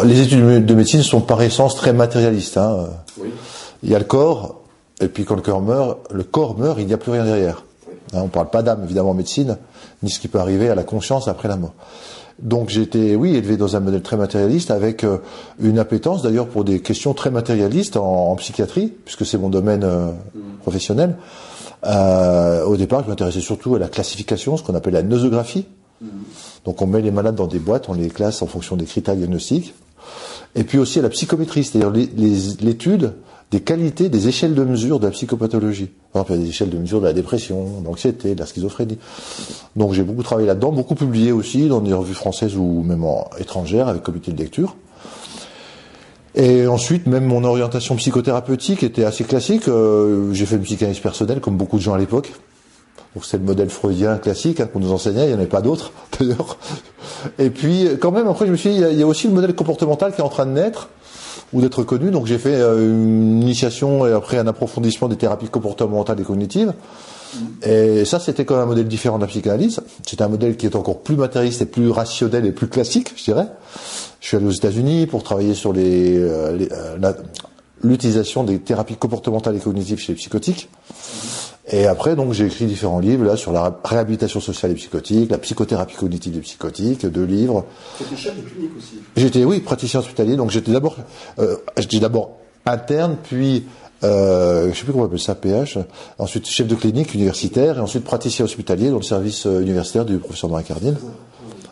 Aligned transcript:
Les 0.00 0.22
études 0.22 0.64
de 0.64 0.74
médecine 0.74 1.02
sont 1.02 1.20
par 1.20 1.42
essence 1.42 1.76
très 1.76 1.92
matérialistes. 1.92 2.56
Hein. 2.56 2.88
Il 3.82 3.90
y 3.90 3.94
a 3.94 3.98
le 3.98 4.06
corps, 4.06 4.62
et 5.02 5.08
puis 5.08 5.26
quand 5.26 5.34
le 5.34 5.42
corps 5.42 5.60
meurt, 5.60 5.98
le 6.10 6.22
corps 6.22 6.56
meurt, 6.56 6.78
il 6.80 6.86
n'y 6.86 6.94
a 6.94 6.96
plus 6.96 7.12
rien 7.12 7.26
derrière. 7.26 7.66
Hein, 8.14 8.20
on 8.20 8.24
ne 8.24 8.28
parle 8.28 8.48
pas 8.48 8.62
d'âme, 8.62 8.84
évidemment, 8.84 9.10
en 9.10 9.14
médecine, 9.14 9.58
ni 10.02 10.08
ce 10.08 10.18
qui 10.18 10.28
peut 10.28 10.38
arriver 10.38 10.70
à 10.70 10.74
la 10.74 10.82
conscience 10.82 11.28
après 11.28 11.46
la 11.46 11.56
mort. 11.56 11.74
Donc 12.38 12.70
j'ai 12.70 12.80
été, 12.80 13.14
oui, 13.16 13.36
élevé 13.36 13.58
dans 13.58 13.76
un 13.76 13.80
modèle 13.80 14.00
très 14.00 14.16
matérialiste, 14.16 14.70
avec 14.70 15.04
euh, 15.04 15.18
une 15.60 15.78
appétence 15.78 16.22
d'ailleurs 16.22 16.48
pour 16.48 16.64
des 16.64 16.80
questions 16.80 17.12
très 17.12 17.30
matérialistes 17.30 17.98
en, 17.98 18.34
psychiatrie, 18.36 18.94
puisque 19.04 19.26
c'est 19.26 19.36
mon 19.36 19.50
domaine 19.50 19.84
euh, 19.84 20.06
mm. 20.06 20.40
professionnel. 20.62 21.16
Euh, 21.84 22.64
au 22.64 22.78
départ, 22.78 23.04
je 23.04 23.10
m'intéressais 23.10 23.40
surtout 23.40 23.74
à 23.74 23.78
la 23.78 23.88
classification, 23.88 24.56
ce 24.56 24.62
qu'on 24.62 24.74
appelle 24.74 24.94
la 24.94 25.02
nosographie. 25.02 25.66
Mm. 26.00 26.06
Donc 26.64 26.80
on 26.82 26.86
met 26.86 27.00
les 27.00 27.10
malades 27.10 27.34
dans 27.34 27.46
des 27.46 27.58
boîtes, 27.58 27.88
on 27.88 27.94
les 27.94 28.08
classe 28.08 28.42
en 28.42 28.46
fonction 28.46 28.76
des 28.76 28.84
critères 28.84 29.16
diagnostiques. 29.16 29.74
Et 30.54 30.64
puis 30.64 30.78
aussi 30.78 30.98
à 30.98 31.02
la 31.02 31.08
psychométrie, 31.08 31.64
c'est-à-dire 31.64 31.92
l'étude 32.60 33.14
des 33.50 33.60
qualités, 33.60 34.08
des 34.08 34.28
échelles 34.28 34.54
de 34.54 34.64
mesure 34.64 34.98
de 34.98 35.06
la 35.06 35.12
psychopathologie. 35.12 35.90
Par 36.12 36.22
exemple, 36.22 36.32
il 36.32 36.36
y 36.36 36.38
a 36.38 36.44
des 36.44 36.50
échelles 36.50 36.70
de 36.70 36.78
mesure 36.78 37.00
de 37.00 37.06
la 37.06 37.12
dépression, 37.12 37.80
de 37.80 37.84
l'anxiété, 37.84 38.34
de 38.34 38.40
la 38.40 38.46
schizophrénie. 38.46 38.98
Donc 39.76 39.92
j'ai 39.92 40.02
beaucoup 40.02 40.22
travaillé 40.22 40.46
là-dedans, 40.46 40.72
beaucoup 40.72 40.94
publié 40.94 41.32
aussi 41.32 41.68
dans 41.68 41.80
des 41.80 41.92
revues 41.92 42.14
françaises 42.14 42.56
ou 42.56 42.82
même 42.82 43.04
étrangères 43.38 43.88
avec 43.88 44.02
comité 44.02 44.32
de 44.32 44.38
lecture. 44.38 44.76
Et 46.34 46.66
ensuite, 46.66 47.06
même 47.06 47.26
mon 47.26 47.44
orientation 47.44 47.94
psychothérapeutique 47.96 48.82
était 48.82 49.04
assez 49.04 49.24
classique. 49.24 49.68
Euh, 49.68 50.32
j'ai 50.32 50.46
fait 50.46 50.56
une 50.56 50.62
psychanalyse 50.62 51.00
personnelle, 51.00 51.40
comme 51.40 51.58
beaucoup 51.58 51.76
de 51.76 51.82
gens 51.82 51.92
à 51.92 51.98
l'époque. 51.98 52.32
Donc 53.14 53.24
c'est 53.24 53.36
le 53.36 53.44
modèle 53.44 53.68
freudien 53.68 54.16
classique 54.16 54.60
hein, 54.60 54.68
qu'on 54.72 54.80
nous 54.80 54.92
enseignait, 54.92 55.24
il 55.24 55.28
n'y 55.28 55.34
en 55.34 55.38
avait 55.38 55.46
pas 55.46 55.60
d'autres 55.60 55.92
d'ailleurs. 56.18 56.56
Et 57.38 57.50
puis 57.50 57.88
quand 58.00 58.10
même, 58.10 58.28
après 58.28 58.46
je 58.46 58.52
me 58.52 58.56
suis 58.56 58.70
dit, 58.70 58.82
il 58.90 58.98
y 58.98 59.02
a 59.02 59.06
aussi 59.06 59.28
le 59.28 59.34
modèle 59.34 59.54
comportemental 59.54 60.14
qui 60.14 60.20
est 60.20 60.24
en 60.24 60.28
train 60.28 60.46
de 60.46 60.52
naître 60.52 60.88
ou 61.52 61.60
d'être 61.60 61.82
connu. 61.82 62.10
Donc 62.10 62.26
j'ai 62.26 62.38
fait 62.38 62.54
euh, 62.54 62.88
une 62.88 63.42
initiation 63.42 64.06
et 64.06 64.12
après 64.12 64.38
un 64.38 64.46
approfondissement 64.46 65.08
des 65.08 65.16
thérapies 65.16 65.48
comportementales 65.48 66.20
et 66.20 66.24
cognitives. 66.24 66.72
Et 67.62 68.04
ça, 68.04 68.18
c'était 68.18 68.44
quand 68.44 68.54
même 68.56 68.64
un 68.64 68.66
modèle 68.66 68.88
différent 68.88 69.16
de 69.16 69.22
la 69.22 69.28
psychanalyse. 69.28 69.80
C'était 70.06 70.22
un 70.22 70.28
modèle 70.28 70.56
qui 70.56 70.66
est 70.66 70.76
encore 70.76 71.00
plus 71.00 71.16
matérialiste 71.16 71.62
et 71.62 71.66
plus 71.66 71.90
rationnel 71.90 72.44
et 72.44 72.52
plus 72.52 72.68
classique, 72.68 73.12
je 73.16 73.24
dirais. 73.24 73.46
Je 74.20 74.28
suis 74.28 74.36
allé 74.36 74.46
aux 74.46 74.50
États-Unis 74.50 75.06
pour 75.06 75.22
travailler 75.22 75.54
sur 75.54 75.72
euh, 75.74 75.78
euh, 75.78 77.12
l'utilisation 77.82 78.44
des 78.44 78.58
thérapies 78.58 78.96
comportementales 78.96 79.56
et 79.56 79.60
cognitives 79.60 79.98
chez 79.98 80.12
les 80.12 80.16
psychotiques. 80.16 80.68
Et 81.70 81.86
après, 81.86 82.16
donc, 82.16 82.32
j'ai 82.32 82.46
écrit 82.46 82.66
différents 82.66 82.98
livres 82.98 83.24
là 83.24 83.36
sur 83.36 83.52
la 83.52 83.78
réhabilitation 83.84 84.40
sociale 84.40 84.72
et 84.72 84.74
psychotique, 84.74 85.30
la 85.30 85.38
psychothérapie 85.38 85.94
cognitive 85.94 86.32
des 86.32 86.40
psychotiques, 86.40 87.06
deux 87.06 87.24
livres. 87.24 87.64
Chef 88.16 88.36
de 88.36 88.42
clinique 88.42 88.72
aussi. 88.76 88.94
J'étais, 89.16 89.44
oui, 89.44 89.60
praticien 89.60 90.00
hospitalier. 90.00 90.36
Donc, 90.36 90.50
j'étais 90.50 90.72
d'abord, 90.72 90.96
euh, 91.38 91.56
j'étais 91.76 92.00
d'abord 92.00 92.32
interne, 92.66 93.16
puis 93.22 93.64
euh, 94.02 94.72
je 94.72 94.78
sais 94.78 94.84
plus 94.84 94.92
comment 94.92 95.04
on 95.04 95.06
appelle 95.06 95.20
ça, 95.20 95.36
PH. 95.36 95.78
Ensuite, 96.18 96.48
chef 96.48 96.66
de 96.66 96.74
clinique 96.74 97.14
universitaire, 97.14 97.78
et 97.78 97.80
ensuite 97.80 98.02
praticien 98.02 98.44
hospitalier 98.44 98.90
dans 98.90 98.96
le 98.96 99.02
service 99.02 99.46
euh, 99.46 99.60
universitaire 99.60 100.04
du 100.04 100.18
professeur 100.18 100.50
Marie 100.50 100.64
Cardine. 100.64 100.96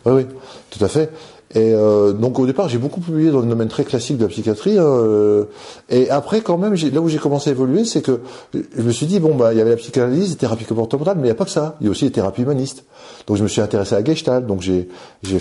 Oui, 0.07 0.13
oui, 0.13 0.27
tout 0.71 0.85
à 0.85 0.89
fait. 0.89 1.11
Et 1.53 1.75
euh, 1.75 2.13
donc 2.13 2.39
au 2.39 2.47
départ, 2.47 2.69
j'ai 2.69 2.79
beaucoup 2.79 3.01
publié 3.01 3.33
dans 3.33 3.41
le 3.41 3.47
domaine 3.47 3.67
très 3.67 3.83
classique 3.83 4.19
de 4.19 4.23
la 4.23 4.29
psychiatrie. 4.29 4.77
Euh, 4.79 5.47
et 5.89 6.09
après, 6.09 6.43
quand 6.43 6.57
même, 6.57 6.75
là 6.75 7.01
où 7.01 7.09
j'ai 7.09 7.19
commencé 7.19 7.51
à 7.51 7.53
évoluer, 7.53 7.85
c'est 7.85 8.03
que 8.03 8.21
je 8.55 8.83
me 8.83 8.93
suis 8.93 9.07
dit 9.07 9.19
bon 9.19 9.35
bah 9.35 9.53
il 9.53 9.59
y 9.59 9.61
avait 9.61 9.71
la 9.71 9.77
psychanalyse, 9.77 10.31
les 10.31 10.37
thérapies 10.37 10.65
comportementales, 10.65 11.17
mais 11.17 11.23
il 11.23 11.27
n'y 11.27 11.33
a 11.33 11.35
pas 11.35 11.45
que 11.45 11.51
ça. 11.51 11.77
Il 11.81 11.87
y 11.87 11.89
a 11.89 11.91
aussi 11.91 12.05
les 12.05 12.13
thérapies 12.13 12.43
humanistes. 12.43 12.85
Donc 13.27 13.37
je 13.37 13.43
me 13.43 13.49
suis 13.49 13.61
intéressé 13.61 13.97
à 13.97 13.99
la 13.99 14.05
Gestalt. 14.05 14.47
Donc 14.47 14.61
j'ai 14.61 14.89
j'ai. 15.25 15.39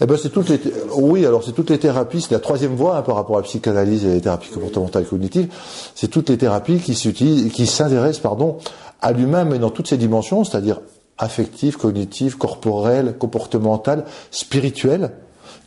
Eh 0.00 0.06
ben 0.06 0.16
c'est 0.16 0.30
toutes 0.30 0.48
les 0.48 0.60
oui 0.94 1.26
alors 1.26 1.42
c'est 1.42 1.52
toutes 1.52 1.70
les 1.70 1.78
thérapies. 1.78 2.20
C'est 2.20 2.32
la 2.32 2.38
troisième 2.38 2.76
voie 2.76 2.98
hein, 2.98 3.02
par 3.02 3.16
rapport 3.16 3.38
à 3.38 3.40
la 3.40 3.44
psychanalyse 3.44 4.04
et 4.04 4.14
les 4.14 4.20
thérapies 4.20 4.50
comportementales 4.50 5.02
et 5.02 5.06
cognitives. 5.06 5.48
C'est 5.96 6.08
toutes 6.08 6.28
les 6.28 6.38
thérapies 6.38 6.78
qui 6.78 6.94
s'utilisent, 6.94 7.52
qui 7.52 7.66
s'intéressent 7.66 8.22
pardon 8.22 8.58
à 9.02 9.10
l'humain 9.10 9.44
mais 9.44 9.58
dans 9.58 9.70
toutes 9.70 9.88
ses 9.88 9.96
dimensions, 9.96 10.44
c'est-à-dire 10.44 10.80
affective, 11.18 11.76
cognitive, 11.76 12.36
corporelle, 12.36 13.16
comportementale, 13.18 14.04
spirituelle, 14.30 15.12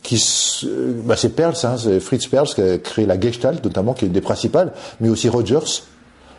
qui, 0.02 0.22
bah 1.04 1.16
c'est 1.16 1.30
Perls, 1.30 1.56
hein, 1.64 1.76
c'est 1.76 2.00
Fritz 2.00 2.26
Perls 2.26 2.48
qui 2.54 2.62
a 2.62 2.78
créé 2.78 3.06
la 3.06 3.20
Gestalt 3.20 3.62
notamment, 3.62 3.92
qui 3.92 4.04
est 4.04 4.08
une 4.08 4.14
des 4.14 4.20
principales, 4.20 4.72
mais 5.00 5.08
aussi 5.08 5.28
Rogers, 5.28 5.82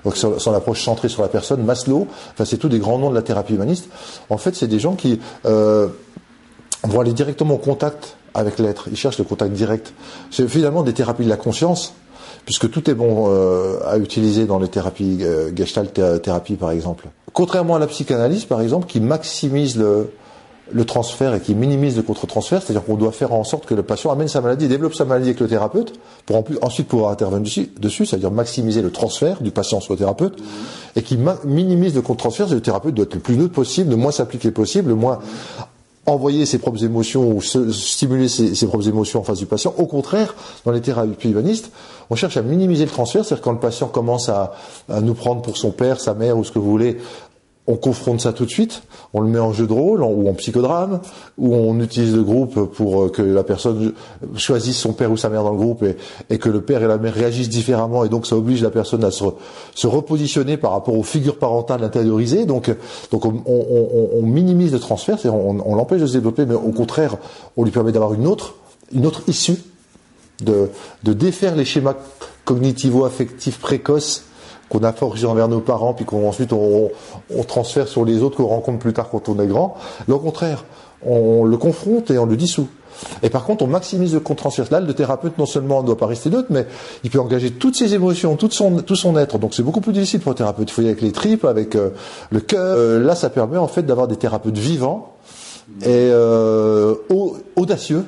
donc 0.04 0.18
son, 0.18 0.54
approche 0.54 0.84
centrée 0.84 1.10
sur 1.10 1.22
la 1.22 1.28
personne, 1.28 1.64
Maslow, 1.64 2.08
enfin 2.32 2.46
c'est 2.46 2.58
tous 2.58 2.70
des 2.70 2.80
grands 2.80 2.98
noms 2.98 3.10
de 3.10 3.16
la 3.16 3.22
thérapie 3.22 3.54
humaniste. 3.54 3.88
En 4.30 4.38
fait, 4.38 4.56
c'est 4.56 4.68
des 4.68 4.80
gens 4.80 4.96
qui 4.96 5.20
euh, 5.46 5.90
vont 6.84 7.02
aller 7.02 7.14
directement 7.14 7.56
au 7.56 7.60
contact 7.60 8.18
avec 8.34 8.58
l'être. 8.58 8.88
Ils 8.90 8.98
cherchent 8.98 9.20
le 9.20 9.26
contact 9.26 9.54
direct. 9.54 9.94
C'est 10.32 10.48
finalement 10.48 10.82
des 10.82 10.94
thérapies 10.94 11.26
de 11.26 11.30
la 11.30 11.38
conscience, 11.38 11.94
puisque 12.46 12.72
tout 12.72 12.90
est 12.90 12.96
bon 12.96 13.28
euh, 13.28 13.78
à 13.86 13.98
utiliser 13.98 14.46
dans 14.46 14.58
les 14.58 14.70
thérapies 14.70 15.20
euh, 15.22 15.56
Gestalt 15.56 16.02
thérapie 16.24 16.56
par 16.56 16.72
exemple. 16.72 17.08
Contrairement 17.34 17.76
à 17.76 17.80
la 17.80 17.88
psychanalyse, 17.88 18.46
par 18.46 18.62
exemple, 18.62 18.88
qui 18.88 19.00
maximise 19.00 19.78
le, 19.78 20.12
le 20.74 20.86
transfert 20.86 21.34
et 21.34 21.40
qui 21.40 21.56
minimise 21.56 21.98
le 21.98 22.04
contre-transfert, 22.04 22.62
c'est-à-dire 22.62 22.84
qu'on 22.84 22.96
doit 22.96 23.12
faire 23.12 23.34
en 23.34 23.44
sorte 23.44 23.66
que 23.66 23.74
le 23.74 23.84
patient 23.84 24.12
amène 24.12 24.28
sa 24.28 24.42
maladie, 24.42 24.68
développe 24.68 24.94
sa 24.94 25.06
maladie 25.06 25.30
avec 25.30 25.40
le 25.40 25.48
thérapeute, 25.48 25.94
pour 26.26 26.44
ensuite 26.62 26.88
pouvoir 26.88 27.12
intervenir 27.12 27.66
dessus, 27.80 28.06
c'est-à-dire 28.06 28.32
maximiser 28.32 28.82
le 28.82 28.92
transfert 28.92 29.42
du 29.42 29.52
patient 29.52 29.80
sur 29.80 29.94
le 29.94 30.00
thérapeute, 30.00 30.38
et 30.96 31.02
qui 31.02 31.18
minimise 31.46 31.96
le 31.96 32.02
contre-transfert, 32.02 32.48
c'est 32.48 32.56
le 32.56 32.62
thérapeute 32.62 32.96
doit 32.96 33.06
être 33.06 33.16
le 33.16 33.22
plus 33.22 33.38
neutre 33.38 33.54
possible, 33.54 33.90
le 33.90 33.98
moins 33.98 34.12
s'appliquer 34.12 34.52
possible, 34.52 34.90
le 34.90 34.96
moins 34.96 35.20
envoyer 36.12 36.46
ses 36.46 36.58
propres 36.58 36.84
émotions 36.84 37.32
ou 37.32 37.42
stimuler 37.42 38.28
ses, 38.28 38.68
propres 38.68 38.88
émotions 38.88 39.20
en 39.20 39.24
face 39.24 39.40
du 39.40 39.46
patient. 39.46 39.74
Au 39.78 39.86
contraire, 39.86 40.36
dans 40.66 40.72
les 40.72 40.82
thérapies 40.82 41.30
humanistes, 41.30 41.72
on 42.10 42.16
cherche 42.16 42.38
à 42.38 42.42
minimiser 42.42 42.86
le 42.86 42.92
transfert, 42.92 43.24
c'est-à-dire 43.26 43.44
quand 43.44 43.54
le 43.54 43.60
patient 43.60 43.88
commence 43.88 44.30
à, 44.30 44.54
à, 44.90 45.02
nous 45.02 45.14
prendre 45.14 45.42
pour 45.42 45.58
son 45.58 45.72
père, 45.72 46.00
sa 46.00 46.14
mère 46.14 46.38
ou 46.38 46.44
ce 46.44 46.52
que 46.52 46.60
vous 46.60 46.70
voulez, 46.70 46.98
on 47.68 47.76
confronte 47.76 48.22
ça 48.22 48.34
tout 48.34 48.46
de 48.46 48.50
suite, 48.50 48.82
on 49.14 49.22
le 49.22 49.28
met 49.28 49.40
en 49.40 49.54
jeu 49.54 49.68
de 49.68 49.74
rôle 49.74 50.02
ou 50.02 50.28
en 50.28 50.34
psychodrame, 50.34 51.00
ou 51.38 51.54
on 51.54 51.80
utilise 51.80 52.16
le 52.16 52.24
groupe 52.24 52.72
pour 52.72 53.04
euh, 53.04 53.10
que 53.10 53.22
la 53.22 53.44
personne 53.44 53.94
choisisse 54.36 54.78
son 54.78 54.94
père 54.94 55.12
ou 55.12 55.18
sa 55.18 55.30
mère 55.30 55.44
dans 55.44 55.52
le 55.52 55.58
groupe 55.58 55.86
et, 56.30 56.38
que 56.40 56.50
le 56.50 56.62
père 56.62 56.82
et 56.82 56.88
la 56.88 56.98
mère 56.98 57.14
réagissent 57.14 57.50
différemment 57.50 58.04
et 58.04 58.10
donc 58.10 58.26
ça 58.26 58.36
oblige 58.36 58.64
la 58.64 58.72
personne 58.72 59.04
à 59.04 59.12
se, 59.12 59.88
repositionner 59.88 60.58
par 60.58 60.72
rapport 60.72 60.98
aux 60.98 61.04
figures 61.04 61.38
parentales 61.38 61.84
intériorisées. 61.84 62.46
Donc, 62.46 62.74
donc 63.12 63.26
on, 63.26 64.22
minimise 64.24 64.72
le 64.72 64.80
transfert, 64.80 65.20
c'est-à-dire 65.20 65.40
on, 65.40 65.76
l'empêche 65.76 66.02
de 66.02 66.08
se 66.08 66.14
développer, 66.14 66.46
mais 66.46 66.56
au 66.56 66.72
contraire, 66.72 67.18
on 67.58 67.64
lui 67.64 67.72
permet 67.72 67.92
d'avoir 67.92 68.14
une 68.14 68.28
autre, 68.28 68.56
une 68.94 69.06
autre 69.06 69.22
issue, 69.28 69.58
de, 70.42 70.70
de 71.04 71.14
défaire 71.14 71.56
les 71.56 71.66
schémas 71.66 71.96
cognitivo-affectifs 72.46 73.60
précoces 73.60 74.24
qu'on 74.72 74.84
a 74.84 74.94
forgé 74.94 75.28
envers 75.28 75.50
nos 75.50 75.60
parents, 75.60 75.94
puis 75.94 76.06
qu'on 76.06 76.28
ensuite 76.28 76.54
on, 76.54 76.90
transfère 77.48 77.88
sur 77.88 78.06
les 78.06 78.24
autres 78.24 78.38
qu'on 78.38 78.48
rencontre 78.48 78.80
plus 78.80 78.94
tard 78.94 79.10
quand 79.10 79.28
on 79.28 79.38
est 79.40 79.48
grand. 79.48 79.76
Mais 80.08 80.14
au 80.14 80.20
contraire, 80.20 80.64
on 81.06 81.44
le 81.44 81.58
confronte 81.58 82.10
et 82.10 82.18
on 82.18 82.26
le 82.26 82.38
dissout. 82.38 82.70
Et 83.22 83.30
par 83.30 83.44
contre, 83.44 83.64
on 83.64 83.68
maximise 83.68 84.14
le 84.14 84.20
contre-transfert. 84.20 84.68
Là, 84.72 84.80
le 84.80 84.94
thérapeute, 84.94 85.38
non 85.38 85.46
seulement 85.46 85.82
ne 85.82 85.88
doit 85.88 85.98
pas 85.98 86.06
rester 86.06 86.30
neutre, 86.30 86.48
mais 86.52 86.68
il 87.04 87.10
peut 87.10 87.20
engager 87.20 87.52
toutes 87.52 87.76
ses 87.76 87.94
émotions, 87.96 88.38
tout 88.38 88.50
son, 88.50 88.78
tout 88.78 88.96
son 88.96 89.18
être. 89.18 89.40
Donc 89.40 89.54
c'est 89.54 89.64
beaucoup 89.64 89.82
plus 89.82 89.92
difficile 89.92 90.22
pour 90.22 90.32
le 90.32 90.38
thérapeute. 90.38 90.70
Il 90.70 90.74
faut 90.74 90.82
y 90.84 90.86
avec 90.86 91.02
les 91.02 91.12
tripes, 91.12 91.44
avec 91.44 91.76
euh, 91.76 91.90
le 92.30 92.40
cœur. 92.40 92.78
Euh, 92.78 93.04
là, 93.04 93.16
ça 93.16 93.30
permet 93.30 93.58
en 93.58 93.68
fait 93.68 93.84
d'avoir 93.84 94.08
des 94.08 94.16
thérapeutes 94.16 94.58
vivants 94.58 95.16
et 95.82 96.10
euh, 96.12 96.96
audacieux 97.56 98.06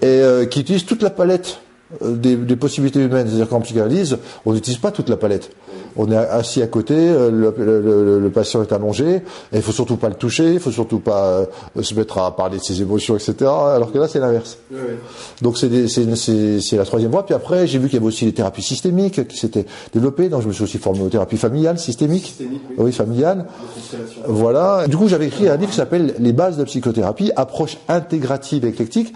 et 0.00 0.48
qui 0.50 0.60
utilisent 0.60 0.86
toute 0.86 1.02
la 1.02 1.10
palette 1.10 1.60
des, 2.00 2.36
des, 2.36 2.56
possibilités 2.56 3.00
humaines. 3.00 3.26
C'est-à-dire 3.26 3.48
qu'en 3.48 3.60
psychanalyse, 3.60 4.18
on 4.46 4.52
n'utilise 4.52 4.78
pas 4.78 4.90
toute 4.90 5.08
la 5.08 5.16
palette. 5.16 5.50
On 5.96 6.10
est 6.10 6.16
assis 6.16 6.62
à 6.62 6.66
côté, 6.66 6.94
euh, 6.96 7.30
le, 7.30 7.54
le, 7.58 8.18
le, 8.18 8.30
patient 8.30 8.62
est 8.62 8.72
allongé, 8.72 9.16
et 9.16 9.22
il 9.56 9.62
faut 9.62 9.72
surtout 9.72 9.96
pas 9.96 10.08
le 10.08 10.14
toucher, 10.14 10.54
il 10.54 10.60
faut 10.60 10.70
surtout 10.70 11.00
pas 11.00 11.24
euh, 11.76 11.82
se 11.82 11.94
mettre 11.94 12.18
à 12.18 12.34
parler 12.34 12.58
de 12.58 12.62
ses 12.62 12.80
émotions, 12.80 13.14
etc. 13.14 13.34
Alors 13.42 13.92
que 13.92 13.98
là, 13.98 14.08
c'est 14.08 14.20
l'inverse. 14.20 14.58
Oui, 14.70 14.78
Donc 15.42 15.58
c'est 15.58 16.76
la 16.76 16.84
troisième 16.84 17.10
voie. 17.10 17.26
Puis 17.26 17.34
après, 17.34 17.66
j'ai 17.66 17.78
vu 17.78 17.88
qu'il 17.88 17.94
y 17.94 17.98
avait 17.98 18.06
aussi 18.06 18.24
les 18.24 18.32
thérapies 18.32 18.62
systémiques 18.62 19.28
qui 19.28 19.36
s'étaient 19.36 19.66
développées. 19.92 20.28
Donc 20.28 20.42
je 20.42 20.48
me 20.48 20.52
suis 20.52 20.64
aussi 20.64 20.78
formé 20.78 21.02
aux 21.02 21.08
thérapies 21.08 21.36
familiales, 21.36 21.78
systémiques. 21.78 22.26
Systémique, 22.26 22.62
oui. 22.70 22.76
oui, 22.78 22.92
familiales. 22.92 23.46
Voilà. 24.26 24.86
Du 24.88 24.96
coup, 24.96 25.08
j'avais 25.08 25.26
écrit 25.26 25.48
un 25.48 25.56
livre 25.56 25.70
qui 25.70 25.76
s'appelle 25.76 26.14
Les 26.18 26.32
bases 26.32 26.56
de 26.56 26.62
la 26.62 26.66
psychothérapie, 26.66 27.32
approche 27.36 27.76
intégrative 27.88 28.64
et 28.64 28.68
éclectique 28.68 29.12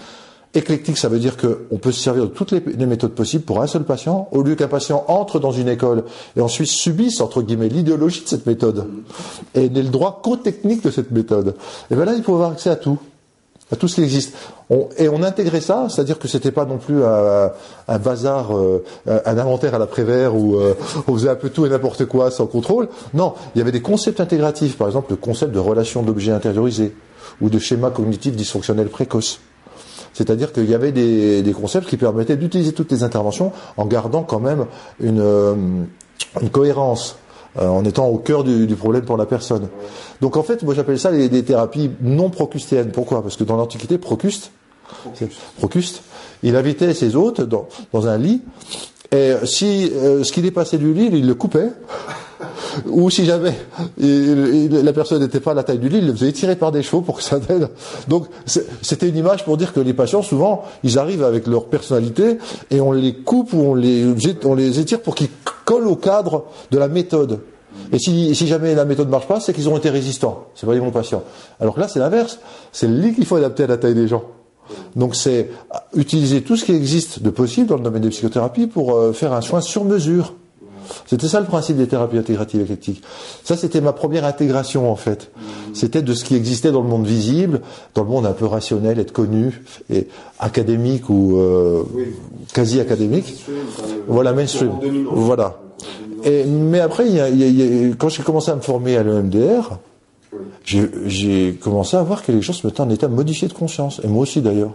Éclectique, 0.57 0.97
ça 0.97 1.11
veut 1.11 1.19
dire 1.19 1.37
qu'on 1.37 1.77
peut 1.77 1.93
se 1.93 2.01
servir 2.01 2.23
de 2.23 2.31
toutes 2.31 2.51
les, 2.51 2.87
méthodes 2.87 3.13
possibles 3.13 3.45
pour 3.45 3.61
un 3.61 3.67
seul 3.67 3.85
patient, 3.85 4.27
au 4.33 4.43
lieu 4.43 4.55
qu'un 4.55 4.69
patient 4.69 5.05
entre 5.07 5.39
dans 5.39 5.51
une 5.51 5.69
école 5.69 6.05
et 6.35 6.41
ensuite 6.41 6.69
subisse, 6.69 7.21
entre 7.21 7.43
guillemets, 7.43 7.69
l'idéologie 7.69 8.23
de 8.23 8.29
cette 8.29 8.47
méthode 8.47 8.87
et 9.55 9.69
le 9.69 9.83
droit 9.83 10.23
qu'aux 10.25 10.39
techniques 10.39 10.83
de 10.83 10.91
cette 10.91 11.11
méthode. 11.11 11.57
Et 11.91 11.95
bien 11.95 12.07
là, 12.07 12.15
il 12.17 12.23
faut 12.23 12.33
avoir 12.33 12.53
accès 12.53 12.71
à 12.71 12.77
tout, 12.77 12.99
à 13.71 13.77
tout 13.77 13.87
ce 13.87 13.97
qui 13.97 14.03
existe. 14.03 14.35
et 14.97 15.11
on 15.11 15.23
intégrait 15.23 15.61
ça, 15.61 15.89
c'est-à-dire 15.91 16.19
que 16.19 16.27
c'était 16.27 16.53
pas 16.53 16.65
non 16.65 16.79
plus 16.79 17.05
un, 17.05 17.99
bazar, 17.99 18.57
euh, 18.57 18.83
un 19.07 19.37
inventaire 19.37 19.75
à 19.75 19.79
la 19.79 19.87
Prévert 19.87 20.35
où 20.35 20.57
euh, 20.57 20.73
on 21.07 21.13
faisait 21.13 21.29
un 21.29 21.37
peu 21.37 21.51
tout 21.51 21.67
et 21.67 21.69
n'importe 21.69 22.07
quoi 22.07 22.31
sans 22.31 22.47
contrôle. 22.47 22.89
Non, 23.13 23.35
il 23.55 23.59
y 23.59 23.61
avait 23.61 23.73
des 23.73 23.83
concepts 23.83 24.21
intégratifs, 24.21 24.79
par 24.79 24.87
exemple 24.87 25.11
le 25.11 25.17
concept 25.17 25.53
de 25.53 25.59
relation 25.59 26.03
d'objets 26.03 26.33
intériorisés 26.33 26.95
ou 27.43 27.51
de 27.51 27.59
schéma 27.59 27.91
cognitif 27.91 28.35
dysfonctionnel 28.35 28.89
précoce. 28.89 29.39
C'est-à-dire 30.17 30.53
qu'il 30.53 30.69
y 30.71 30.75
avait 30.75 30.93
des, 30.93 31.43
des, 31.43 31.53
concepts 31.53 31.87
qui 31.89 31.99
permettaient 31.99 32.37
d'utiliser 32.37 32.73
toutes 32.73 32.91
les 32.91 33.03
interventions 33.03 33.53
en 33.77 33.85
gardant 33.85 34.23
quand 34.23 34.41
même 34.41 34.65
une, 34.99 35.21
euh, 35.21 35.55
une 36.41 36.51
cohérence. 36.51 37.17
Euh, 37.59 37.69
en 37.69 37.87
étant 37.87 38.07
au 38.09 38.19
cœur 38.19 38.45
du, 38.45 38.67
du, 38.67 38.77
problème 38.77 39.07
pour 39.07 39.17
la 39.17 39.25
personne. 39.25 39.69
Donc 40.21 40.37
en 40.37 40.43
fait, 40.43 40.63
moi 40.63 40.75
j'appelle 40.75 40.99
ça 40.99 41.11
les, 41.11 41.31
des 41.31 41.43
thérapies 41.43 41.91
non 42.03 42.29
procustéennes. 42.29 42.91
Pourquoi? 42.91 43.23
Parce 43.23 43.37
que 43.39 43.45
dans 43.45 43.57
l'Antiquité, 43.57 43.97
Procuste, 43.97 44.51
Procuste, 45.57 46.03
il 46.43 46.55
invitait 46.55 46.93
ses 46.93 47.17
hôtes 47.17 47.41
dans, 47.41 47.67
dans 47.95 48.09
un 48.09 48.19
lit, 48.19 48.43
et 49.13 49.35
si 49.45 49.91
euh, 49.95 50.25
ce 50.25 50.33
qui 50.33 50.43
dépassait 50.43 50.79
du 50.79 50.93
lit, 50.93 51.09
il 51.13 51.27
le 51.27 51.35
coupait, 51.35 51.71
ou 52.87 53.09
si 53.11 53.25
jamais 53.25 53.55
la 53.99 54.93
personne 54.93 55.23
n'était 55.23 55.41
pas 55.41 55.53
à 55.53 55.55
la 55.55 55.63
taille 55.63 55.79
du 55.79 55.89
lit, 55.89 55.99
il 55.99 56.07
le 56.07 56.13
faisait 56.13 56.33
tirer 56.33 56.57
par 56.57 56.73
des 56.73 56.83
chevaux 56.83 57.01
pour 57.01 57.17
que 57.17 57.23
ça 57.23 57.39
aide. 57.49 57.69
Donc 58.09 58.27
c'était 58.83 59.09
une 59.09 59.17
image 59.17 59.45
pour 59.45 59.57
dire 59.57 59.73
que 59.73 59.81
les 59.81 59.95
patients, 59.95 60.23
souvent, 60.23 60.65
ils 60.83 60.99
arrivent 60.99 61.25
avec 61.25 61.47
leur 61.47 61.67
personnalité 61.67 62.39
et 62.71 62.81
on 62.81 62.93
les 62.93 63.15
coupe 63.15 63.53
ou 63.53 63.61
on 63.61 63.75
les, 63.75 64.15
on 64.45 64.55
les 64.55 64.81
étire 64.81 65.01
pour 65.01 65.15
qu'ils 65.15 65.31
collent 65.65 65.89
au 65.89 65.97
cadre 65.97 66.45
de 66.71 66.79
la 66.79 66.89
méthode. 66.89 67.41
Et 67.93 67.99
si, 67.99 68.35
si 68.35 68.47
jamais 68.47 68.75
la 68.75 68.85
méthode 68.85 69.07
ne 69.07 69.13
marche 69.13 69.29
pas, 69.29 69.39
c'est 69.39 69.53
qu'ils 69.53 69.69
ont 69.69 69.77
été 69.77 69.91
résistants. 69.91 70.47
C'est 70.55 70.67
pas 70.67 70.75
les 70.75 70.81
bons 70.81 70.91
patients. 70.91 71.23
Alors 71.61 71.79
là, 71.79 71.89
c'est 71.89 71.99
l'inverse. 71.99 72.39
C'est 72.73 72.89
le 72.89 72.97
lit 72.97 73.15
qu'il 73.15 73.27
faut 73.27 73.37
adapter 73.37 73.65
à 73.65 73.67
la 73.67 73.77
taille 73.77 73.95
des 73.95 74.09
gens. 74.09 74.25
Donc 74.95 75.15
c'est 75.15 75.51
utiliser 75.95 76.43
tout 76.43 76.57
ce 76.57 76.65
qui 76.65 76.73
existe 76.73 77.23
de 77.23 77.31
possible 77.31 77.67
dans 77.67 77.77
le 77.77 77.83
domaine 77.83 78.03
des 78.03 78.11
psychothérapies 78.11 78.67
pour 78.67 78.95
euh, 78.95 79.13
faire 79.13 79.33
un 79.33 79.41
soin 79.41 79.61
sur 79.61 79.85
mesure. 79.85 80.35
C'était 81.07 81.29
ça 81.29 81.41
le 81.41 81.47
principe 81.47 81.77
des 81.77 81.87
thérapies 81.87 82.19
intégratives 82.19 82.61
éclectiques. 82.61 83.03
Ça, 83.45 83.57
c'était 83.57 83.81
ma 83.81 83.93
première 83.93 84.25
intégration 84.25 84.91
en 84.91 84.97
fait. 84.97 85.31
C'était 85.75 86.03
de 86.03 86.15
ce 86.15 86.25
qui 86.25 86.37
existait 86.37 86.71
dans 86.71 86.83
le 86.83 86.89
monde 86.89 87.07
visible, 87.07 87.61
dans 87.95 88.05
le 88.05 88.09
monde 88.09 88.27
un 88.27 88.33
peu 88.33 88.47
rationnel, 88.47 88.99
être 88.99 89.13
connu, 89.13 89.63
et 89.91 90.09
académique 90.39 91.11
ou 91.11 91.39
euh, 91.39 91.83
quasi 92.53 92.81
académique. 92.81 93.45
Voilà 94.07 94.33
mainstream. 94.33 94.73
Voilà. 95.11 95.59
Mais 96.25 96.81
après, 96.81 97.07
quand 97.99 98.09
j'ai 98.09 98.23
commencé 98.23 98.51
à 98.51 98.57
me 98.57 98.61
former 98.61 98.97
à 98.97 99.03
l'EMDR, 99.03 99.79
j'ai 100.65 101.55
commencé 101.55 101.97
à 101.97 102.03
voir 102.03 102.23
que 102.23 102.33
les 102.33 102.43
gens 102.43 102.53
se 102.53 102.67
mettaient 102.67 102.81
en 102.81 102.91
état 102.91 103.09
modifié 103.09 103.49
de 103.49 103.53
conscience, 103.53 104.01
et 104.05 104.09
moi 104.09 104.23
aussi 104.23 104.41
d'ailleurs, 104.41 104.75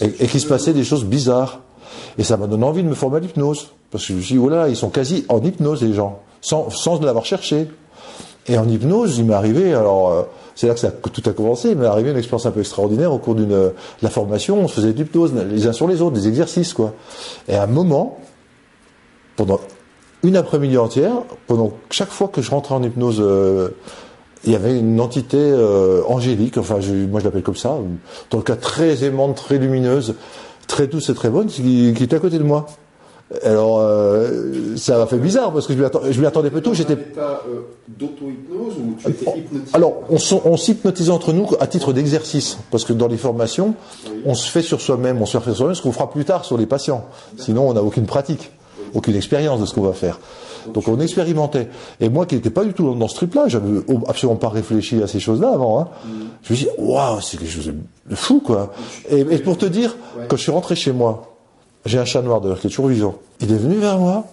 et, 0.00 0.06
et 0.06 0.26
qu'il 0.26 0.40
se 0.40 0.46
passait 0.46 0.72
des 0.72 0.84
choses 0.84 1.04
bizarres. 1.04 1.60
Et 2.18 2.24
ça 2.24 2.36
m'a 2.36 2.46
donné 2.46 2.64
envie 2.64 2.82
de 2.82 2.88
me 2.88 2.94
former 2.94 3.18
à 3.18 3.20
l'hypnose. 3.20 3.68
Parce 3.90 4.04
que 4.06 4.12
je 4.12 4.18
me 4.18 4.22
suis 4.22 4.34
dit, 4.34 4.40
voilà, 4.40 4.68
ils 4.68 4.76
sont 4.76 4.90
quasi 4.90 5.24
en 5.28 5.40
hypnose, 5.40 5.82
les 5.82 5.92
gens, 5.92 6.20
sans, 6.40 6.70
sans 6.70 7.00
l'avoir 7.00 7.24
cherché. 7.24 7.68
Et 8.48 8.58
en 8.58 8.68
hypnose, 8.68 9.18
il 9.18 9.24
m'est 9.24 9.34
arrivé, 9.34 9.72
alors, 9.72 10.10
euh, 10.10 10.22
c'est 10.54 10.66
là 10.66 10.74
que, 10.74 10.80
ça, 10.80 10.90
que, 10.90 11.08
tout 11.08 11.22
a 11.28 11.32
commencé, 11.32 11.70
il 11.70 11.78
m'est 11.78 11.86
arrivé 11.86 12.10
une 12.10 12.16
expérience 12.16 12.46
un 12.46 12.50
peu 12.50 12.60
extraordinaire 12.60 13.12
au 13.12 13.18
cours 13.18 13.34
d'une 13.34 13.48
de 13.48 13.72
la 14.02 14.10
formation, 14.10 14.58
on 14.58 14.68
se 14.68 14.74
faisait 14.74 14.92
de 14.92 14.98
l'hypnose, 14.98 15.32
les 15.32 15.66
uns 15.66 15.72
sur 15.72 15.86
les 15.88 16.02
autres, 16.02 16.16
des 16.16 16.28
exercices, 16.28 16.74
quoi. 16.74 16.92
Et 17.48 17.54
à 17.54 17.62
un 17.62 17.66
moment, 17.66 18.18
pendant 19.36 19.60
une 20.22 20.36
après-midi 20.36 20.76
entière, 20.76 21.14
pendant 21.46 21.72
chaque 21.90 22.10
fois 22.10 22.28
que 22.28 22.42
je 22.42 22.50
rentrais 22.50 22.74
en 22.74 22.82
hypnose, 22.82 23.18
euh, 23.20 23.70
il 24.46 24.52
y 24.52 24.56
avait 24.56 24.78
une 24.78 25.00
entité 25.00 25.38
euh, 25.38 26.02
angélique, 26.06 26.58
enfin 26.58 26.80
je, 26.80 26.92
moi 26.92 27.20
je 27.20 27.24
l'appelle 27.24 27.42
comme 27.42 27.56
ça, 27.56 27.76
dans 28.30 28.38
le 28.38 28.44
cas 28.44 28.56
très 28.56 29.04
aimante, 29.04 29.36
très 29.36 29.58
lumineuse, 29.58 30.14
très 30.66 30.86
douce 30.86 31.08
et 31.08 31.14
très 31.14 31.30
bonne, 31.30 31.46
qui, 31.46 31.92
qui 31.96 32.04
était 32.04 32.16
à 32.16 32.20
côté 32.20 32.38
de 32.38 32.44
moi. 32.44 32.66
Alors, 33.42 33.80
euh, 33.80 34.76
ça 34.76 34.98
m'a 34.98 35.06
fait 35.06 35.16
bizarre 35.16 35.50
parce 35.52 35.66
que 35.66 35.72
je 35.72 36.20
m'y 36.20 36.26
attendais, 36.26 36.50
peu 36.50 36.60
tôt. 36.60 36.74
J'étais. 36.74 36.94
euh, 37.48 37.62
d'auto-hypnose 37.88 38.74
ou 38.78 38.96
tu 39.02 39.08
étais 39.10 39.38
hypnotisé 39.38 39.70
Alors, 39.72 39.94
on, 40.10 40.18
on 40.44 40.56
s'hypnotisait 40.56 41.10
entre 41.10 41.32
nous 41.32 41.48
à 41.58 41.66
titre 41.66 41.92
d'exercice 41.92 42.58
parce 42.70 42.84
que 42.84 42.92
dans 42.92 43.08
les 43.08 43.16
formations, 43.16 43.74
oui. 44.06 44.20
on 44.26 44.34
se 44.34 44.48
fait 44.48 44.62
sur 44.62 44.80
soi-même, 44.80 45.20
on 45.22 45.26
se 45.26 45.38
fait 45.38 45.44
sur 45.44 45.56
soi-même, 45.56 45.74
ce 45.74 45.82
qu'on 45.82 45.90
fera 45.90 46.10
plus 46.10 46.24
tard 46.26 46.44
sur 46.44 46.58
les 46.58 46.66
patients. 46.66 47.06
Sinon, 47.38 47.70
on 47.70 47.72
n'a 47.72 47.82
aucune 47.82 48.06
pratique, 48.06 48.52
aucune 48.92 49.16
expérience 49.16 49.58
de 49.58 49.66
ce 49.66 49.74
qu'on 49.74 49.82
va 49.82 49.94
faire. 49.94 50.20
Donc, 50.72 50.88
on 50.88 50.98
expérimentait. 51.00 51.68
Et 52.00 52.08
moi, 52.08 52.26
qui 52.26 52.36
n'étais 52.36 52.50
pas 52.50 52.64
du 52.64 52.72
tout 52.72 52.94
dans 52.94 53.08
ce 53.08 53.16
trip-là, 53.16 53.48
j'avais 53.48 53.80
absolument 54.06 54.38
pas 54.38 54.48
réfléchi 54.48 55.02
à 55.02 55.06
ces 55.06 55.20
choses-là 55.20 55.52
avant. 55.52 55.80
Hein. 55.80 55.88
Mm. 56.04 56.10
Je 56.42 56.52
me 56.52 56.56
suis 56.56 56.66
dit, 56.66 56.70
waouh, 56.78 57.20
c'est 57.20 57.36
quelque 57.36 57.50
chose 57.50 57.72
de 58.08 58.14
fou, 58.14 58.40
quoi. 58.40 58.72
Et, 59.10 59.20
et 59.20 59.38
pour 59.38 59.58
te 59.58 59.66
dire, 59.66 59.96
ouais. 60.16 60.26
quand 60.28 60.36
je 60.36 60.42
suis 60.42 60.52
rentré 60.52 60.74
chez 60.74 60.92
moi 60.92 61.30
j'ai 61.84 61.98
un 61.98 62.04
chat 62.04 62.22
noir 62.22 62.40
d'ailleurs 62.40 62.60
qui 62.60 62.66
est 62.66 62.70
toujours 62.70 62.88
vivant. 62.88 63.16
Il 63.40 63.52
est 63.52 63.56
venu 63.56 63.76
vers 63.76 63.98
moi, 63.98 64.24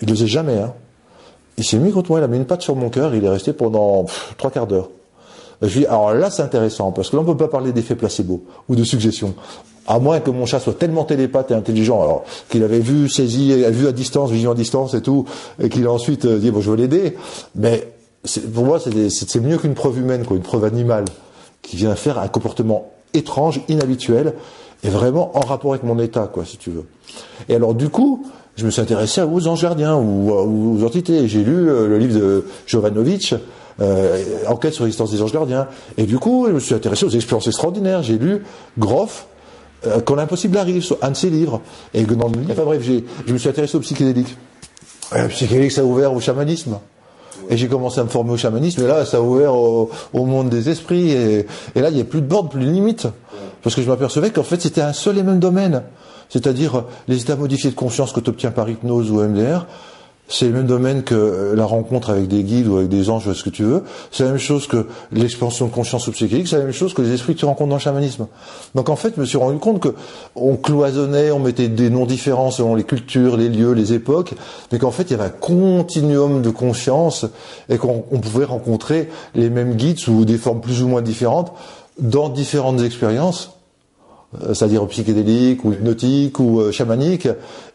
il 0.00 0.06
ne 0.06 0.12
le 0.12 0.16
faisait 0.16 0.28
jamais, 0.28 0.58
hein. 0.58 0.72
Il 1.58 1.64
s'est 1.64 1.78
mis 1.78 1.92
contre 1.92 2.10
moi, 2.10 2.20
il 2.20 2.22
a 2.22 2.28
mis 2.28 2.38
une 2.38 2.46
patte 2.46 2.62
sur 2.62 2.74
mon 2.76 2.88
cœur, 2.88 3.14
il 3.14 3.24
est 3.24 3.28
resté 3.28 3.52
pendant 3.52 4.04
pff, 4.04 4.34
trois 4.38 4.50
quarts 4.50 4.66
d'heure. 4.66 4.88
Je 5.60 5.66
lui 5.66 5.80
dis, 5.80 5.86
alors 5.86 6.14
là 6.14 6.30
c'est 6.30 6.42
intéressant, 6.42 6.92
parce 6.92 7.10
que 7.10 7.16
là 7.16 7.22
on 7.22 7.26
ne 7.26 7.30
peut 7.30 7.36
pas 7.36 7.48
parler 7.48 7.72
d'effet 7.72 7.94
placebo 7.94 8.42
ou 8.68 8.74
de 8.74 8.84
suggestion. 8.84 9.34
À 9.86 9.98
moins 9.98 10.20
que 10.20 10.30
mon 10.30 10.46
chat 10.46 10.60
soit 10.60 10.78
tellement 10.78 11.04
télépathe 11.04 11.50
et 11.50 11.54
intelligent, 11.54 12.02
alors 12.02 12.24
qu'il 12.48 12.62
avait 12.62 12.80
vu, 12.80 13.08
saisi, 13.08 13.52
vu 13.70 13.86
à 13.88 13.92
distance, 13.92 14.30
vision 14.30 14.52
à 14.52 14.54
distance 14.54 14.94
et 14.94 15.02
tout, 15.02 15.24
et 15.60 15.68
qu'il 15.68 15.86
a 15.86 15.92
ensuite 15.92 16.26
dit, 16.26 16.50
bon 16.50 16.60
je 16.60 16.70
veux 16.70 16.76
l'aider. 16.76 17.16
Mais 17.56 17.88
pour 18.54 18.64
moi 18.64 18.78
c'est 18.80 19.40
mieux 19.40 19.58
qu'une 19.58 19.74
preuve 19.74 19.98
humaine, 19.98 20.24
quoi, 20.24 20.36
une 20.36 20.42
preuve 20.42 20.64
animale, 20.64 21.04
qui 21.62 21.76
vient 21.76 21.94
faire 21.96 22.18
un 22.18 22.28
comportement 22.28 22.92
étrange, 23.14 23.60
inhabituel, 23.68 24.34
et 24.84 24.88
vraiment 24.88 25.36
en 25.36 25.40
rapport 25.40 25.72
avec 25.72 25.84
mon 25.84 25.98
état, 25.98 26.28
quoi, 26.32 26.44
si 26.44 26.56
tu 26.56 26.70
veux. 26.70 26.84
Et 27.48 27.54
alors, 27.54 27.74
du 27.74 27.88
coup, 27.88 28.24
je 28.56 28.66
me 28.66 28.70
suis 28.70 28.82
intéressé 28.82 29.22
aux 29.22 29.46
anges 29.46 29.62
gardiens 29.62 29.96
aux 29.96 30.82
entités. 30.84 31.26
J'ai 31.28 31.42
lu 31.42 31.70
euh, 31.70 31.86
le 31.88 31.98
livre 31.98 32.18
de 32.18 32.44
Jovanovic, 32.66 33.34
euh, 33.80 34.22
Enquête 34.46 34.74
sur 34.74 34.84
l'existence 34.84 35.12
des 35.12 35.22
anges 35.22 35.32
gardiens. 35.32 35.68
Et 35.96 36.04
du 36.04 36.18
coup, 36.18 36.46
je 36.48 36.52
me 36.52 36.60
suis 36.60 36.74
intéressé 36.74 37.06
aux 37.06 37.10
expériences 37.10 37.46
extraordinaires. 37.46 38.02
J'ai 38.02 38.18
lu 38.18 38.44
Groff, 38.78 39.26
euh, 39.86 40.00
Quand 40.04 40.14
l'impossible 40.14 40.56
arrive, 40.56 40.84
un 41.02 41.10
de 41.10 41.16
ses 41.16 41.30
livres. 41.30 41.60
Et 41.94 42.02
dans 42.04 42.28
le 42.28 42.38
enfin 42.50 42.64
bref, 42.64 42.82
je 42.82 43.32
me 43.32 43.38
suis 43.38 43.48
intéressé 43.48 43.76
au 43.76 43.80
psychédélique. 43.80 44.36
Le 45.14 45.28
psychédélique, 45.28 45.72
ça 45.72 45.82
a 45.82 45.84
ouvert 45.84 46.12
au 46.12 46.20
chamanisme. 46.20 46.78
Et 47.48 47.56
j'ai 47.56 47.68
commencé 47.68 48.00
à 48.00 48.04
me 48.04 48.08
former 48.08 48.32
au 48.32 48.36
chamanisme, 48.36 48.82
et 48.82 48.86
là, 48.86 49.04
ça 49.04 49.16
a 49.16 49.20
ouvert 49.20 49.54
au, 49.54 49.90
au 50.12 50.24
monde 50.24 50.48
des 50.48 50.68
esprits, 50.68 51.10
et, 51.10 51.46
et 51.74 51.80
là, 51.80 51.88
il 51.90 51.96
n'y 51.96 52.00
a 52.00 52.04
plus 52.04 52.20
de 52.20 52.26
borne, 52.26 52.48
plus 52.48 52.64
de 52.64 52.70
limite. 52.70 53.08
Parce 53.62 53.74
que 53.74 53.82
je 53.82 53.88
m'apercevais 53.88 54.30
qu'en 54.30 54.42
fait, 54.42 54.60
c'était 54.60 54.80
un 54.80 54.92
seul 54.92 55.18
et 55.18 55.22
même 55.22 55.38
domaine. 55.38 55.82
C'est-à-dire, 56.28 56.84
les 57.08 57.20
états 57.20 57.36
modifiés 57.36 57.70
de 57.70 57.74
conscience 57.74 58.12
que 58.12 58.20
tu 58.20 58.30
obtiens 58.30 58.50
par 58.52 58.68
hypnose 58.68 59.10
ou 59.10 59.20
MDR, 59.20 59.66
c'est 60.28 60.46
le 60.46 60.52
même 60.52 60.66
domaine 60.66 61.02
que 61.02 61.52
la 61.54 61.66
rencontre 61.66 62.10
avec 62.10 62.26
des 62.26 62.42
guides 62.42 62.66
ou 62.66 62.76
avec 62.76 62.88
des 62.88 63.10
anges 63.10 63.26
ou 63.26 63.34
ce 63.34 63.44
que 63.44 63.50
tu 63.50 63.64
veux. 63.64 63.82
C'est 64.10 64.24
la 64.24 64.30
même 64.30 64.38
chose 64.38 64.66
que 64.66 64.86
l'expansion 65.12 65.66
de 65.66 65.72
conscience 65.72 66.06
ou 66.06 66.12
psychique. 66.12 66.48
C'est 66.48 66.56
la 66.56 66.64
même 66.64 66.72
chose 66.72 66.94
que 66.94 67.02
les 67.02 67.12
esprits 67.12 67.34
que 67.34 67.40
tu 67.40 67.44
rencontres 67.44 67.68
dans 67.68 67.76
le 67.76 67.80
chamanisme. 67.80 68.26
Donc 68.74 68.88
en 68.88 68.96
fait, 68.96 69.12
je 69.16 69.20
me 69.20 69.26
suis 69.26 69.36
rendu 69.36 69.58
compte 69.58 69.80
que 69.80 69.94
on 70.34 70.56
cloisonnait, 70.56 71.30
on 71.30 71.38
mettait 71.38 71.68
des 71.68 71.90
noms 71.90 72.06
différents 72.06 72.50
selon 72.50 72.74
les 72.74 72.84
cultures, 72.84 73.36
les 73.36 73.48
lieux, 73.48 73.72
les 73.72 73.92
époques, 73.92 74.32
mais 74.70 74.78
qu'en 74.78 74.90
fait, 74.90 75.02
il 75.04 75.10
y 75.10 75.14
avait 75.14 75.24
un 75.24 75.28
continuum 75.28 76.40
de 76.40 76.50
conscience 76.50 77.26
et 77.68 77.76
qu'on 77.76 78.00
pouvait 78.00 78.46
rencontrer 78.46 79.10
les 79.34 79.50
mêmes 79.50 79.74
guides 79.74 79.98
sous 79.98 80.24
des 80.24 80.38
formes 80.38 80.60
plus 80.60 80.82
ou 80.82 80.88
moins 80.88 81.02
différentes 81.02 81.52
dans 81.98 82.30
différentes 82.30 82.80
expériences 82.80 83.50
c'est-à-dire 84.40 84.86
psychédélique 84.86 85.64
ou 85.64 85.72
hypnotique 85.72 86.38
ou 86.40 86.60
euh, 86.60 86.72
chamanique, 86.72 87.28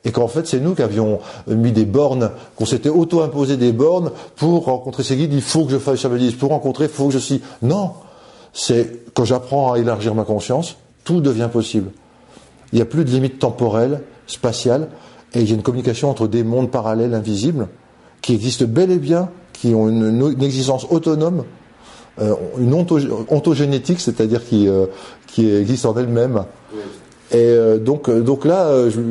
et 0.06 0.12
qu'en 0.12 0.28
fait 0.28 0.48
c'est 0.48 0.60
nous 0.60 0.76
qui 0.76 0.82
avions 0.82 1.20
mis 1.48 1.72
des 1.72 1.86
bornes, 1.86 2.32
qu'on 2.56 2.66
s'était 2.66 2.90
auto-imposé 2.90 3.58
des 3.58 3.72
bornes 3.72 4.12
pour 4.36 4.66
rencontrer 4.66 5.04
ces 5.04 5.16
guides, 5.16 5.34
il 5.34 5.42
faut 5.42 5.66
que 5.66 5.72
je 5.72 5.78
fasse 5.78 6.00
chamanisme, 6.00 6.38
pour 6.38 6.50
rencontrer, 6.50 6.86
il 6.86 6.90
faut 6.90 7.08
que 7.08 7.14
je 7.14 7.20
suis... 7.20 7.42
Non, 7.62 7.92
c'est 8.54 9.14
quand 9.14 9.26
j'apprends 9.26 9.74
à 9.74 9.80
élargir 9.80 10.16
ma 10.16 10.24
conscience, 10.24 10.78
tout 11.04 11.22
devient 11.22 11.50
possible. 11.52 11.92
Il 12.74 12.78
n'y 12.78 12.82
a 12.82 12.86
plus 12.86 13.06
de 13.06 13.12
limite 13.12 13.40
temporelle, 13.40 14.02
spatiale, 14.26 14.90
et 15.34 15.42
il 15.42 15.48
y 15.48 15.52
a 15.52 15.56
une 15.56 15.62
communication 15.62 16.10
entre 16.10 16.28
des 16.28 16.44
mondes 16.44 16.72
parallèles, 16.72 17.14
invisibles, 17.14 17.68
qui 18.22 18.34
existent 18.34 18.66
bel 18.68 18.92
et 18.92 18.98
bien, 18.98 19.30
qui 19.54 19.74
ont 19.74 19.90
une, 19.90 20.32
une 20.32 20.44
existence 20.44 20.86
autonome, 20.90 21.40
euh, 21.40 21.44
une 22.58 22.74
onto, 22.74 23.00
ontogénétique, 23.30 24.00
c'est-à-dire 24.00 24.46
qui, 24.46 24.68
euh, 24.68 24.86
qui 25.28 25.50
existe 25.50 25.86
en 25.86 25.96
elle-même. 25.96 26.44
Et 27.32 27.36
euh, 27.36 27.78
donc, 27.78 28.10
donc 28.10 28.46
là, 28.46 28.90
je, 28.90 29.02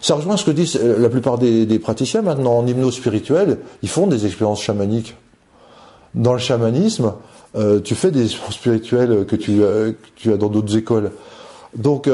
ça 0.00 0.14
rejoint 0.14 0.36
ce 0.36 0.44
que 0.44 0.50
disent 0.50 0.80
la 0.80 1.08
plupart 1.08 1.38
des, 1.38 1.66
des, 1.66 1.78
praticiens 1.78 2.22
maintenant 2.22 2.58
en 2.58 2.66
hypnose 2.66 2.94
spirituelle. 2.94 3.58
Ils 3.82 3.88
font 3.88 4.06
des 4.06 4.26
expériences 4.26 4.62
chamaniques. 4.62 5.16
Dans 6.14 6.32
le 6.32 6.38
chamanisme, 6.38 7.12
euh, 7.56 7.80
tu 7.80 7.94
fais 7.94 8.10
des 8.10 8.24
expériences 8.24 8.54
spirituelles 8.54 9.26
que 9.26 9.36
tu, 9.36 9.62
euh, 9.62 9.92
que 9.92 9.96
tu 10.16 10.32
as 10.32 10.36
dans 10.36 10.48
d'autres 10.48 10.76
écoles. 10.76 11.10
Donc, 11.76 12.08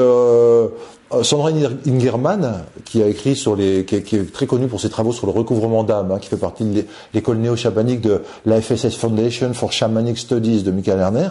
Sandra 1.23 1.49
Ingerman, 1.87 2.63
qui 2.85 3.01
a 3.01 3.07
écrit 3.07 3.35
sur 3.35 3.55
les, 3.55 3.85
qui 3.85 3.95
est, 3.95 4.31
très 4.31 4.47
connu 4.47 4.67
pour 4.67 4.79
ses 4.79 4.89
travaux 4.89 5.13
sur 5.13 5.27
le 5.27 5.33
recouvrement 5.33 5.83
d'âme, 5.83 6.11
hein, 6.11 6.19
qui 6.19 6.29
fait 6.29 6.37
partie 6.37 6.63
de 6.63 6.85
l'école 7.13 7.37
néo-chamanique 7.37 8.01
de 8.01 8.21
la 8.45 8.61
FSS 8.61 8.95
Foundation 8.95 9.53
for 9.53 9.71
Shamanic 9.71 10.17
Studies 10.17 10.63
de 10.63 10.71
Michael 10.71 10.97
Lerner, 10.97 11.29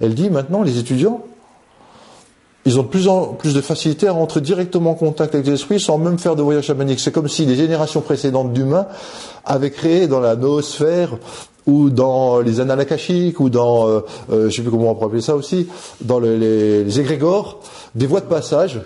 elle 0.00 0.14
dit 0.14 0.30
maintenant 0.30 0.62
les 0.62 0.78
étudiants, 0.78 1.22
ils 2.64 2.78
ont 2.78 2.84
de 2.84 2.88
plus 2.88 3.08
en 3.08 3.34
plus 3.34 3.54
de 3.54 3.60
facilité 3.60 4.06
à 4.06 4.12
rentrer 4.12 4.40
directement 4.40 4.92
en 4.92 4.94
contact 4.94 5.34
avec 5.34 5.46
les 5.46 5.54
esprits 5.54 5.80
sans 5.80 5.98
même 5.98 6.18
faire 6.18 6.36
de 6.36 6.42
voyage 6.42 6.66
chamanique. 6.66 7.00
C'est 7.00 7.10
comme 7.10 7.28
si 7.28 7.44
les 7.44 7.56
générations 7.56 8.00
précédentes 8.02 8.52
d'humains 8.52 8.86
avaient 9.44 9.72
créé 9.72 10.06
dans 10.06 10.20
la 10.20 10.36
noosphère 10.36 11.16
ou 11.66 11.90
dans 11.90 12.40
les 12.40 12.60
annales 12.60 12.86
ou 13.38 13.48
dans, 13.48 13.86
euh, 13.88 14.00
euh, 14.32 14.50
je 14.50 14.56
sais 14.56 14.62
plus 14.62 14.70
comment 14.70 14.90
on 14.90 14.94
pourrait 14.94 15.06
appeler 15.06 15.20
ça 15.22 15.36
aussi, 15.36 15.68
dans 16.00 16.18
le- 16.18 16.36
les, 16.36 17.00
égrégores, 17.00 17.60
des 17.94 18.06
voies 18.06 18.20
de 18.20 18.26
passage 18.26 18.80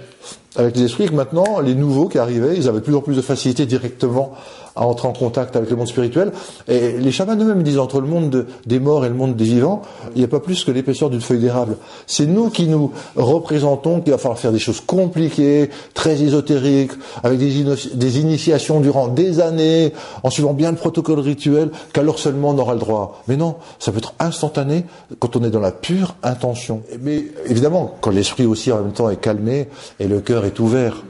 avec 0.56 0.76
les 0.76 0.84
esprits, 0.84 1.06
que 1.06 1.14
maintenant, 1.14 1.60
les 1.60 1.74
nouveaux 1.74 2.08
qui 2.08 2.18
arrivaient, 2.18 2.56
ils 2.56 2.66
avaient 2.68 2.78
de 2.80 2.84
plus 2.84 2.94
en 2.96 3.00
plus 3.02 3.14
de 3.16 3.20
facilité 3.22 3.66
directement 3.66 4.32
à 4.74 4.86
entrer 4.86 5.08
en 5.08 5.12
contact 5.12 5.56
avec 5.56 5.70
le 5.70 5.76
monde 5.76 5.88
spirituel. 5.88 6.32
Et 6.68 6.92
les 6.92 7.10
chamans 7.10 7.34
eux-mêmes 7.34 7.62
disent 7.62 7.78
entre 7.78 7.98
le 8.00 8.06
monde 8.06 8.28
de- 8.30 8.46
des 8.66 8.78
morts 8.78 9.04
et 9.06 9.08
le 9.08 9.14
monde 9.14 9.34
des 9.34 9.44
vivants, 9.44 9.80
il 10.14 10.18
n'y 10.18 10.24
a 10.24 10.28
pas 10.28 10.40
plus 10.40 10.64
que 10.64 10.70
l'épaisseur 10.70 11.08
d'une 11.08 11.20
feuille 11.22 11.38
d'érable. 11.40 11.76
C'est 12.06 12.26
nous 12.26 12.50
qui 12.50 12.66
nous 12.68 12.90
représentons 13.16 14.00
qu'il 14.00 14.12
va 14.12 14.18
falloir 14.18 14.38
faire 14.38 14.52
des 14.52 14.58
choses 14.58 14.80
compliquées, 14.80 15.70
très 15.94 16.22
ésotériques, 16.22 16.92
avec 17.22 17.38
des, 17.38 18.18
initiations 18.20 18.80
durant 18.80 19.08
des 19.08 19.40
années, 19.40 19.92
en 20.22 20.30
suivant 20.30 20.52
bien 20.52 20.70
le 20.72 20.76
protocole 20.76 21.20
rituel, 21.20 21.70
qu'alors 21.94 22.18
seulement 22.18 22.52
le 22.74 22.80
droit. 22.80 23.22
Mais 23.28 23.36
non, 23.36 23.56
ça 23.78 23.92
peut 23.92 23.98
être 23.98 24.14
instantané 24.18 24.84
quand 25.18 25.36
on 25.36 25.42
est 25.44 25.50
dans 25.50 25.60
la 25.60 25.72
pure 25.72 26.16
intention. 26.22 26.82
Mais 27.00 27.24
évidemment, 27.46 27.94
quand 28.00 28.10
l'esprit 28.10 28.46
aussi 28.46 28.72
en 28.72 28.82
même 28.82 28.92
temps 28.92 29.08
est 29.10 29.16
calmé 29.20 29.68
et 30.00 30.08
le 30.08 30.20
cœur 30.20 30.44
est 30.44 30.58
ouvert. 30.60 31.02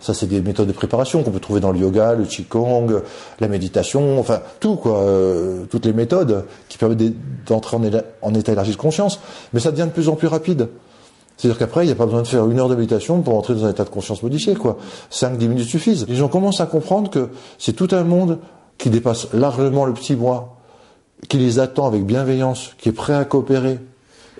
Ça, 0.00 0.12
c'est 0.12 0.26
des 0.26 0.42
méthodes 0.42 0.68
de 0.68 0.72
préparation 0.72 1.22
qu'on 1.22 1.30
peut 1.30 1.40
trouver 1.40 1.60
dans 1.60 1.72
le 1.72 1.78
yoga, 1.78 2.12
le 2.12 2.24
qigong, 2.24 3.00
la 3.40 3.48
méditation, 3.48 4.20
enfin 4.20 4.40
tout 4.60 4.76
quoi, 4.76 4.98
euh, 4.98 5.64
toutes 5.70 5.86
les 5.86 5.94
méthodes 5.94 6.44
qui 6.68 6.76
permettent 6.76 6.98
d'e- 6.98 7.14
d'entrer 7.46 7.78
en 8.20 8.34
état 8.34 8.52
élargi 8.52 8.72
de 8.72 8.76
conscience. 8.76 9.18
Mais 9.54 9.60
ça 9.60 9.70
devient 9.70 9.84
de 9.86 9.92
plus 9.92 10.10
en 10.10 10.14
plus 10.14 10.26
rapide. 10.28 10.68
C'est-à-dire 11.38 11.58
qu'après, 11.58 11.84
il 11.84 11.86
n'y 11.86 11.92
a 11.92 11.96
pas 11.96 12.04
besoin 12.04 12.20
de 12.20 12.26
faire 12.26 12.48
une 12.48 12.60
heure 12.60 12.68
de 12.68 12.74
méditation 12.76 13.22
pour 13.22 13.34
entrer 13.34 13.54
dans 13.54 13.64
un 13.64 13.70
état 13.70 13.82
de 13.84 13.88
conscience 13.88 14.22
modifié, 14.22 14.54
quoi. 14.54 14.76
5-10 15.10 15.48
minutes 15.48 15.68
suffisent. 15.68 16.06
Les 16.06 16.14
gens 16.16 16.28
commencent 16.28 16.60
à 16.60 16.66
comprendre 16.66 17.10
que 17.10 17.30
c'est 17.58 17.72
tout 17.72 17.88
un 17.92 18.04
monde 18.04 18.38
qui 18.76 18.90
dépasse 18.90 19.28
largement 19.32 19.86
le 19.86 19.94
petit 19.94 20.14
moi, 20.16 20.53
qui 21.28 21.38
les 21.38 21.58
attend 21.58 21.86
avec 21.86 22.04
bienveillance, 22.04 22.72
qui 22.78 22.88
est 22.88 22.92
prêt 22.92 23.14
à 23.14 23.24
coopérer. 23.24 23.78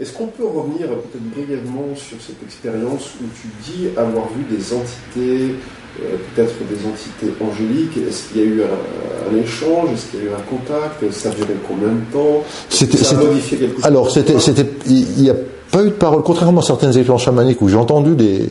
Est-ce 0.01 0.13
qu'on 0.13 0.27
peut 0.27 0.45
revenir 0.45 0.89
peut-être 0.89 1.31
brièvement 1.35 1.87
sur 1.95 2.17
cette 2.21 2.43
expérience 2.45 3.11
où 3.23 3.27
tu 3.41 3.49
dis 3.73 3.89
avoir 3.97 4.27
vu 4.37 4.43
des 4.51 4.73
entités, 4.75 5.55
euh, 6.03 6.17
peut-être 6.35 6.55
des 6.69 6.85
entités 6.85 7.33
angéliques? 7.41 7.97
Est-ce 8.09 8.29
qu'il 8.33 8.41
y 8.41 8.45
a 8.45 8.47
eu 8.49 8.63
un, 8.63 9.33
un 9.33 9.37
échange? 9.41 9.91
Est-ce 9.95 10.07
qu'il 10.11 10.21
y 10.21 10.23
a 10.25 10.27
eu 10.27 10.33
un 10.33 10.43
contact? 10.51 11.11
Ça 11.13 11.29
a 11.29 11.33
duré 11.33 11.55
combien 11.69 11.89
de 11.89 12.13
temps? 12.13 12.43
C'était- 12.69 12.97
Ça 12.99 13.17
a 13.19 13.23
modifié 13.23 13.57
quelque 13.59 13.77
chose 13.77 13.85
Alors, 13.87 14.11
c'était, 14.11 14.41
c'était, 14.41 14.67
il 14.87 15.23
n'y 15.23 15.31
a 15.31 15.37
pas 15.71 15.83
eu 15.85 15.91
de 15.91 15.95
parole, 15.95 16.23
contrairement 16.25 16.61
à 16.61 16.65
certaines 16.65 16.89
expériences 16.97 17.23
chamaniques 17.23 17.63
où 17.63 17.69
j'ai 17.69 17.77
entendu 17.77 18.17
des, 18.17 18.51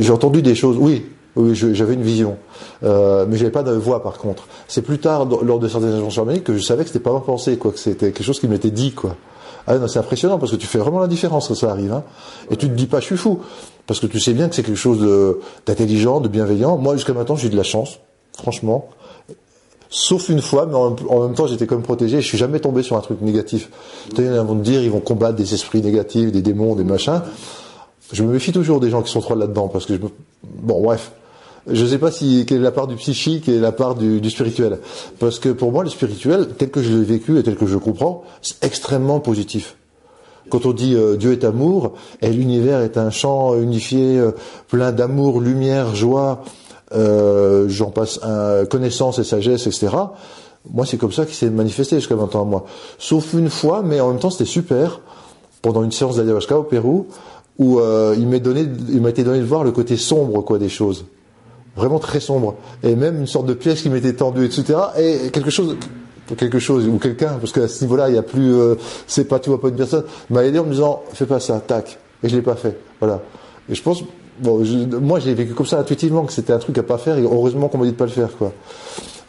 j'ai 0.00 0.10
entendu 0.10 0.42
des 0.42 0.56
choses. 0.56 0.76
Oui, 0.80 1.04
oui, 1.36 1.54
j'avais 1.54 1.94
une 1.94 2.02
vision, 2.02 2.38
euh, 2.82 3.26
mais 3.28 3.36
j'avais 3.36 3.50
pas 3.50 3.62
de 3.62 3.72
voix 3.72 4.02
par 4.02 4.18
contre. 4.18 4.46
C'est 4.68 4.82
plus 4.82 4.98
tard, 4.98 5.26
lors 5.26 5.58
de 5.58 5.68
certaines 5.68 5.90
expériences 5.90 6.14
chamaniques, 6.14 6.44
que 6.44 6.56
je 6.56 6.62
savais 6.62 6.82
que 6.82 6.88
c'était 6.88 7.02
pas 7.02 7.12
ma 7.12 7.20
pensée, 7.20 7.58
quoi, 7.58 7.72
que 7.72 7.78
c'était 7.78 8.10
quelque 8.10 8.24
chose 8.24 8.40
qui 8.40 8.48
m'était 8.48 8.70
dit, 8.70 8.92
quoi. 8.92 9.16
Ah 9.66 9.78
non, 9.78 9.88
c'est 9.88 9.98
impressionnant 9.98 10.38
parce 10.38 10.52
que 10.52 10.56
tu 10.56 10.66
fais 10.66 10.78
vraiment 10.78 11.00
la 11.00 11.08
différence 11.08 11.48
quand 11.48 11.54
ça 11.54 11.70
arrive, 11.70 11.92
hein. 11.92 12.04
Et 12.50 12.56
tu 12.56 12.68
te 12.68 12.72
dis 12.72 12.86
pas, 12.86 13.00
je 13.00 13.06
suis 13.06 13.16
fou, 13.16 13.40
parce 13.86 14.00
que 14.00 14.06
tu 14.06 14.18
sais 14.18 14.32
bien 14.32 14.48
que 14.48 14.54
c'est 14.54 14.62
quelque 14.62 14.76
chose 14.76 15.06
d'intelligent, 15.66 16.20
de 16.20 16.28
bienveillant. 16.28 16.78
Moi, 16.78 16.94
jusqu'à 16.94 17.12
maintenant, 17.12 17.36
j'ai 17.36 17.48
eu 17.48 17.50
de 17.50 17.56
la 17.56 17.62
chance, 17.62 17.98
franchement. 18.38 18.88
Sauf 19.88 20.28
une 20.30 20.42
fois, 20.42 20.66
mais 20.66 20.74
en, 20.74 21.20
même 21.22 21.34
temps, 21.34 21.46
j'étais 21.46 21.66
même 21.66 21.82
protégé. 21.82 22.20
Je 22.20 22.26
suis 22.26 22.38
jamais 22.38 22.60
tombé 22.60 22.82
sur 22.82 22.96
un 22.96 23.00
truc 23.00 23.20
négatif. 23.20 23.70
Tu 24.10 24.16
sais, 24.16 24.24
ils 24.24 24.32
vont 24.32 24.56
te 24.56 24.62
dire, 24.62 24.82
ils 24.82 24.90
vont 24.90 25.00
combattre 25.00 25.36
des 25.36 25.54
esprits 25.54 25.80
négatifs, 25.80 26.32
des 26.32 26.42
démons, 26.42 26.74
des 26.74 26.84
machins. 26.84 27.22
Je 28.12 28.22
me 28.22 28.32
méfie 28.32 28.52
toujours 28.52 28.80
des 28.80 28.90
gens 28.90 29.02
qui 29.02 29.12
sont 29.12 29.20
trop 29.20 29.34
là-dedans, 29.34 29.68
parce 29.68 29.86
que 29.86 29.94
je 29.94 30.00
me... 30.00 30.08
Bon, 30.42 30.82
bref. 30.82 31.12
Je 31.68 31.84
sais 31.84 31.98
pas 31.98 32.10
si 32.10 32.46
quelle 32.46 32.58
est 32.58 32.62
la 32.62 32.70
part 32.70 32.86
du 32.86 32.96
psychique 32.96 33.48
et 33.48 33.58
la 33.58 33.72
part 33.72 33.94
du, 33.96 34.30
spirituel. 34.30 34.78
Parce 35.18 35.38
que 35.38 35.48
pour 35.48 35.72
moi, 35.72 35.82
le 35.82 35.90
spirituel, 35.90 36.48
tel 36.56 36.70
que 36.70 36.82
je 36.82 36.92
l'ai 36.92 37.04
vécu 37.04 37.38
et 37.38 37.42
tel 37.42 37.56
que 37.56 37.66
je 37.66 37.76
comprends, 37.76 38.22
c'est 38.42 38.62
extrêmement 38.64 39.20
positif. 39.20 39.76
Quand 40.48 40.64
on 40.64 40.72
dit 40.72 40.94
euh, 40.94 41.16
Dieu 41.16 41.32
est 41.32 41.42
amour 41.44 41.94
et 42.22 42.30
l'univers 42.30 42.80
est 42.80 42.96
un 42.98 43.10
champ 43.10 43.56
unifié, 43.56 44.16
euh, 44.16 44.30
plein 44.68 44.92
d'amour, 44.92 45.40
lumière, 45.40 45.96
joie, 45.96 46.44
euh, 46.94 47.66
j'en 47.68 47.90
passe 47.90 48.20
connaissance 48.70 49.18
et 49.18 49.24
sagesse, 49.24 49.66
etc. 49.66 49.88
Moi, 50.72 50.86
c'est 50.86 50.98
comme 50.98 51.12
ça 51.12 51.24
qu'il 51.24 51.34
s'est 51.34 51.50
manifesté 51.50 51.96
jusqu'à 51.96 52.16
maintenant 52.16 52.42
à 52.42 52.44
moi. 52.44 52.66
Sauf 52.98 53.32
une 53.34 53.50
fois, 53.50 53.82
mais 53.84 54.00
en 54.00 54.10
même 54.10 54.20
temps, 54.20 54.30
c'était 54.30 54.44
super 54.44 55.00
pendant 55.62 55.82
une 55.82 55.92
séance 55.92 56.16
d'ayahuasca 56.16 56.58
au 56.58 56.62
Pérou 56.62 57.06
où 57.58 57.80
euh, 57.80 58.14
il 58.16 58.22
il 58.22 59.00
m'a 59.00 59.10
été 59.10 59.24
donné 59.24 59.40
de 59.40 59.44
voir 59.44 59.64
le 59.64 59.72
côté 59.72 59.96
sombre 59.96 60.42
quoi 60.42 60.58
des 60.58 60.68
choses, 60.68 61.06
vraiment 61.76 61.98
très 61.98 62.20
sombre, 62.20 62.54
et 62.82 62.96
même 62.96 63.20
une 63.20 63.26
sorte 63.26 63.46
de 63.46 63.54
piège 63.54 63.82
qui 63.82 63.90
m'était 63.90 64.14
tendue, 64.14 64.44
etc. 64.44 64.74
Et 64.98 65.30
quelque 65.30 65.50
chose, 65.50 65.76
quelque 66.36 66.58
chose 66.58 66.88
ou 66.88 66.98
quelqu'un, 66.98 67.34
parce 67.40 67.52
qu'à 67.52 67.68
ce 67.68 67.84
niveau-là, 67.84 68.08
il 68.08 68.14
y 68.14 68.18
a 68.18 68.22
plus, 68.22 68.54
euh, 68.54 68.74
c'est 69.06 69.28
pas 69.28 69.38
tu 69.38 69.50
vois 69.50 69.60
pas 69.60 69.68
une 69.68 69.76
personne, 69.76 70.04
m'a 70.30 70.44
aidé 70.44 70.58
en 70.58 70.64
me 70.64 70.72
disant 70.72 71.02
fais 71.12 71.26
pas 71.26 71.40
ça, 71.40 71.60
tac, 71.60 71.98
et 72.22 72.28
je 72.28 72.36
l'ai 72.36 72.42
pas 72.42 72.56
fait, 72.56 72.78
voilà. 73.00 73.20
Et 73.68 73.74
je 73.74 73.82
pense, 73.82 74.02
bon, 74.40 74.62
moi 75.00 75.20
j'ai 75.20 75.34
vécu 75.34 75.54
comme 75.54 75.66
ça 75.66 75.78
intuitivement 75.78 76.24
que 76.24 76.32
c'était 76.32 76.52
un 76.52 76.58
truc 76.58 76.78
à 76.78 76.82
pas 76.82 76.98
faire, 76.98 77.18
et 77.18 77.22
heureusement 77.22 77.68
qu'on 77.68 77.78
m'a 77.78 77.84
dit 77.84 77.92
de 77.92 77.96
pas 77.96 78.06
le 78.06 78.10
faire, 78.10 78.36
quoi. 78.36 78.52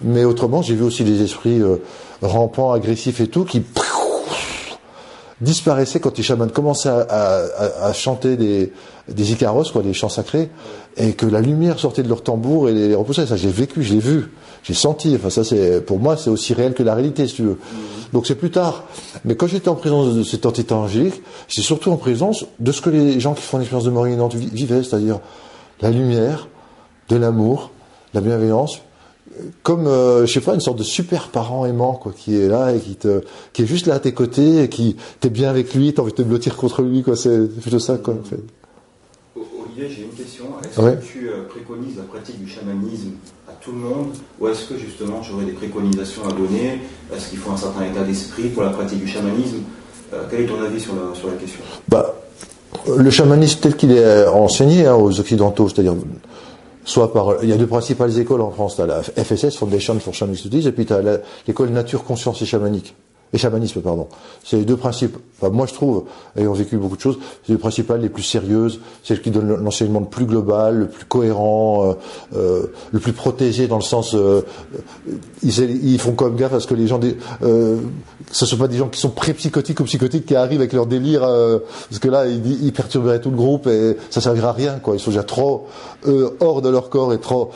Mais 0.02 0.24
autrement, 0.26 0.62
j'ai 0.62 0.76
vu 0.76 0.84
aussi 0.84 1.04
des 1.04 1.24
esprits 1.24 1.60
euh, 1.62 1.78
rampants, 2.22 2.72
agressifs 2.72 3.20
et 3.20 3.28
tout, 3.28 3.46
qui 3.46 3.64
disparaissaient 5.42 6.00
quand 6.00 6.18
les 6.18 6.24
chamans 6.24 6.48
commençaient 6.48 6.90
à, 6.90 7.02
à- 7.10 7.86
à- 7.88 7.94
chanter 7.94 8.38
des, 8.38 8.74
des 9.08 9.32
icaros, 9.32 9.66
quoi, 9.72 9.84
des 9.84 9.94
chants 9.94 10.10
sacrés, 10.10 10.50
et 10.98 11.14
que 11.14 11.26
la 11.26 11.42
lumière 11.42 11.78
sortait 11.80 12.04
de 12.04 12.10
leur 12.10 12.24
tambour 12.24 12.70
et 12.70 12.74
les, 12.74 12.88
les 12.88 12.96
repoussait. 12.96 13.28
Ça, 13.28 13.36
j'ai 13.36 13.50
vécu, 13.50 13.84
je 13.84 13.94
l'ai 13.94 14.00
vu, 14.00 14.32
j'ai 14.64 14.74
senti. 14.74 15.16
Enfin, 15.16 15.30
ça, 15.30 15.44
c'est 15.44 15.82
pour 15.86 16.00
moi, 16.00 16.18
c'est 16.18 16.30
aussi 16.32 16.54
réel 16.54 16.74
que 16.74 16.82
la 16.84 16.96
réalité, 16.96 17.28
si 17.28 17.36
tu 17.36 17.44
veux. 17.44 17.58
Donc 18.14 18.26
c'est 18.26 18.36
plus 18.36 18.50
tard. 18.52 18.86
Mais 19.26 19.36
quand 19.36 19.48
j'étais 19.48 19.70
en 19.70 19.76
présence 19.76 20.16
de 20.16 20.24
cette 20.24 20.46
entité 20.46 20.74
angélique, 20.74 21.22
j'étais 21.48 21.62
surtout 21.62 21.92
en 21.92 21.98
présence 21.98 22.46
de 22.60 22.72
ce 22.72 22.82
que 22.82 22.90
les 22.90 23.20
gens 23.20 23.34
qui 23.34 23.42
font 23.44 23.58
l'expérience 23.58 23.86
de 23.86 23.92
mort 23.92 24.08
imminente 24.08 24.34
vi- 24.36 24.50
vivaient, 24.50 24.82
c'est-à-dire 24.84 25.20
la 25.82 25.92
lumière, 25.92 26.48
de 27.10 27.16
l'amour, 27.18 27.70
la 28.14 28.22
bienveillance, 28.22 28.80
comme 29.64 29.88
euh, 29.88 30.26
je 30.26 30.34
sais 30.34 30.42
pas 30.42 30.54
une 30.54 30.60
sorte 30.62 30.78
de 30.78 30.84
super 30.84 31.30
parent 31.30 31.66
aimant 31.66 31.94
quoi 31.94 32.14
qui 32.16 32.40
est 32.40 32.48
là 32.48 32.74
et 32.74 32.80
qui 32.80 32.96
te 32.96 33.22
qui 33.54 33.64
est 33.64 33.66
juste 33.66 33.86
là 33.88 33.96
à 33.96 34.00
tes 34.00 34.14
côtés 34.14 34.64
et 34.64 34.70
qui 34.70 34.96
t'es 35.20 35.30
bien 35.30 35.50
avec 35.50 35.74
lui 35.74 35.94
t'as 35.94 36.02
envie 36.02 36.12
de 36.12 36.18
te 36.18 36.22
blottir 36.22 36.56
contre 36.58 36.82
lui 36.82 37.04
quoi 37.04 37.16
c'est 37.16 37.48
plutôt 37.62 37.80
ça 37.80 37.98
quoi 37.98 38.14
en 38.16 38.24
fait 38.28 38.40
Olivier, 39.36 39.96
j'ai 39.96 40.04
une 40.04 40.10
question. 40.10 40.46
Est-ce 40.64 40.82
Ouais. 40.82 40.96
que 40.96 41.06
tu 41.06 41.30
euh, 41.30 41.44
préconises 41.50 41.98
la 41.98 42.04
pratique 42.04 42.44
du 42.44 42.50
chamanisme 42.50 43.12
à 43.48 43.52
tout 43.62 43.72
le 43.72 43.78
monde 43.78 44.08
ou 44.40 44.48
est-ce 44.48 44.66
que 44.66 44.78
justement 44.78 45.20
tu 45.22 45.32
aurais 45.34 45.46
des 45.46 45.52
préconisations 45.52 46.24
à 46.28 46.32
donner? 46.32 46.80
Est-ce 47.16 47.30
qu'il 47.30 47.38
faut 47.38 47.52
un 47.52 47.58
certain 47.58 47.84
état 47.86 48.04
d'esprit 48.04 48.50
pour 48.50 48.64
la 48.64 48.70
pratique 48.72 49.00
du 49.00 49.08
chamanisme? 49.08 49.58
Euh, 50.14 50.24
Quel 50.32 50.42
est 50.42 50.46
ton 50.48 50.60
avis 50.64 50.80
sur 50.80 50.94
la, 50.96 51.14
sur 51.14 51.28
la 51.28 51.36
question? 51.36 51.60
Bah 51.88 52.16
le 52.98 53.10
chamanisme 53.12 53.60
tel 53.62 53.76
qu'il 53.76 53.92
est 53.92 54.26
enseigné 54.28 54.86
hein, 54.88 54.96
aux 54.96 55.20
occidentaux 55.20 55.68
c'est-à-dire 55.70 55.96
soit 56.88 57.12
par 57.14 57.44
il 57.44 57.50
y 57.50 57.54
a 57.54 57.58
deux 57.58 57.68
principales 57.68 58.18
écoles 58.18 58.42
en 58.42 58.50
France 58.52 58.78
t'as 58.78 58.86
la 58.88 59.04
FSS 59.04 59.56
Foundation 59.58 60.00
for 60.00 60.14
Shamanic 60.14 60.40
Studies 60.40 60.68
et 60.68 60.72
puis 60.72 60.86
la- 60.90 61.20
l'école 61.48 61.70
nature 61.70 62.04
conscience 62.04 62.42
et 62.42 62.46
chamanique 62.46 62.96
et 63.34 63.38
chamanisme 63.38 63.82
pardon. 63.82 64.08
C'est 64.44 64.58
les 64.58 64.66
deux 64.66 64.78
principes. 64.78 65.18
Moi 65.42 65.66
je 65.68 65.74
trouve 65.74 66.06
ayant 66.36 66.54
vécu 66.54 66.78
beaucoup 66.78 66.96
de 66.96 67.02
choses 67.02 67.20
c'est 67.46 67.54
les 67.54 67.60
principales 67.60 68.02
les 68.02 68.10
plus 68.10 68.24
sérieuses 68.24 68.80
celles 69.04 69.22
qui 69.22 69.30
donnent 69.30 69.56
l'enseignement 69.56 70.00
le 70.00 70.08
plus 70.08 70.26
global 70.26 70.78
le 70.78 70.88
plus 70.88 71.06
cohérent 71.06 71.86
euh, 71.86 71.94
euh, 72.36 72.68
le 72.92 73.00
plus 73.00 73.14
protégé 73.14 73.68
dans 73.68 73.76
le 73.76 73.84
sens 73.84 74.16
euh, 74.16 74.42
ils, 75.44 76.00
font 76.00 76.14
quand 76.14 76.26
même 76.26 76.36
gaffe 76.36 76.54
à 76.54 76.60
ce 76.60 76.66
que 76.66 76.74
les 76.74 76.88
gens 76.88 77.00
ce 78.32 78.46
soit 78.46 78.58
pas 78.58 78.68
des 78.68 78.78
gens 78.78 78.90
qui 78.90 79.00
sont 79.00 79.10
pré-psychotiques 79.10 79.80
ou 79.80 79.84
psychotiques 79.84 80.26
qui 80.26 80.36
arrivent 80.36 80.60
avec 80.60 80.74
leur 80.74 80.88
délire 80.88 81.22
parce 81.22 82.00
que 82.00 82.08
là 82.08 82.26
ils, 82.26 82.74
perturberaient 82.74 83.22
tout 83.22 83.30
le 83.30 83.38
groupe 83.38 83.68
et 83.68 83.98
ça 84.10 84.22
servira 84.22 84.50
à 84.50 84.54
rien 84.54 84.80
quoi. 84.80 84.96
Ils 84.96 85.00
sont 85.00 85.12
déjà 85.12 85.24
trop 85.24 85.68
hors 86.40 86.62
de 86.62 86.70
leur 86.70 86.90
corps 86.90 87.14
et 87.14 87.20
trop 87.20 87.52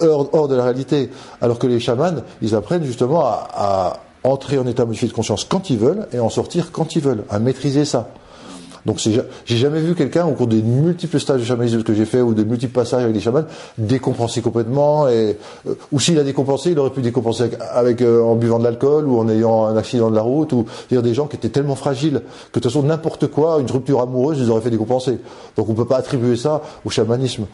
hors, 0.00 0.48
de 0.48 0.54
la 0.54 0.64
réalité. 0.64 1.10
Alors 1.40 1.58
que 1.58 1.66
les 1.66 1.80
chamans 1.80 2.22
ils 2.40 2.54
apprennent 2.54 2.84
justement 2.84 3.22
à 3.24 4.00
entrer 4.24 4.58
en 4.58 4.66
état 4.66 4.84
modifié 4.84 5.08
de 5.08 5.12
conscience 5.12 5.44
quand 5.44 5.70
ils 5.70 5.78
veulent 5.78 6.06
et 6.12 6.18
en 6.18 6.28
sortir 6.28 6.72
quand 6.72 6.96
ils 6.96 7.02
veulent. 7.02 7.24
À 7.30 7.38
maîtriser 7.38 7.84
ça 7.84 8.10
donc 8.86 8.98
j'ai 8.98 9.56
jamais 9.56 9.80
vu 9.80 9.94
quelqu'un 9.94 10.26
au 10.26 10.32
cours 10.32 10.46
des 10.48 10.60
multiples 10.62 11.20
stages 11.20 11.40
de 11.40 11.44
chamanisme 11.44 11.82
que 11.82 11.94
j'ai 11.94 12.04
fait 12.04 12.20
ou 12.20 12.34
de 12.34 12.42
multiples 12.44 12.72
passages 12.74 13.02
avec 13.02 13.14
des 13.14 13.20
chamans 13.20 13.44
décompenser 13.78 14.42
complètement 14.42 15.08
et 15.08 15.36
euh, 15.68 15.74
ou 15.92 16.00
s'il 16.00 16.18
a 16.18 16.24
décompensé, 16.24 16.72
il 16.72 16.78
aurait 16.78 16.90
pu 16.90 17.00
décompenser 17.02 17.50
avec, 17.72 18.02
euh, 18.02 18.22
en 18.22 18.34
buvant 18.34 18.58
de 18.58 18.64
l'alcool 18.64 19.06
ou 19.06 19.18
en 19.18 19.28
ayant 19.28 19.66
un 19.66 19.76
accident 19.76 20.10
de 20.10 20.16
la 20.16 20.22
route 20.22 20.52
ou 20.52 20.64
c'est-à-dire 20.88 21.02
des 21.02 21.14
gens 21.14 21.26
qui 21.26 21.36
étaient 21.36 21.48
tellement 21.48 21.76
fragiles 21.76 22.22
que 22.52 22.58
de 22.58 22.60
toute 22.60 22.64
façon 22.64 22.82
n'importe 22.82 23.28
quoi, 23.28 23.58
une 23.60 23.70
rupture 23.70 24.00
amoureuse, 24.00 24.38
ils 24.40 24.50
auraient 24.50 24.60
fait 24.60 24.70
décompenser. 24.70 25.18
Donc 25.56 25.68
on 25.68 25.74
peut 25.74 25.84
pas 25.86 25.96
attribuer 25.98 26.36
ça 26.36 26.62
au 26.84 26.90
chamanisme. 26.90 27.44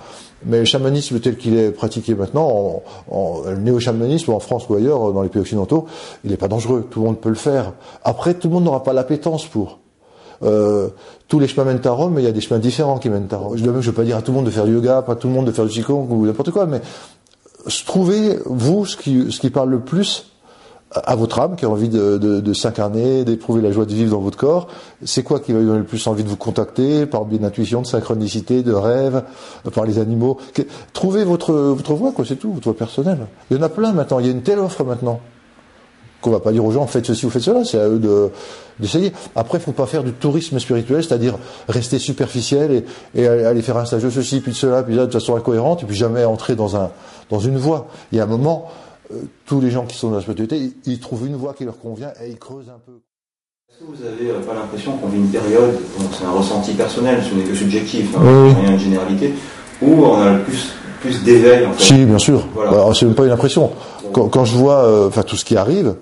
Mais 0.47 0.61
le 0.61 0.65
chamanisme 0.65 1.19
tel 1.21 1.37
qu'il 1.37 1.57
est 1.59 1.73
pratiqué 1.73 2.15
maintenant, 2.15 2.49
en, 2.49 2.83
en- 3.11 3.43
le 3.51 3.57
néo-chamanisme 3.57 4.33
en 4.33 4.39
France 4.39 4.67
ou 4.69 4.75
ailleurs 4.77 5.13
dans 5.13 5.23
les 5.23 5.29
pays 5.29 5.41
occidentaux, 5.43 5.87
il 6.25 6.31
n'est 6.31 6.37
pas 6.37 6.47
dangereux. 6.49 6.87
Tout 6.89 7.01
le 7.01 7.07
monde 7.07 7.19
peut 7.21 7.29
le 7.29 7.35
faire. 7.35 7.73
Après, 8.05 8.35
tout 8.35 8.49
le 8.49 8.55
monde 8.55 8.65
n'aura 8.65 8.83
pas 8.85 8.93
l'appétence 8.93 9.47
pour. 9.47 9.79
Euh, 10.43 10.89
tous 11.27 11.39
les 11.39 11.49
chemins 11.49 11.65
mènent 11.65 11.81
à 11.85 11.91
Rome, 11.91 12.15
mais 12.15 12.23
il 12.23 12.25
y 12.25 12.29
a 12.29 12.33
des 12.33 12.41
chemins 12.41 12.61
différents 12.61 12.99
qui 12.99 13.11
mènent 13.11 13.29
à 13.31 13.37
Rome. 13.37 13.57
Je 13.57 13.65
ne 13.65 13.71
veux 13.71 13.93
pas 13.93 14.05
dire 14.05 14.17
à 14.17 14.23
tout 14.23 14.33
le 14.33 14.37
monde 14.37 14.47
de 14.47 14.51
faire 14.51 14.65
du 14.65 14.75
yoga, 14.75 15.03
pas 15.03 15.13
à 15.13 15.17
tout 15.17 15.29
le 15.29 15.35
monde 15.35 15.47
de 15.47 15.53
faire 15.53 15.65
du 15.65 15.73
qigong 15.73 16.07
ou 16.11 16.27
n'importe 16.27 16.51
quoi, 16.51 16.67
mais 16.67 16.81
trouvez, 17.87 18.39
vous, 18.47 18.87
ce 18.87 18.97
qui, 18.97 19.51
parle 19.51 19.71
le 19.71 19.81
plus 19.81 20.27
à 20.91 21.17
votre 21.17 21.39
âme 21.39 21.57
qui 21.57 21.67
a 21.67 21.69
envie 21.69 21.91
de, 21.91 22.53
s'incarner, 22.55 23.25
d'éprouver 23.25 23.61
la 23.61 23.73
joie 23.73 23.85
de 23.85 23.93
vivre 23.93 24.13
dans 24.13 24.21
votre 24.21 24.39
corps. 24.39 24.69
C'est 25.05 25.23
quoi 25.23 25.41
qui 25.41 25.53
va 25.53 25.59
lui 25.59 25.67
donner 25.67 25.81
le 25.81 25.85
plus 25.85 26.07
envie 26.07 26.25
de 26.25 26.29
vous 26.29 26.37
contacter 26.37 27.05
par 27.05 27.25
biais 27.27 27.39
d'intuition, 27.39 27.83
de 27.83 27.87
synchronicité, 27.87 28.63
de 28.63 28.73
rêve, 28.73 29.23
par 29.75 29.85
les 29.85 29.99
animaux? 29.99 30.39
Trouvez 30.93 31.25
votre 31.25 31.53
votre 31.53 31.95
voie, 31.95 32.13
quoi, 32.13 32.25
c'est 32.27 32.37
tout, 32.37 32.53
votre 32.53 32.65
voie 32.65 32.77
personnelle. 32.77 33.27
Il 33.51 33.57
y 33.57 33.61
en 33.61 33.63
a 33.63 33.69
plein 33.69 33.93
maintenant. 33.93 34.19
Il 34.19 34.27
y 34.27 34.29
a 34.29 34.33
une 34.33 34.43
telle 34.43 34.61
offre 34.61 34.85
maintenant 34.85 35.21
qu'on 36.21 36.31
va 36.31 36.41
pas 36.41 36.53
dire 36.53 36.65
aux 36.65 36.73
gens 36.73 36.87
faites 36.87 37.07
ceci 37.07 37.27
ou 37.27 37.31
faites 37.31 37.43
cela, 37.43 37.65
c'est 37.65 37.79
à 37.79 37.89
eux 37.89 37.99
de 37.99 38.31
d'essayer. 38.81 39.13
Après, 39.35 39.59
il 39.59 39.61
faut 39.61 39.73
pas 39.73 39.87
faire 39.87 40.05
du 40.05 40.13
tourisme 40.13 40.59
spirituel, 40.61 41.03
c'est-à-dire 41.03 41.35
rester 41.69 41.99
superficiel 41.99 42.85
et, 43.15 43.21
et 43.21 43.27
aller 43.27 43.61
faire 43.63 43.77
un 43.77 43.85
stage 43.85 44.03
de 44.05 44.11
ceci 44.11 44.41
puis 44.41 44.53
de 44.53 44.57
cela 44.57 44.83
puis 44.85 44.95
de 44.95 45.01
là 45.01 45.07
de 45.07 45.13
façon 45.13 45.35
incohérente 45.37 45.83
et 45.83 45.87
puis 45.87 45.97
jamais 45.97 46.25
entrer 46.25 46.55
dans 46.55 46.77
un 46.77 46.91
dans 47.31 47.41
une 47.41 47.57
voie. 47.59 47.89
Il 48.13 48.19
y 48.19 48.21
a 48.21 48.25
un 48.25 48.27
moment, 48.27 48.67
euh, 49.13 49.17
tous 49.47 49.61
les 49.61 49.71
gens 49.71 49.85
qui 49.85 49.97
sont 49.97 50.11
dans 50.11 50.17
la 50.17 50.21
spiritualité, 50.23 50.57
ils, 50.57 50.73
ils 50.93 51.01
trouvent 51.01 51.27
une 51.27 51.35
voie 51.37 51.55
qui 51.55 51.65
leur 51.65 51.79
convient 51.79 52.13
et 52.25 52.29
ils 52.31 52.39
creusent 52.39 52.69
un 52.69 52.79
peu. 52.87 52.93
Est-ce 53.71 53.79
que 53.81 53.85
vous 53.97 54.07
avez 54.07 54.31
euh, 54.31 54.41
pas 54.41 54.55
l'impression 54.55 54.93
qu'on 54.97 55.09
vit 55.09 55.19
une 55.19 55.29
période, 55.31 55.75
c'est 56.19 56.25
un 56.25 56.31
ressenti 56.33 56.73
personnel, 56.73 57.21
ce 57.23 57.35
n'est 57.35 57.45
que 57.45 57.55
subjectif, 57.55 58.15
hein, 58.17 58.21
Oui. 58.23 58.55
rien 58.61 58.73
de 58.73 58.79
généralité, 58.79 59.35
où 59.83 60.05
on 60.05 60.21
a 60.21 60.33
le 60.35 60.43
plus, 60.43 60.73
plus 61.01 61.23
d'éveil 61.23 61.67
en 61.67 61.73
fait 61.73 61.83
Si, 61.85 62.05
bien 62.05 62.19
sûr. 62.19 62.47
Voilà. 62.55 62.71
Alors, 62.71 62.97
c'est 62.97 63.07
même 63.07 63.15
pas 63.15 63.25
une 63.27 63.33
impression. 63.33 63.71
Quand, 64.13 64.29
quand 64.29 64.45
je 64.45 64.57
vois, 64.57 64.85
euh, 64.85 65.11
tout 65.27 65.37
ce 65.37 65.45
qui 65.45 65.57
arrive, 65.57 65.95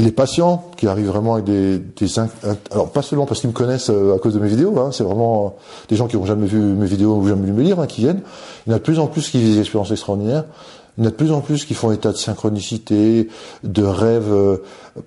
les 0.00 0.12
patients 0.12 0.64
qui 0.76 0.86
arrivent 0.86 1.08
vraiment 1.08 1.34
avec 1.34 1.44
des, 1.44 1.78
des 1.78 2.18
in- 2.18 2.28
alors 2.70 2.90
pas 2.90 3.02
seulement 3.02 3.26
parce 3.26 3.40
qu'ils 3.40 3.50
me 3.50 3.54
connaissent 3.54 3.90
euh, 3.90 4.16
à 4.16 4.18
cause 4.18 4.34
de 4.34 4.40
mes 4.40 4.48
vidéos, 4.48 4.78
hein, 4.78 4.90
c'est 4.92 5.04
vraiment 5.04 5.46
euh, 5.46 5.60
des 5.88 5.96
gens 5.96 6.08
qui 6.08 6.16
n'ont 6.16 6.26
jamais 6.26 6.46
vu 6.46 6.58
mes 6.58 6.86
vidéos 6.86 7.16
ou 7.16 7.28
jamais 7.28 7.46
lu 7.46 7.52
mes 7.52 7.64
livres, 7.64 7.82
hein, 7.82 7.86
qui 7.86 8.00
viennent. 8.00 8.22
Il 8.66 8.70
y 8.70 8.72
en 8.72 8.76
a 8.76 8.78
de 8.78 8.84
plus 8.84 8.98
en 8.98 9.06
plus 9.06 9.28
qui 9.28 9.38
vivent 9.38 9.54
des 9.54 9.60
expériences 9.60 9.90
extraordinaires. 9.90 10.44
Il 10.98 11.04
y 11.04 11.06
en 11.06 11.08
a 11.08 11.12
de 11.12 11.16
plus 11.16 11.32
en 11.32 11.40
plus 11.40 11.64
qui 11.64 11.74
font 11.74 11.92
état 11.92 12.12
de 12.12 12.16
synchronicité, 12.16 13.28
de 13.62 13.84
rêves, 13.84 14.32
euh, 14.32 14.56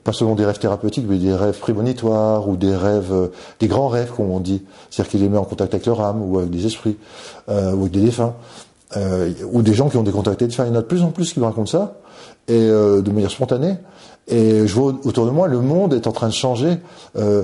pas 0.04 0.14
seulement 0.14 0.36
des 0.36 0.46
rêves 0.46 0.60
thérapeutiques, 0.60 1.06
mais 1.08 1.18
des 1.18 1.34
rêves 1.36 1.60
prémonitoires 1.60 2.48
ou 2.48 2.56
des 2.56 2.76
rêves, 2.76 3.12
euh, 3.12 3.28
des 3.60 3.68
grands 3.68 3.90
rêves, 3.90 4.12
comme 4.16 4.30
on 4.32 4.40
dit. 4.40 4.64
C'est-à-dire 4.90 5.12
qu'ils 5.12 5.22
les 5.22 5.30
mettent 5.30 5.42
en 5.42 5.46
contact 5.46 5.74
avec 5.74 5.86
leur 5.86 6.02
âme 6.02 6.22
ou 6.24 6.38
avec 6.40 6.52
des 6.52 6.66
esprits 6.66 6.98
euh, 7.50 7.74
ou 7.74 7.82
avec 7.82 7.92
des 7.92 8.02
défunts 8.02 8.34
euh, 8.96 9.32
ou 9.52 9.62
des 9.62 9.74
gens 9.74 9.90
qui 9.90 9.98
ont 9.98 10.04
des 10.04 10.12
contacts 10.12 10.44
défunts. 10.44 10.66
Il 10.66 10.70
y 10.70 10.72
en 10.72 10.80
a 10.80 10.82
de 10.82 10.88
plus 10.88 11.04
en 11.04 11.10
plus 11.12 11.34
qui 11.34 11.40
me 11.40 11.46
racontent 11.46 11.66
ça 11.66 11.96
et 12.48 12.54
euh, 12.54 13.02
de 13.02 13.12
manière 13.12 13.32
spontanée. 13.32 13.76
Et 14.30 14.66
je 14.68 14.74
vois 14.74 14.94
autour 15.04 15.26
de 15.26 15.32
moi, 15.32 15.48
le 15.48 15.60
monde 15.60 15.94
est 15.94 16.08
en 16.08 16.12
train 16.14 16.28
de 16.30 16.34
changer. 16.34 16.78
Euh, 17.18 17.44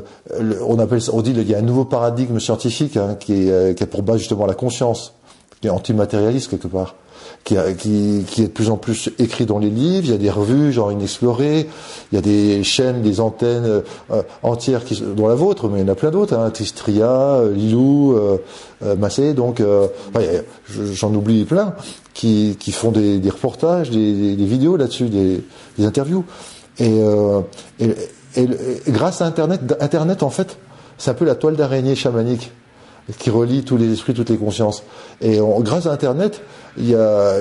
on 0.65 0.79
appelle, 0.79 1.01
on 1.12 1.21
dit, 1.21 1.31
il 1.36 1.50
y 1.50 1.53
a 1.53 1.57
un 1.57 1.62
nouveau 1.62 1.83
paradigme 1.86 2.39
scientifique 2.39 2.95
hein, 2.95 3.15
qui, 3.19 3.33
est, 3.48 3.51
euh, 3.51 3.74
qui 3.74 3.86
pour 3.86 4.01
base 4.01 4.19
justement 4.19 4.45
la 4.45 4.53
conscience, 4.53 5.13
qui 5.59 5.67
est 5.67 5.71
antimatérialiste 5.71 6.50
quelque 6.50 6.69
part, 6.69 6.95
qui, 7.43 7.57
a- 7.57 7.74
qui, 7.74 8.24
qui 8.27 8.43
est 8.43 8.48
de 8.48 8.51
plus 8.51 8.69
en 8.69 8.77
plus 8.77 9.09
écrit 9.19 9.45
dans 9.45 9.59
les 9.59 9.69
livres. 9.69 10.05
Il 10.05 10.12
y 10.12 10.13
a 10.13 10.17
des 10.17 10.29
revues, 10.29 10.71
genre 10.71 10.89
Inexploré. 10.93 11.67
Il 12.13 12.15
y 12.15 12.17
a 12.17 12.21
des 12.21 12.63
chaînes, 12.63 13.01
des 13.01 13.19
antennes 13.19 13.81
euh, 14.12 14.21
entières 14.41 14.86
qui, 14.86 15.01
dont 15.01 15.27
la 15.27 15.36
vôtre, 15.36 15.67
mais 15.67 15.81
il 15.81 15.86
y 15.86 15.89
en 15.89 15.91
a 15.91 15.95
plein 15.95 16.12
d'autres. 16.12 16.33
Hein, 16.33 16.50
Tristria, 16.50 17.09
euh, 17.12 17.53
Lilou, 17.53 18.13
euh, 18.15 18.38
euh, 18.86 18.95
Massé, 18.95 19.33
donc 19.33 19.62
enfin, 20.15 20.25
j'en 20.93 21.13
oublie 21.13 21.43
plein 21.43 21.74
qui, 22.13 22.55
font 22.71 22.91
des, 22.91 23.19
des 23.19 23.29
reportages, 23.29 23.89
des, 23.89 24.13
des- 24.13 24.36
des 24.38 24.45
vidéos 24.45 24.77
là-dessus, 24.77 25.09
des, 25.09 25.43
des 25.77 25.86
interviews. 25.86 26.24
Et, 26.79 27.00
euh, 27.01 27.41
et, 27.79 27.88
et- 28.36 28.43
et 28.88 28.91
grâce 28.91 29.21
à 29.21 29.25
Internet, 29.25 29.62
Internet 29.79 30.24
en 30.24 30.29
fait, 30.29 30.57
c'est 30.98 31.12
un 31.12 31.13
peu 31.13 31.25
la 31.25 31.36
toile 31.36 31.55
d'araignée 31.55 31.95
chamanique 31.95 32.51
qui 33.17 33.29
relie 33.29 33.63
tous 33.63 33.75
les 33.77 33.91
esprits, 33.91 34.13
toutes 34.13 34.29
les 34.29 34.38
consciences. 34.38 34.83
Et 35.21 35.41
on- 35.41 35.59
grâce 35.62 35.88
à 35.88 35.91
Internet, 35.91 36.41
il 36.77 36.89
y 36.89 36.95
a, 36.95 37.33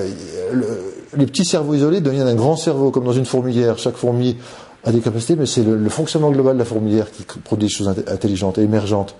les 1.15 1.25
petits 1.25 1.45
cerveaux 1.45 1.73
isolés 1.75 2.01
deviennent 2.01 2.27
un 2.27 2.35
grand 2.35 2.55
cerveau, 2.55 2.91
comme 2.91 3.03
dans 3.05 3.13
une 3.13 3.25
fourmilière. 3.25 3.77
Chaque 3.77 3.95
fourmi 3.95 4.37
a 4.83 4.91
des 4.91 4.99
capacités, 4.99 5.35
mais 5.35 5.45
c'est 5.45 5.61
le, 5.63 5.75
le 5.77 5.89
fonctionnement 5.89 6.31
global 6.31 6.55
de 6.55 6.59
la 6.59 6.65
fourmilière 6.65 7.11
qui 7.11 7.23
produit 7.43 7.67
des 7.67 7.73
choses 7.73 7.87
int- 7.89 8.11
intelligentes 8.11 8.57
et 8.57 8.61
émergentes. 8.61 9.15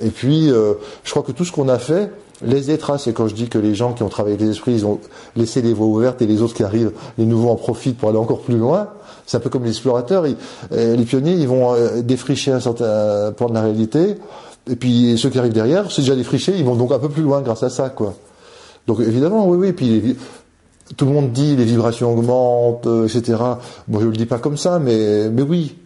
Et 0.00 0.10
puis, 0.10 0.50
euh, 0.52 0.74
je 1.04 1.10
crois 1.10 1.22
que 1.22 1.32
tout 1.32 1.44
ce 1.44 1.52
qu'on 1.52 1.68
a 1.68 1.78
fait 1.78 2.10
des 2.42 2.78
traces. 2.78 3.06
Et 3.06 3.12
quand 3.12 3.28
je 3.28 3.34
dis 3.34 3.48
que 3.48 3.58
les 3.58 3.74
gens 3.74 3.92
qui 3.92 4.02
ont 4.02 4.08
travaillé 4.08 4.34
avec 4.34 4.46
les 4.46 4.52
esprits, 4.52 4.72
ils 4.72 4.86
ont 4.86 5.00
laissé 5.36 5.62
les 5.62 5.72
voies 5.72 5.86
ouvertes 5.86 6.22
et 6.22 6.26
les 6.26 6.42
autres 6.42 6.54
qui 6.54 6.62
arrivent, 6.62 6.92
les 7.18 7.26
nouveaux 7.26 7.50
en 7.50 7.56
profitent 7.56 7.98
pour 7.98 8.08
aller 8.08 8.18
encore 8.18 8.40
plus 8.40 8.56
loin. 8.56 8.88
C'est 9.26 9.36
un 9.36 9.40
peu 9.40 9.50
comme 9.50 9.64
les 9.64 9.70
explorateurs, 9.70 10.24
euh, 10.72 10.96
les 10.96 11.04
pionniers, 11.04 11.34
ils 11.34 11.48
vont 11.48 11.74
euh, 11.74 12.00
défricher 12.00 12.52
un 12.52 12.60
certain 12.60 13.32
point 13.32 13.48
de 13.48 13.54
la 13.54 13.62
réalité. 13.62 14.16
Et 14.70 14.76
puis 14.76 15.18
ceux 15.18 15.30
qui 15.30 15.38
arrivent 15.38 15.52
derrière, 15.52 15.90
c'est 15.90 16.02
déjà 16.02 16.16
défriché, 16.16 16.54
ils 16.56 16.64
vont 16.64 16.76
donc 16.76 16.92
un 16.92 16.98
peu 16.98 17.08
plus 17.08 17.22
loin 17.22 17.42
grâce 17.42 17.62
à 17.62 17.70
ça, 17.70 17.90
quoi. 17.90 18.14
Donc 18.86 19.00
évidemment, 19.00 19.46
oui, 19.46 19.58
oui. 19.58 19.72
Puis 19.72 20.00
les 20.00 20.16
tout 20.96 21.04
le 21.04 21.12
monde 21.12 21.32
dit 21.32 21.56
les 21.56 21.64
vibrations 21.64 22.12
augmentent, 22.12 22.86
euh, 22.86 23.06
etc. 23.06 23.38
Moi, 23.88 24.00
je 24.00 24.06
le 24.06 24.16
dis 24.16 24.26
pas 24.26 24.38
comme 24.38 24.56
ça, 24.56 24.78
mais 24.78 25.28
mais 25.28 25.42
oui, 25.42 25.76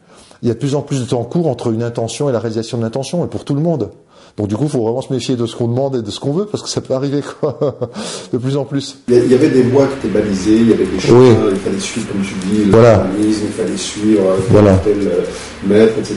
il 0.42 0.48
y 0.48 0.50
a 0.50 0.54
de 0.54 0.58
plus 0.58 0.74
en 0.74 0.82
plus 0.82 1.00
de 1.00 1.06
temps 1.06 1.24
court 1.24 1.48
entre 1.48 1.72
une 1.72 1.82
intention 1.82 2.28
et 2.28 2.32
la 2.32 2.38
réalisation 2.38 2.78
de 2.78 2.82
l'intention, 2.82 3.24
et 3.24 3.28
pour 3.28 3.44
tout 3.44 3.54
le 3.54 3.60
monde. 3.60 3.90
Donc 4.38 4.48
du 4.48 4.56
coup, 4.56 4.64
il 4.64 4.70
faut 4.70 4.82
vraiment 4.82 5.02
se 5.02 5.12
méfier 5.12 5.36
de 5.36 5.44
ce 5.44 5.54
qu'on 5.54 5.68
demande 5.68 5.96
et 5.96 6.02
de 6.02 6.10
ce 6.10 6.18
qu'on 6.18 6.32
veut, 6.32 6.46
parce 6.46 6.62
que 6.62 6.68
ça 6.70 6.80
peut 6.80 6.94
arriver, 6.94 7.20
quoi, 7.40 7.58
de 8.32 8.38
plus 8.38 8.56
en 8.56 8.64
plus. 8.64 8.96
Il 9.08 9.30
y 9.30 9.34
avait 9.34 9.50
des 9.50 9.62
voies 9.62 9.86
qui 9.86 10.06
étaient 10.08 10.18
balisées, 10.18 10.56
il 10.56 10.70
y 10.70 10.72
avait 10.72 10.86
des 10.86 10.98
chemins, 10.98 11.18
Oui. 11.20 11.28
il 11.52 11.56
fallait 11.58 11.78
suivre, 11.78 12.06
comme 12.10 12.22
tu 12.22 12.34
dis, 12.48 12.64
le 12.64 12.70
Voilà. 12.70 13.06
il 13.20 13.32
fallait 13.34 13.76
suivre 13.76 14.22
euh, 14.22 14.36
tel 14.36 14.52
Voilà. 14.52 14.72
tel 14.76 14.96
euh, 15.02 15.20
maître, 15.68 15.92
etc. 15.98 16.16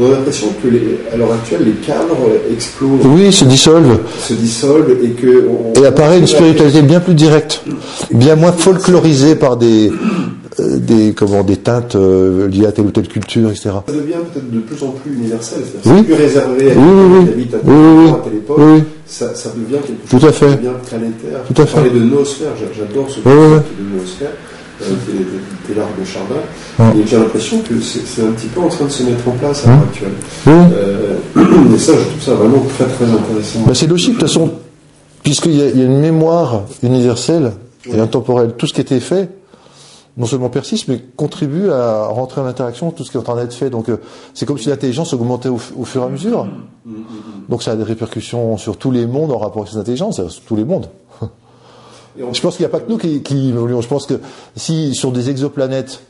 On 0.00 0.06
a 0.06 0.10
l'impression 0.12 0.46
que, 0.62 0.68
les, 0.68 0.98
à 1.12 1.16
l'heure 1.18 1.32
actuelle, 1.32 1.64
les 1.66 1.86
cadres 1.86 2.16
explosent, 2.50 3.04
Oui, 3.04 3.30
se 3.30 3.44
dissolvent. 3.44 3.98
se 4.18 4.32
dissolvent 4.32 4.90
et 5.04 5.10
que... 5.10 5.46
on- 5.48 5.78
Et 5.82 5.84
apparaît 5.86 6.18
une 6.20 6.26
spiritualité 6.26 6.80
bien 6.80 7.00
plus 7.00 7.14
directe, 7.14 7.62
bien 8.12 8.34
moins 8.34 8.52
folklorisée 8.52 9.34
par 9.36 9.58
des, 9.58 9.92
des, 10.58 11.12
comment, 11.14 11.42
des 11.42 11.56
teintes 11.56 11.94
euh, 11.96 12.46
liées 12.48 12.66
à 12.66 12.72
telle 12.72 12.86
ou 12.86 12.90
telle 12.90 13.08
culture, 13.08 13.48
etc. 13.50 13.70
Ça 13.86 13.92
devient 13.92 14.12
peut-être 14.32 14.50
de 14.50 14.58
plus 14.60 14.82
en 14.84 14.90
plus 14.90 15.14
universel, 15.14 15.60
c'est-à-dire 15.64 15.92
Oui. 15.92 16.04
c'est 16.08 16.14
plus 16.14 16.22
réservé 16.24 16.72
à 16.72 16.74
Oui, 16.76 17.24
qui 17.26 17.32
habite 17.32 17.54
à 17.54 17.58
telle 18.24 18.34
époque. 18.34 18.60
Ça, 19.06 19.34
ça 19.34 19.50
devient 19.56 19.80
quelque 19.86 20.08
Tout 20.10 20.18
chose 20.20 20.28
à 20.28 20.32
fait. 20.32 20.48
qui 20.50 20.56
devient 20.56 20.68
planétaire. 20.86 21.38
Tout 21.54 21.62
à 21.62 21.66
fait. 21.66 21.74
parlais 21.74 21.90
de 21.90 21.98
noosphère, 22.00 22.48
j'a- 22.58 22.66
j'adore 22.86 23.08
ce 23.10 23.20
concept 23.20 23.66
de 23.78 23.96
noosphère, 23.98 24.30
euh, 24.82 25.70
est 25.70 25.74
l'art 25.76 25.88
de 25.98 26.04
Chardin. 26.04 26.34
Ouais. 26.78 27.00
Et 27.02 27.06
j'ai 27.06 27.16
l'impression 27.18 27.58
que 27.60 27.80
c'est 27.80 28.04
c'est 28.06 28.22
un 28.22 28.32
petit 28.32 28.46
peu 28.48 28.60
en 28.60 28.68
train 28.68 28.84
de 28.86 28.90
se 28.90 29.02
mettre 29.04 29.26
en 29.28 29.32
place 29.32 29.64
à 29.66 29.70
l'heure 29.70 29.78
actuelle. 29.90 30.12
Oui. 30.46 30.52
Euh, 30.74 31.16
et 31.74 31.78
ça, 31.78 31.92
je 31.92 32.08
trouve 32.08 32.22
ça 32.22 32.34
vraiment 32.34 32.62
très 32.76 32.84
très 32.86 33.04
intéressant. 33.04 33.60
Ben, 33.66 33.74
c'est 33.74 33.86
logique, 33.86 34.14
de 34.14 34.20
toute 34.20 34.28
façon, 34.28 34.50
puisqu'il 35.22 35.52
y, 35.52 35.58
y 35.78 35.82
a 35.82 35.84
une 35.84 36.00
mémoire 36.00 36.62
universelle 36.82 37.52
et 37.92 37.98
intemporelle. 38.00 38.52
Tout 38.58 38.66
ce 38.66 38.72
qui 38.74 38.80
a 38.80 38.82
été 38.82 38.98
fait, 39.00 39.28
non 40.16 40.26
seulement 40.26 40.50
persiste, 40.50 40.88
mais 40.88 41.00
contribue 41.16 41.70
à 41.70 42.06
rentrer 42.06 42.40
en 42.40 42.46
interaction 42.46 42.90
tout 42.90 43.04
ce 43.04 43.10
qui 43.10 43.16
est 43.16 43.20
en 43.20 43.24
train 43.24 43.36
d'être 43.36 43.54
fait. 43.54 43.70
Donc, 43.70 43.88
euh, 43.88 43.96
c'est 44.34 44.44
comme 44.44 44.58
si 44.58 44.68
l'intelligence 44.68 45.14
augmentait 45.14 45.48
au, 45.48 45.58
fur 45.58 46.02
et 46.02 46.04
à 46.04 46.08
mesure. 46.08 46.46
Donc, 47.48 47.62
ça 47.62 47.72
a 47.72 47.76
des 47.76 47.82
répercussions 47.82 48.56
sur 48.58 48.76
tous 48.76 48.90
les 48.90 49.06
mondes 49.06 49.32
en 49.32 49.38
rapport 49.38 49.62
avec 49.62 49.72
cette 49.72 49.80
intelligence, 49.80 50.16
c'est-à-dire 50.16 50.32
sur 50.32 50.44
tous 50.44 50.56
les 50.56 50.64
mondes. 50.64 50.88
Je 52.16 52.40
pense 52.40 52.56
qu'il 52.56 52.66
n'y 52.66 52.70
a 52.70 52.72
pas 52.72 52.80
que 52.80 52.90
nous 52.90 52.98
qui, 52.98 53.22
qui 53.22 53.48
évoluons. 53.48 53.80
Je 53.80 53.88
pense 53.88 54.06
que 54.06 54.20
si 54.54 54.94
sur 54.94 55.12
des 55.12 55.30
exoplanètes, 55.30 56.02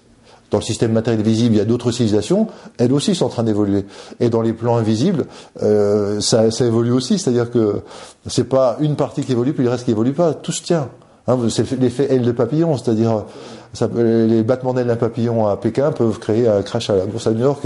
dans 0.50 0.58
le 0.58 0.64
système 0.64 0.92
matériel 0.92 1.22
visible, 1.22 1.54
il 1.54 1.58
y 1.58 1.60
a 1.62 1.64
d'autres 1.64 1.92
civilisations, 1.92 2.46
elles 2.76 2.92
aussi 2.92 3.14
sont 3.14 3.24
en 3.24 3.30
train 3.30 3.42
d'évoluer. 3.42 3.86
Et 4.20 4.28
dans 4.28 4.42
les 4.42 4.52
plans 4.52 4.76
invisibles, 4.76 5.24
euh, 5.62 6.20
ça, 6.20 6.50
ça 6.50 6.66
évolue 6.66 6.92
aussi. 6.92 7.18
C'est-à-dire 7.18 7.50
que 7.50 7.80
c'est 8.26 8.44
pas 8.44 8.76
une 8.80 8.94
partie 8.94 9.22
qui 9.22 9.32
évolue 9.32 9.54
puis 9.54 9.64
le 9.64 9.70
reste 9.70 9.86
qui 9.86 9.92
évolue 9.92 10.12
pas. 10.12 10.34
Tout 10.34 10.52
se 10.52 10.62
tient. 10.62 10.90
Hein, 11.26 11.38
c'est 11.48 11.70
l'effet 11.78 12.12
aile 12.12 12.22
de 12.22 12.32
papillon, 12.32 12.76
c'est-à-dire 12.76 13.24
ça 13.72 13.88
peut- 13.88 14.26
les 14.28 14.42
battements 14.42 14.74
d'ailes 14.74 14.86
d'un 14.86 14.96
papillon 14.96 15.46
à 15.46 15.56
Pékin 15.56 15.90
peuvent 15.92 16.18
créer 16.18 16.46
un 16.48 16.62
crash 16.62 16.90
à 16.90 16.96
la 16.96 17.04
bourse 17.06 17.26
à 17.26 17.30
New 17.30 17.40
York. 17.40 17.62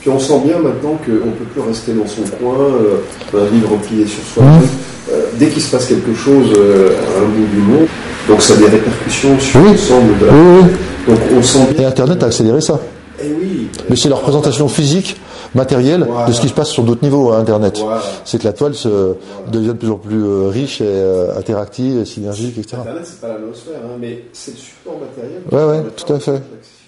Puis 0.00 0.10
on 0.10 0.18
sent 0.18 0.40
bien 0.44 0.58
maintenant 0.58 0.98
qu'on 1.04 1.12
ne 1.12 1.32
peut 1.32 1.44
plus 1.52 1.60
rester 1.60 1.92
dans 1.92 2.06
son 2.06 2.22
coin, 2.36 2.56
euh, 2.58 2.98
un 3.46 3.50
livre 3.54 3.72
replié 3.72 4.04
sur 4.06 4.22
soi-même. 4.24 4.60
Mmh. 4.60 4.66
Euh, 5.12 5.20
dès 5.34 5.48
qu'il 5.48 5.62
se 5.62 5.70
passe 5.70 5.86
quelque 5.86 6.14
chose 6.14 6.52
euh, 6.56 6.90
à 7.16 7.20
un 7.20 7.26
bout 7.28 7.46
du 7.52 7.58
monde, 7.60 7.86
donc 8.28 8.40
ça 8.42 8.54
a 8.54 8.56
des 8.56 8.66
répercussions 8.66 9.38
sur 9.38 9.60
Oui. 9.60 9.70
l'ensemble 9.72 10.18
de 10.18 10.26
la 10.26 10.32
Oui, 10.32 10.38
oui, 10.62 10.70
Donc 11.08 11.18
on 11.38 11.42
sent 11.42 11.58
Et. 11.78 11.84
Internet 11.84 12.22
a 12.22 12.26
accéléré 12.26 12.60
ça. 12.60 12.80
Eh 13.22 13.26
oui. 13.40 13.68
Mais 13.90 13.96
c'est 13.96 14.08
la 14.08 14.16
représentation 14.16 14.68
physique, 14.68 15.20
matérielle, 15.54 16.04
Voilà. 16.08 16.26
de 16.28 16.32
ce 16.32 16.40
qui 16.40 16.48
se 16.48 16.54
passe 16.54 16.70
sur 16.70 16.82
d'autres 16.82 17.02
niveaux 17.02 17.30
à 17.32 17.38
Internet. 17.38 17.78
Voilà. 17.78 18.00
C'est 18.24 18.38
que 18.38 18.44
la 18.44 18.52
toile 18.52 18.74
se 18.74 19.14
devient 19.50 19.68
de 19.68 19.72
plus 19.74 19.90
en 19.90 19.96
plus 19.98 20.22
euh, 20.24 20.48
riche 20.48 20.80
et 20.80 20.86
euh, 20.86 21.36
interactive, 21.38 21.98
et 22.00 22.04
synergique, 22.04 22.58
etc. 22.58 22.76
Internet, 22.80 23.02
c'est 23.04 23.20
pas 23.20 23.28
la 23.28 23.38
noosphère, 23.38 23.80
hein, 23.84 23.96
mais 24.00 24.24
c'est 24.32 24.52
le 24.52 24.56
support 24.58 24.94
matériel. 24.98 25.42
Ouais, 25.50 25.64
ouais, 25.78 25.84
tout 25.96 26.12
à 26.12 26.18
fait. 26.18 26.42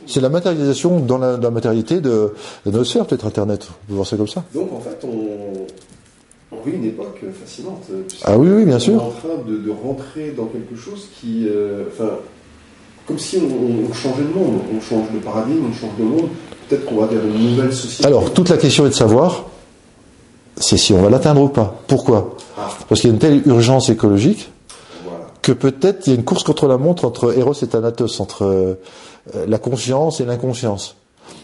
C'est 0.07 0.20
la 0.20 0.29
matérialisation 0.29 1.00
dans 1.00 1.16
la, 1.18 1.37
dans 1.37 1.44
la 1.48 1.50
matérialité 1.50 2.00
de, 2.00 2.35
de 2.66 2.70
notre 2.70 2.85
sphère, 2.85 3.07
peut-être 3.07 3.27
Internet. 3.27 3.68
On 3.70 3.88
peut 3.88 3.94
voir 3.94 4.07
ça 4.07 4.16
comme 4.16 4.29
ça. 4.29 4.44
Donc 4.55 4.70
en 4.72 4.81
fait, 4.81 4.98
on, 5.05 6.57
on 6.57 6.62
vit 6.68 6.77
une 6.77 6.85
époque 6.85 7.20
fascinante. 7.42 7.83
euh, 7.90 8.03
puisque 8.07 8.22
Ah 8.27 8.37
oui, 8.38 8.48
oui, 8.50 8.64
bien 8.66 8.77
on 8.77 8.81
sûr. 8.81 8.94
est 8.94 8.96
en 8.96 9.11
train 9.11 9.42
de, 9.48 9.57
de 9.57 9.70
rentrer 9.70 10.35
dans 10.37 10.44
quelque 10.46 10.77
chose 10.77 11.09
qui, 11.18 11.46
euh, 11.48 11.85
enfin, 11.88 12.11
comme 13.09 13.18
si 13.18 13.38
on, 13.38 13.90
on 13.90 13.94
changeait 13.94 14.22
de 14.24 14.38
monde, 14.38 14.61
on 14.77 14.81
change 14.81 15.11
de 15.12 15.18
paradigme, 15.20 15.64
on 15.70 15.72
change 15.74 15.96
de 15.98 16.05
monde. 16.05 16.29
Peut-être 16.68 16.87
qu'on 16.87 16.96
va 16.96 17.07
vers 17.07 17.24
une 17.24 17.50
nouvelle 17.50 17.72
société. 17.74 18.07
Alors, 18.07 18.33
toute 18.33 18.48
la 18.48 18.57
question 18.57 18.87
est 18.87 18.90
de 18.90 18.94
savoir, 18.94 19.44
c'est 20.57 20.77
si 20.77 20.92
on 20.92 21.03
va 21.03 21.11
l'atteindre 21.11 21.42
ou 21.42 21.48
pas. 21.48 21.74
Pourquoi? 21.87 22.37
Ah, 22.59 22.68
Parce 22.88 23.00
qu'il 23.00 23.11
y 23.11 23.12
a 23.12 23.14
une 23.14 23.20
telle 23.20 23.42
urgence 23.46 23.88
écologique 23.88 24.50
que 25.42 25.53
peut-être 25.53 26.07
il 26.07 26.11
y 26.11 26.12
a 26.12 26.16
une 26.16 26.24
course 26.24 26.42
contre 26.42 26.66
la 26.66 26.79
montre 26.79 27.05
entre 27.05 27.37
Eros 27.37 27.53
et 27.53 27.66
Thanatos, 27.66 28.18
entre 28.18 28.44
euh, 28.44 28.74
la 29.46 29.59
conscience 29.59 30.20
et 30.20 30.24
l'inconscience. 30.24 30.96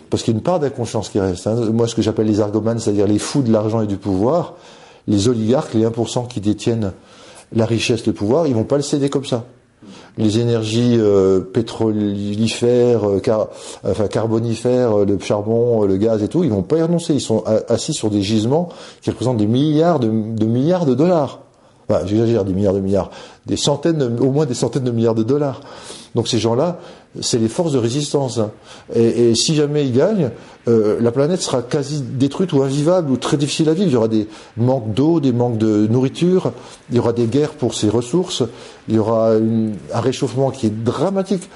Parce 0.09 0.23
qu'il 0.23 0.33
y 0.33 0.37
a 0.37 0.39
une 0.39 0.43
part 0.43 0.59
d'inconscience 0.59 1.11
qui 1.11 1.21
reste. 1.21 1.47
Hein. 1.47 1.57
Moi, 1.71 1.87
ce 1.87 1.95
que 1.95 2.01
j'appelle 2.01 2.27
les 2.27 2.41
argomanes, 2.41 2.79
c'est-à-dire 2.79 3.07
les 3.07 3.19
fous 3.19 3.43
de 3.43 3.53
l'argent 3.53 3.83
et 3.83 3.87
du 3.87 3.99
pouvoir, 3.99 4.55
les 5.07 5.29
oligarques, 5.29 5.75
les 5.75 5.85
1% 5.85 6.29
qui 6.29 6.41
détiennent 6.41 6.93
la 7.53 7.67
richesse, 7.67 8.07
le 8.07 8.15
pouvoir, 8.15 8.47
ils 8.47 8.55
vont 8.55 8.65
pas 8.65 8.77
le 8.77 8.83
céder 8.83 9.11
comme 9.11 9.27
ça. 9.27 9.45
Les 10.19 10.39
énergies 10.39 10.97
euh, 10.99 11.41
pétrolifères, 11.41 13.09
euh, 13.09 13.21
enfin 13.85 14.09
carbonifères, 14.09 15.01
euh, 15.01 15.05
le 15.05 15.19
charbon, 15.19 15.85
le 15.85 15.97
gaz 15.97 16.23
et 16.23 16.29
tout, 16.29 16.45
ils 16.45 16.51
vont 16.51 16.63
pas 16.63 16.79
y 16.79 16.83
renoncer. 16.83 17.15
Ils 17.15 17.21
sont 17.21 17.45
assis 17.69 17.95
sur 17.95 18.11
des 18.11 18.23
gisements 18.23 18.69
qui 19.03 19.11
représentent 19.11 19.39
des 19.39 19.47
milliards 19.47 20.01
de, 20.01 20.09
de 20.09 20.47
milliards 20.47 20.87
de 20.87 20.95
dollars. 20.95 21.41
Enfin, 21.89 22.07
j'exagère, 22.07 22.45
des 22.45 22.53
milliards 22.53 22.75
de 22.75 22.81
milliards, 22.81 23.11
des 23.47 23.57
centaines, 23.57 24.19
au 24.21 24.31
moins 24.31 24.47
des 24.47 24.55
centaines 24.55 24.85
de 24.85 24.93
milliards 24.93 25.15
de 25.15 25.25
dollars. 25.25 25.61
Donc 26.15 26.29
ces 26.29 26.39
gens-là, 26.39 26.79
c'est 27.21 27.39
les 27.39 27.49
forces 27.49 27.73
de 27.73 27.79
résistance. 27.79 28.39
Hein. 28.39 28.51
Et, 28.95 29.35
si 29.35 29.55
jamais 29.55 29.85
ils 29.85 29.93
gagnent, 29.93 30.31
euh, 30.69 30.99
la 31.01 31.11
planète 31.11 31.41
sera 31.41 31.63
quasi 31.63 32.03
détruite 32.03 32.53
ou 32.53 32.63
invivable 32.63 33.11
ou 33.11 33.17
très 33.17 33.37
difficile 33.37 33.69
à 33.69 33.75
vivre. 33.75 33.89
Il 33.89 33.93
y 33.93 33.97
aura 33.97 34.09
des 34.09 34.29
manques 34.57 34.95
d'eau, 34.95 35.21
des 35.21 35.33
manques 35.33 35.59
de 35.59 35.87
nourriture, 35.89 36.53
il 36.91 36.97
y 36.97 36.99
aura 36.99 37.13
des 37.13 37.27
guerres 37.27 37.55
pour 37.55 37.75
ses 37.75 37.89
ressources, 37.89 38.43
il 38.89 38.95
y 38.95 38.99
aura 38.99 39.33
un 39.35 40.01
réchauffement 40.01 40.51
qui 40.51 40.67
est 40.67 40.85
dramatique. 40.85 41.49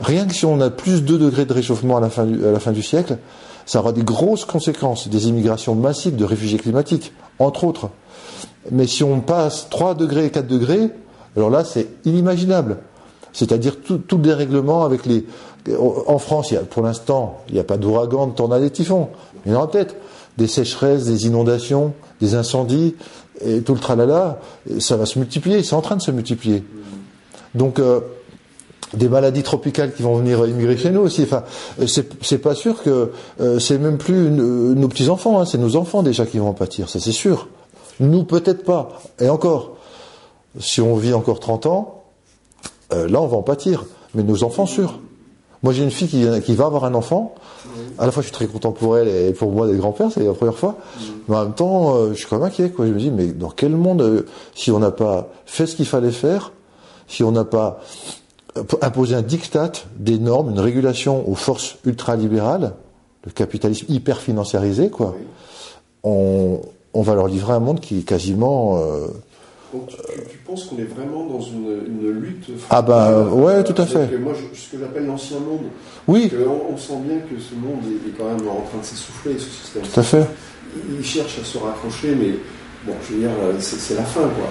Rien 0.00 0.26
que 0.26 0.34
si 0.34 0.44
on 0.44 0.60
a 0.60 0.70
plus 0.70 1.02
de 1.02 1.06
2 1.06 1.18
degrés 1.18 1.44
de 1.46 1.52
réchauffement 1.52 1.96
à 1.96 2.00
la, 2.00 2.10
fin 2.10 2.26
du, 2.26 2.44
à 2.44 2.52
la 2.52 2.60
fin 2.60 2.72
du 2.72 2.82
siècle, 2.82 3.18
ça 3.64 3.80
aura 3.80 3.92
des 3.92 4.02
grosses 4.02 4.44
conséquences, 4.44 5.08
des 5.08 5.28
immigrations 5.28 5.74
massives 5.74 6.16
de 6.16 6.24
réfugiés 6.24 6.58
climatiques, 6.58 7.12
entre 7.38 7.64
autres. 7.64 7.90
Mais 8.70 8.86
si 8.86 9.04
on 9.04 9.20
passe 9.20 9.68
3 9.70 9.94
degrés 9.94 10.26
et 10.26 10.30
4 10.30 10.46
degrés, 10.46 10.90
alors 11.36 11.50
là, 11.50 11.64
c'est 11.64 11.88
inimaginable. 12.04 12.78
C'est-à-dire 13.36 13.76
tout, 13.82 14.00
le 14.12 14.22
dérèglement 14.22 14.84
avec 14.84 15.04
les. 15.04 15.26
En 15.78 16.18
France, 16.18 16.54
pour 16.70 16.82
l'instant, 16.82 17.42
il 17.48 17.54
n'y 17.54 17.60
a 17.60 17.64
pas 17.64 17.76
d'ouragan, 17.76 18.28
de 18.28 18.32
tornade 18.32 18.62
et 18.62 18.70
typhon. 18.70 19.08
Il 19.44 19.52
y 19.52 19.54
en 19.54 19.58
aura 19.58 19.70
peut-être 19.70 19.94
des 20.38 20.46
sécheresses, 20.46 21.04
des 21.04 21.26
inondations, 21.26 21.92
des 22.22 22.34
incendies, 22.34 22.94
et 23.44 23.60
tout 23.60 23.74
le 23.74 23.80
tralala, 23.80 24.40
ça 24.78 24.96
va 24.96 25.04
se 25.04 25.18
multiplier, 25.18 25.62
c'est 25.62 25.74
en 25.74 25.82
train 25.82 25.96
de 25.96 26.02
se 26.02 26.10
multiplier. 26.10 26.64
Donc, 27.54 27.78
euh, 27.78 28.00
des 28.94 29.08
maladies 29.10 29.42
tropicales 29.42 29.92
qui 29.92 30.02
vont 30.02 30.16
venir 30.16 30.46
immigrer 30.46 30.78
chez 30.78 30.90
nous 30.90 31.02
aussi. 31.02 31.24
Enfin, 31.24 31.42
c'est 31.86 32.38
pas 32.38 32.54
sûr 32.54 32.82
que 32.82 33.10
euh, 33.40 33.58
c'est 33.58 33.76
même 33.76 33.98
plus 33.98 34.30
nos 34.30 34.88
petits 34.88 35.10
enfants, 35.10 35.40
hein, 35.40 35.44
c'est 35.44 35.58
nos 35.58 35.76
enfants 35.76 36.02
déjà 36.02 36.24
qui 36.24 36.38
vont 36.38 36.48
en 36.48 36.54
pâtir, 36.54 36.88
ça 36.88 37.00
c'est 37.00 37.12
sûr. 37.12 37.48
Nous 38.00 38.24
peut-être 38.24 38.64
pas. 38.64 39.02
Et 39.20 39.28
encore, 39.28 39.76
si 40.58 40.80
on 40.80 40.96
vit 40.96 41.12
encore 41.12 41.40
30 41.40 41.66
ans, 41.66 41.95
euh, 42.92 43.08
là 43.08 43.20
on 43.20 43.26
va 43.26 43.36
en 43.36 43.42
pâtir. 43.42 43.84
Mais 44.14 44.22
nos 44.22 44.44
enfants, 44.44 44.66
sûrs. 44.66 45.00
Moi 45.62 45.72
j'ai 45.72 45.82
une 45.82 45.90
fille 45.90 46.08
qui, 46.08 46.54
va 46.54 46.66
avoir 46.66 46.84
un 46.84 46.94
enfant. 46.94 47.34
À 47.98 48.06
la 48.06 48.12
fois 48.12 48.22
je 48.22 48.28
suis 48.28 48.34
très 48.34 48.46
content 48.46 48.72
pour 48.72 48.96
elle 48.98 49.08
et 49.08 49.32
pour 49.32 49.50
moi 49.52 49.66
des 49.66 49.76
grands-pères, 49.76 50.10
c'est 50.12 50.22
la 50.22 50.32
première 50.32 50.56
fois. 50.56 50.76
Mais 51.28 51.36
en 51.36 51.44
même 51.44 51.54
temps, 51.54 51.96
euh, 51.96 52.10
je 52.10 52.18
suis 52.18 52.26
quand 52.26 52.36
même 52.36 52.46
inquiet. 52.46 52.70
Quoi. 52.70 52.86
Je 52.86 52.92
me 52.92 52.98
dis, 52.98 53.10
mais 53.10 53.28
dans 53.28 53.50
quel 53.50 53.72
monde, 53.72 54.02
euh, 54.02 54.26
si 54.54 54.70
on 54.70 54.78
n'a 54.78 54.90
pas 54.90 55.28
fait 55.44 55.66
ce 55.66 55.76
qu'il 55.76 55.86
fallait 55.86 56.12
faire, 56.12 56.52
si 57.08 57.24
on 57.24 57.32
n'a 57.32 57.44
pas 57.44 57.80
imposé 58.80 59.14
un 59.14 59.22
diktat, 59.22 59.72
des 59.98 60.18
normes, 60.18 60.50
une 60.50 60.60
régulation 60.60 61.28
aux 61.28 61.34
forces 61.34 61.76
ultralibérales, 61.84 62.74
le 63.24 63.32
capitalisme 63.32 63.86
hyper 63.88 64.20
financiarisé, 64.20 64.88
quoi, 64.88 65.14
on, 66.04 66.60
on, 66.94 67.02
va 67.02 67.14
leur 67.14 67.28
livrer 67.28 67.52
un 67.52 67.60
monde 67.60 67.80
qui 67.80 67.98
est 67.98 68.02
quasiment 68.02 68.80
donc 69.76 69.88
tu, 70.30 70.38
penses 70.38 70.64
qu'on 70.64 70.78
est 70.78 70.84
vraiment 70.84 71.26
dans 71.26 71.40
une, 71.40 72.10
lutte 72.20 72.46
Ah 72.70 72.82
bah 72.82 73.24
ouais, 73.24 73.62
tout 73.64 73.80
à 73.80 73.86
fait. 73.86 74.16
moi, 74.18 74.32
ce 74.54 74.70
que 74.70 74.80
j'appelle 74.80 75.06
l'ancien 75.06 75.38
monde. 75.38 75.66
Oui. 76.08 76.30
On, 76.70 76.76
sent 76.76 77.00
bien 77.06 77.18
que 77.18 77.40
ce 77.40 77.54
monde 77.54 77.82
est, 77.84 78.10
quand 78.16 78.24
même 78.24 78.48
en 78.48 78.62
train 78.62 78.78
de 78.80 78.84
s'essouffler, 78.84 79.34
ce 79.38 79.50
système. 79.50 79.82
Tout 79.82 80.00
à 80.00 80.02
fait. 80.02 80.26
Il, 80.98 81.04
cherche 81.04 81.38
à 81.40 81.44
se 81.44 81.58
raccrocher, 81.58 82.14
mais 82.14 82.34
bon, 82.86 82.92
je 83.06 83.14
veux 83.14 83.20
dire, 83.20 83.30
c'est 83.60 83.94
la 83.94 84.04
fin, 84.04 84.22
quoi. 84.22 84.48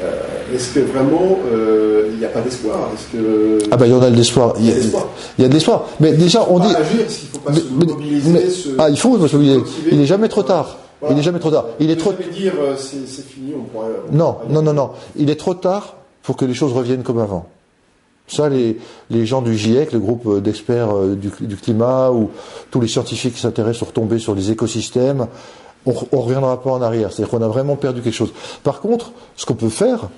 Euh, 0.00 0.54
est-ce 0.54 0.74
que 0.74 0.80
vraiment 0.80 1.38
euh, 1.52 2.08
il 2.12 2.18
n'y 2.18 2.24
a 2.24 2.28
pas 2.28 2.40
d'espoir? 2.40 2.88
Que 3.12 3.58
ah 3.70 3.76
bah 3.76 3.86
il 3.86 3.92
y 3.92 3.94
en 3.94 4.00
a 4.00 4.10
de 4.10 4.16
l'espoir. 4.16 4.54
Il, 4.58 4.64
y 4.64 4.70
a 4.70 5.48
de 5.48 5.52
l'espoir. 5.52 5.86
Mais 6.00 6.12
déjà 6.12 6.46
on, 6.48 6.58
dit. 6.58 6.74
Agir, 6.74 7.00
il 7.06 7.28
faut 7.28 7.38
pas 7.38 7.52
se 7.52 7.60
mobiliser. 7.70 8.46
Ah 8.78 8.88
il 8.88 8.98
faut 8.98 9.28
se 9.28 9.36
mobiliser. 9.36 9.60
Il 9.90 9.98
n'est 9.98 10.06
jamais 10.06 10.28
trop 10.28 10.42
tard. 10.42 10.78
Il 11.10 11.16
n'est 11.16 11.22
jamais 11.22 11.38
trop 11.38 11.50
tard. 11.50 11.66
Il 11.80 11.90
est 11.90 11.96
trop. 11.96 12.12
dire 12.12 12.52
euh, 12.60 12.76
c'est 12.76 13.06
fini, 13.06 13.54
on 13.58 13.64
pourrait. 13.64 13.88
non, 14.12 14.38
non, 14.48 14.62
non, 14.62 14.72
non. 14.72 14.90
Il 15.16 15.30
est 15.30 15.36
trop 15.36 15.54
tard 15.54 15.96
pour 16.22 16.36
que 16.36 16.44
les 16.44 16.54
choses 16.54 16.72
reviennent 16.72 17.02
comme 17.02 17.18
avant. 17.18 17.46
Ça, 18.28 18.48
les, 18.48 18.78
les 19.10 19.26
gens 19.26 19.42
du 19.42 19.56
GIEC, 19.56 19.92
le 19.92 19.98
groupe 19.98 20.26
euh, 20.26 20.40
d'experts 20.40 20.96
euh, 20.96 21.16
du, 21.16 21.30
du, 21.40 21.56
climat, 21.56 22.10
ou 22.10 22.30
tous 22.70 22.80
les 22.80 22.88
scientifiques 22.88 23.34
qui 23.34 23.40
s'intéressent 23.40 23.78
sur 23.78 23.92
tomber 23.92 24.18
sur 24.18 24.34
les 24.34 24.50
écosystèmes, 24.50 25.26
on 25.86 25.92
ne 25.92 26.16
reviendra 26.16 26.62
pas 26.62 26.70
en 26.70 26.80
arrière. 26.80 27.12
C'est-à-dire 27.12 27.30
qu'on 27.30 27.44
a 27.44 27.48
vraiment 27.48 27.76
perdu 27.76 28.00
quelque 28.00 28.14
chose. 28.14 28.32
Par 28.62 28.80
contre, 28.80 29.12
ce 29.36 29.44
qu'on 29.44 29.54
peut 29.54 29.68
faire, 29.68 30.08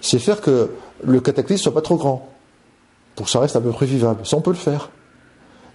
c'est 0.00 0.18
faire 0.18 0.40
que 0.40 0.70
le 1.04 1.20
cataclysme 1.20 1.64
soit 1.64 1.74
pas 1.74 1.82
trop 1.82 1.96
grand, 1.96 2.28
pour 3.16 3.26
que 3.26 3.32
ça 3.32 3.40
reste 3.40 3.56
à 3.56 3.60
peu 3.60 3.70
près 3.70 3.86
vivable. 3.86 4.24
Ça, 4.24 4.36
on 4.36 4.40
peut 4.40 4.50
le 4.50 4.56
faire. 4.56 4.90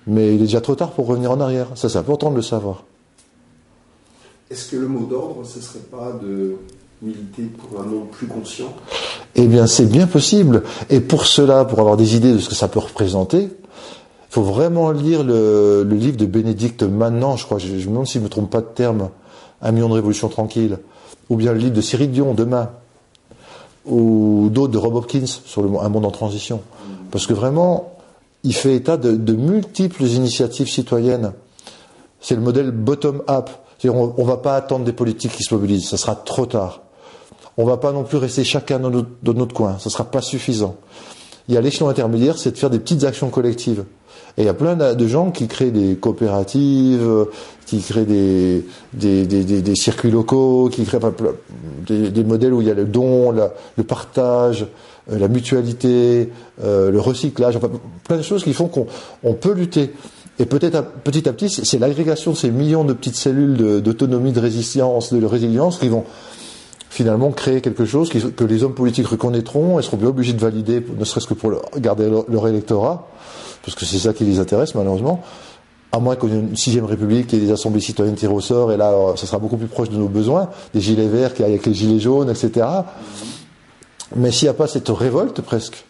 Mais 0.07 0.35
il 0.35 0.41
est 0.41 0.45
déjà 0.45 0.61
trop 0.61 0.75
tard 0.75 0.91
pour 0.91 1.07
revenir 1.07 1.31
en 1.31 1.41
arrière. 1.41 1.67
Ça, 1.75 1.89
c'est 1.89 1.97
important 1.97 2.31
de 2.31 2.35
le 2.35 2.41
savoir. 2.41 2.83
Est-ce 4.55 4.71
que 4.71 4.77
le 4.77 4.87
mot 4.87 5.05
d'ordre, 5.05 5.43
ce 5.43 5.57
ne 5.57 5.63
serait 5.63 5.79
pas 5.79 6.13
de 6.23 6.55
militer 7.01 7.43
pour 7.43 7.81
un 7.81 7.83
monde 7.83 8.09
plus 8.09 8.25
conscient? 8.25 8.73
Eh 9.35 9.47
bien, 9.47 9.67
c'est 9.67 9.85
bien 9.85 10.07
possible. 10.07 10.63
Et 10.89 11.01
pour 11.01 11.25
cela, 11.25 11.65
pour 11.65 11.81
avoir 11.81 11.97
des 11.97 12.15
idées 12.15 12.31
de 12.31 12.37
ce 12.37 12.47
que 12.47 12.55
ça 12.55 12.69
peut 12.69 12.79
représenter, 12.79 13.49
il 13.49 13.49
faut 14.29 14.43
vraiment 14.43 14.91
lire 14.91 15.25
le, 15.25 15.83
livre 15.91 16.15
de 16.15 16.25
Bénédicte 16.25 16.83
maintenant, 16.83 17.35
je 17.35 17.43
crois, 17.43 17.57
je, 17.57 17.73
me 17.73 17.81
demande 17.83 18.07
s'il 18.07 18.21
ne 18.21 18.27
me 18.27 18.29
trompe 18.29 18.49
pas 18.49 18.61
de 18.61 18.67
terme, 18.67 19.09
Un 19.61 19.73
million 19.73 19.89
de 19.89 19.95
révolutions 19.95 20.29
tranquilles, 20.29 20.77
ou 21.29 21.35
bien 21.35 21.51
le 21.51 21.59
livre 21.59 21.73
de 21.73 21.81
Cyril 21.81 22.11
Dion, 22.11 22.33
Demain, 22.33 22.69
ou 23.85 24.47
d'autres 24.53 24.71
de 24.71 24.77
Rob 24.77 24.95
Hopkins 24.95 25.25
sur 25.25 25.63
le, 25.63 25.79
un 25.81 25.89
monde 25.89 26.05
en 26.05 26.11
transition. 26.11 26.61
Parce 27.11 27.27
que 27.27 27.33
vraiment, 27.33 27.91
il 28.45 28.55
fait 28.55 28.73
état 28.73 28.95
de, 28.95 29.17
de 29.17 29.33
multiples 29.33 30.05
initiatives 30.05 30.69
citoyennes. 30.69 31.33
C'est 32.21 32.35
le 32.35 32.41
modèle 32.41 32.71
bottom-up 32.71 33.49
on 33.89 34.13
ne 34.17 34.23
va 34.23 34.37
pas 34.37 34.55
attendre 34.55 34.85
des 34.85 34.93
politiques 34.93 35.33
qui 35.33 35.43
se 35.43 35.53
mobilisent, 35.53 35.89
ça 35.89 35.97
sera 35.97 36.15
trop 36.15 36.45
tard. 36.45 36.81
On 37.57 37.63
ne 37.63 37.69
va 37.69 37.77
pas 37.77 37.91
non 37.91 38.03
plus 38.03 38.17
rester 38.17 38.43
chacun 38.43 38.79
dans 38.79 38.89
notre, 38.89 39.53
coin, 39.53 39.77
ça 39.79 39.89
ne 39.89 39.91
sera 39.91 40.05
pas 40.05 40.21
suffisant. 40.21 40.75
Il 41.47 41.55
y 41.55 41.57
a 41.57 41.61
l'échelon 41.61 41.89
intermédiaire, 41.89 42.37
c'est 42.37 42.51
de 42.51 42.57
faire 42.57 42.69
des 42.69 42.79
petites 42.79 43.03
actions 43.03 43.29
collectives. 43.29 43.85
Et 44.37 44.41
il 44.41 44.45
y 44.45 44.49
a 44.49 44.53
plein 44.53 44.75
de 44.75 45.07
gens 45.07 45.31
qui 45.31 45.47
créent 45.47 45.71
des 45.71 45.95
coopératives, 45.95 47.27
qui 47.65 47.79
créent 47.79 48.05
des, 48.05 49.75
circuits 49.75 50.11
locaux, 50.11 50.69
qui 50.69 50.83
créent 50.83 50.99
des, 51.87 52.23
modèles 52.23 52.53
où 52.53 52.61
il 52.61 52.67
y 52.67 52.71
a 52.71 52.73
le 52.73 52.85
don, 52.85 53.31
le 53.31 53.83
partage, 53.83 54.67
euh, 55.11 55.19
la 55.19 55.27
mutualité, 55.27 56.31
euh, 56.63 56.89
le 56.89 56.99
recyclage, 56.99 57.55
enfin 57.55 57.69
plein 58.05 58.17
de 58.17 58.23
choses 58.23 58.43
qui 58.43 58.53
font 58.53 58.67
qu'on 58.67 59.33
peut 59.33 59.53
lutter. 59.53 59.93
Et 60.37 60.45
peut-être 60.45 60.83
petit 61.03 61.29
à 61.29 61.33
petit, 61.33 61.49
c'est 61.49 61.79
l'agrégation 61.79 62.31
de 62.31 62.37
ces 62.37 62.51
millions 62.51 62.83
de 62.83 62.93
petites 62.93 63.15
cellules 63.15 63.81
d'autonomie, 63.81 64.33
de, 64.33 64.39
résistance, 64.39 65.13
de 65.13 65.25
résilience 65.25 65.77
qui 65.77 65.87
vont 65.87 66.03
finalement 66.89 67.31
créer 67.31 67.61
quelque 67.61 67.85
chose 67.85 68.09
que 68.09 68.43
les 68.45 68.63
hommes 68.63 68.73
politiques 68.73 69.07
reconnaîtront 69.07 69.79
et 69.79 69.83
seront 69.83 69.97
bien 69.97 70.07
obligés 70.07 70.33
de 70.33 70.39
valider, 70.39 70.85
ne 70.97 71.03
serait-ce 71.03 71.27
que 71.27 71.33
pour 71.33 71.51
garder 71.77 72.09
leur, 72.29 72.47
électorat, 72.47 73.09
parce 73.63 73.75
que 73.75 73.85
c'est 73.85 73.97
ça 73.97 74.13
qui 74.13 74.23
les 74.23 74.39
intéresse 74.39 74.75
malheureusement, 74.75 75.21
à 75.91 75.99
moins 75.99 76.15
qu'on 76.15 76.29
ait 76.29 76.39
une 76.39 76.55
sixième 76.55 76.85
république 76.85 77.33
et 77.33 77.37
des 77.37 77.51
assemblées 77.51 77.81
citoyennes 77.81 78.15
tirées 78.15 78.33
au 78.33 78.41
sort, 78.41 78.71
et 78.71 78.77
là, 78.77 78.93
ça 79.17 79.25
sera 79.25 79.39
beaucoup 79.39 79.57
plus 79.57 79.67
proche 79.67 79.89
de 79.89 79.97
nos 79.97 80.07
besoins, 80.07 80.49
des 80.73 80.81
gilets 80.81 81.07
verts 81.07 81.31
avec 81.39 81.65
les 81.65 81.73
gilets 81.73 81.99
jaunes, 81.99 82.29
etc. 82.29 82.65
Mais 84.15 84.31
s'il 84.31 84.45
n'y 84.45 84.51
a 84.51 84.53
pas 84.53 84.67
cette 84.67 84.89
révolte 84.89 85.41
presque, 85.41 85.85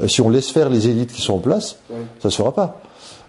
euh, 0.00 0.08
si 0.08 0.20
on 0.20 0.28
laisse 0.28 0.50
faire 0.50 0.68
les 0.68 0.88
élites 0.88 1.12
qui 1.12 1.22
sont 1.22 1.34
en 1.34 1.38
place, 1.38 1.78
ça 1.88 2.28
ne 2.28 2.30
se 2.30 2.36
fera 2.36 2.52
pas. 2.52 2.82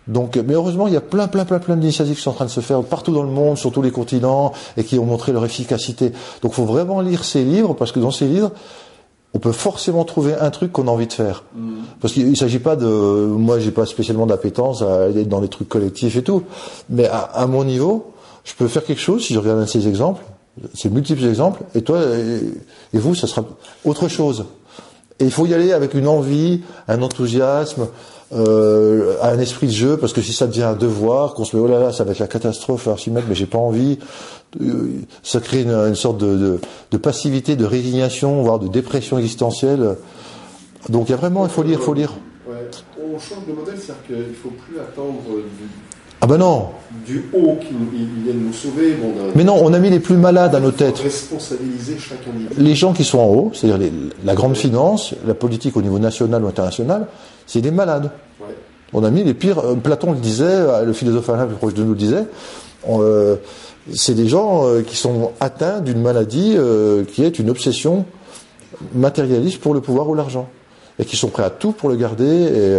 Donc, 0.07 0.37
mais 0.37 0.53
heureusement, 0.53 0.87
il 0.87 0.93
y 0.93 0.97
a 0.97 1.01
plein, 1.01 1.27
plein, 1.27 1.45
plein, 1.45 1.59
plein 1.59 1.75
d'initiatives 1.75 2.15
qui 2.15 2.21
sont 2.21 2.31
en 2.31 2.35
train 2.35 2.45
de 2.45 2.49
se 2.49 2.61
faire 2.61 2.81
partout 2.83 3.13
dans 3.13 3.23
le 3.23 3.29
monde, 3.29 3.57
sur 3.57 3.71
tous 3.71 3.81
les 3.81 3.91
continents, 3.91 4.53
et 4.77 4.83
qui 4.83 4.97
ont 4.99 5.05
montré 5.05 5.31
leur 5.31 5.43
efficacité. 5.45 6.11
Donc, 6.41 6.51
il 6.51 6.55
faut 6.55 6.65
vraiment 6.65 7.01
lire 7.01 7.23
ces 7.23 7.43
livres, 7.43 7.73
parce 7.73 7.91
que 7.91 7.99
dans 7.99 8.11
ces 8.11 8.27
livres, 8.27 8.51
on 9.33 9.39
peut 9.39 9.51
forcément 9.51 10.05
trouver 10.05 10.33
un 10.33 10.49
truc 10.49 10.71
qu'on 10.71 10.87
a 10.87 10.91
envie 10.91 11.07
de 11.07 11.13
faire. 11.13 11.43
Mm. 11.55 11.71
Parce 12.01 12.13
qu'il 12.13 12.29
ne 12.29 12.35
s'agit 12.35 12.59
pas 12.59 12.75
de... 12.75 12.85
Moi, 12.87 13.59
j'ai 13.59 13.71
pas 13.71 13.85
spécialement 13.85 14.25
d'appétence 14.25 14.81
à 14.81 15.03
aller 15.05 15.25
dans 15.25 15.41
les 15.41 15.49
trucs 15.49 15.69
collectifs 15.69 16.15
et 16.15 16.23
tout. 16.23 16.43
Mais 16.89 17.07
à, 17.07 17.19
à, 17.19 17.45
mon 17.45 17.63
niveau, 17.63 18.13
je 18.45 18.53
peux 18.55 18.67
faire 18.67 18.85
quelque 18.85 19.01
chose, 19.01 19.25
si 19.25 19.33
je 19.33 19.39
regarde 19.39 19.59
un 19.59 19.63
de 19.63 19.69
ces 19.69 19.87
exemples, 19.87 20.23
ces 20.73 20.89
multiples 20.89 21.25
exemples, 21.25 21.61
et 21.75 21.81
toi 21.81 21.99
et 22.93 22.97
vous, 22.97 23.13
ça 23.13 23.27
sera 23.27 23.43
autre 23.85 24.07
chose. 24.07 24.45
Et 25.19 25.25
il 25.25 25.31
faut 25.31 25.45
y 25.45 25.53
aller 25.53 25.73
avec 25.73 25.93
une 25.93 26.07
envie, 26.07 26.61
un 26.87 27.01
enthousiasme, 27.01 27.87
euh, 28.33 29.15
à 29.21 29.29
un 29.29 29.39
esprit 29.39 29.67
de 29.67 29.71
jeu, 29.71 29.97
parce 29.97 30.11
que 30.11 30.21
si 30.21 30.33
ça 30.33 30.47
devient 30.47 30.63
un 30.63 30.75
devoir, 30.75 31.33
qu'on 31.33 31.45
se 31.45 31.55
met 31.55 31.61
oh 31.61 31.67
là 31.67 31.79
là, 31.79 31.93
ça 31.93 32.03
va 32.03 32.11
être 32.11 32.19
la 32.19 32.27
catastrophe 32.27 32.87
à 32.87 32.97
s'y 32.97 33.09
mettre, 33.09 33.27
mais 33.29 33.35
j'ai 33.35 33.45
pas 33.45 33.57
envie. 33.57 33.99
Euh, 34.61 35.01
ça 35.23 35.39
crée 35.39 35.61
une, 35.61 35.95
sorte 35.95 36.17
de, 36.17 36.59
passivité, 37.01 37.55
de 37.55 37.65
résignation, 37.65 38.41
voire 38.43 38.59
de 38.59 38.67
dépression 38.67 39.17
existentielle. 39.17 39.95
Donc 40.89 41.07
il 41.07 41.11
y 41.11 41.13
a 41.13 41.17
vraiment, 41.17 41.45
il 41.45 41.51
faut 41.51 41.63
lire, 41.63 41.79
il 41.79 41.83
faut 41.83 41.93
lire. 41.93 42.13
On 42.99 43.19
change 43.19 43.45
de 43.47 43.53
modèle, 43.53 43.75
c'est-à-dire 43.77 44.25
qu'il 44.25 44.35
faut 44.35 44.49
plus 44.49 44.79
attendre 44.79 45.21
du, 45.23 45.69
ah 46.21 46.27
ben 46.27 46.37
non 46.37 46.69
du 47.05 47.23
haut 47.33 47.55
qu'ils 47.55 47.77
viennent 48.25 48.47
nous 48.47 48.53
sauver. 48.53 48.95
Bon, 48.95 49.13
Mais 49.33 49.45
non, 49.45 49.57
on 49.61 49.71
a 49.71 49.79
mis 49.79 49.89
les 49.89 50.01
plus 50.01 50.17
malades 50.17 50.53
à 50.53 50.59
nos 50.59 50.71
têtes. 50.71 50.97
Responsabiliser 50.99 51.97
chaque 51.97 52.27
individu. 52.27 52.53
Les 52.57 52.75
gens 52.75 52.91
qui 52.91 53.05
sont 53.05 53.19
en 53.19 53.27
haut, 53.27 53.51
c'est-à-dire 53.53 53.89
la 54.25 54.35
grande 54.35 54.57
finance, 54.57 55.13
la 55.25 55.33
politique 55.33 55.77
au 55.77 55.81
niveau 55.81 55.99
national 55.99 56.43
ou 56.43 56.47
international, 56.47 57.07
c'est 57.45 57.61
des 57.61 57.71
malades. 57.71 58.11
Ouais. 58.41 58.53
On 58.91 59.05
a 59.05 59.09
mis 59.09 59.23
les 59.23 59.33
pires. 59.33 59.59
euh, 59.59 59.75
Platon 59.75 60.11
le 60.11 60.17
disait, 60.17 60.43
euh, 60.43 60.83
le 60.83 60.91
philosophe 60.91 61.29
Alain 61.29 61.45
plus 61.45 61.55
proche 61.55 61.73
de 61.73 61.83
nous 61.83 61.91
le 61.91 61.97
disait. 61.97 62.25
euh, 62.89 63.37
c'est 63.93 64.13
des 64.13 64.27
gens 64.27 64.67
euh, 64.67 64.81
qui 64.81 64.97
sont 64.97 65.31
atteints 65.39 65.79
d'une 65.79 66.01
maladie 66.01 66.55
euh, 66.57 67.05
qui 67.05 67.23
est 67.23 67.39
une 67.39 67.49
obsession 67.49 68.05
matérialiste 68.93 69.61
pour 69.61 69.73
le 69.73 69.79
pouvoir 69.79 70.09
ou 70.09 70.13
l'argent, 70.13 70.49
et 70.99 71.05
qui 71.05 71.15
sont 71.15 71.29
prêts 71.29 71.43
à 71.43 71.49
tout 71.49 71.71
pour 71.71 71.87
le 71.87 71.95
garder 71.95 72.25
et 72.25 72.77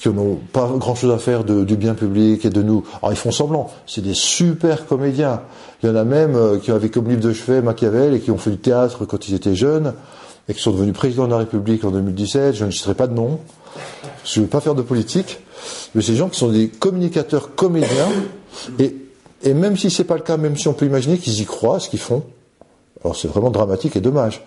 qui 0.00 0.08
n'ont 0.08 0.38
pas 0.52 0.70
grand-chose 0.76 1.12
à 1.12 1.18
faire 1.18 1.44
du 1.44 1.76
bien 1.76 1.94
public 1.94 2.44
et 2.44 2.50
de 2.50 2.62
nous. 2.62 2.84
Alors 3.02 3.12
ils 3.12 3.16
font 3.16 3.32
semblant. 3.32 3.70
C'est 3.86 4.00
des 4.00 4.14
super 4.14 4.86
comédiens. 4.86 5.42
Il 5.82 5.88
y 5.88 5.92
en 5.92 5.96
a 5.96 6.04
même 6.04 6.36
euh, 6.36 6.58
qui 6.58 6.70
avaient 6.70 6.88
comme 6.88 7.08
livre 7.08 7.20
de 7.20 7.32
chevet 7.32 7.62
Machiavel 7.62 8.14
et 8.14 8.20
qui 8.20 8.30
ont 8.30 8.38
fait 8.38 8.50
du 8.50 8.58
théâtre 8.58 9.04
quand 9.06 9.28
ils 9.28 9.34
étaient 9.34 9.56
jeunes 9.56 9.94
et 10.48 10.54
qui 10.54 10.62
sont 10.62 10.70
devenus 10.70 10.94
président 10.94 11.26
de 11.26 11.32
la 11.32 11.38
République 11.38 11.84
en 11.84 11.90
2017. 11.90 12.54
Je 12.54 12.64
ne 12.64 12.70
citerai 12.70 12.94
pas 12.94 13.06
de 13.06 13.14
nom. 13.14 13.40
Je 14.24 14.40
ne 14.40 14.44
veux 14.44 14.50
pas 14.50 14.60
faire 14.60 14.74
de 14.74 14.82
politique, 14.82 15.40
mais 15.94 16.02
ces 16.02 16.14
gens 16.14 16.28
qui 16.28 16.38
sont 16.38 16.48
des 16.48 16.68
communicateurs 16.68 17.54
comédiens, 17.54 18.08
et, 18.78 18.94
et 19.42 19.54
même 19.54 19.76
si 19.76 19.90
c'est 19.90 20.04
pas 20.04 20.16
le 20.16 20.22
cas, 20.22 20.36
même 20.36 20.56
si 20.56 20.68
on 20.68 20.74
peut 20.74 20.86
imaginer 20.86 21.18
qu'ils 21.18 21.40
y 21.40 21.44
croient, 21.44 21.80
ce 21.80 21.88
qu'ils 21.88 21.98
font, 21.98 22.24
alors 23.02 23.16
c'est 23.16 23.28
vraiment 23.28 23.50
dramatique 23.50 23.96
et 23.96 24.00
dommage. 24.00 24.44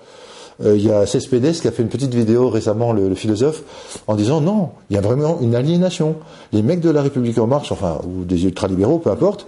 Euh, 0.63 0.76
Il 0.78 0.86
y 0.86 0.91
a 0.91 1.06
Cespedes 1.06 1.54
qui 1.54 1.67
a 1.67 1.71
fait 1.71 1.84
une 1.84 1.89
petite 1.89 2.13
vidéo 2.13 2.50
récemment, 2.50 2.93
le, 2.93 3.10
le 3.10 3.15
philosophe, 3.15 3.63
en 4.08 4.15
disant 4.15 4.41
non, 4.41 4.69
il 4.89 4.95
y 4.95 5.00
a 5.00 5.02
vraiment 5.02 5.39
une 5.41 5.56
aliénation. 5.56 6.15
Les 6.54 6.62
mecs 6.62 6.82
de 6.82 6.89
la 6.89 7.02
République 7.02 7.38
en 7.38 7.47
marche, 7.47 7.71
enfin, 7.71 8.00
ou 8.06 8.26
des 8.26 8.43
ultralibéraux, 8.45 9.00
peu 9.00 9.10
importe, 9.10 9.47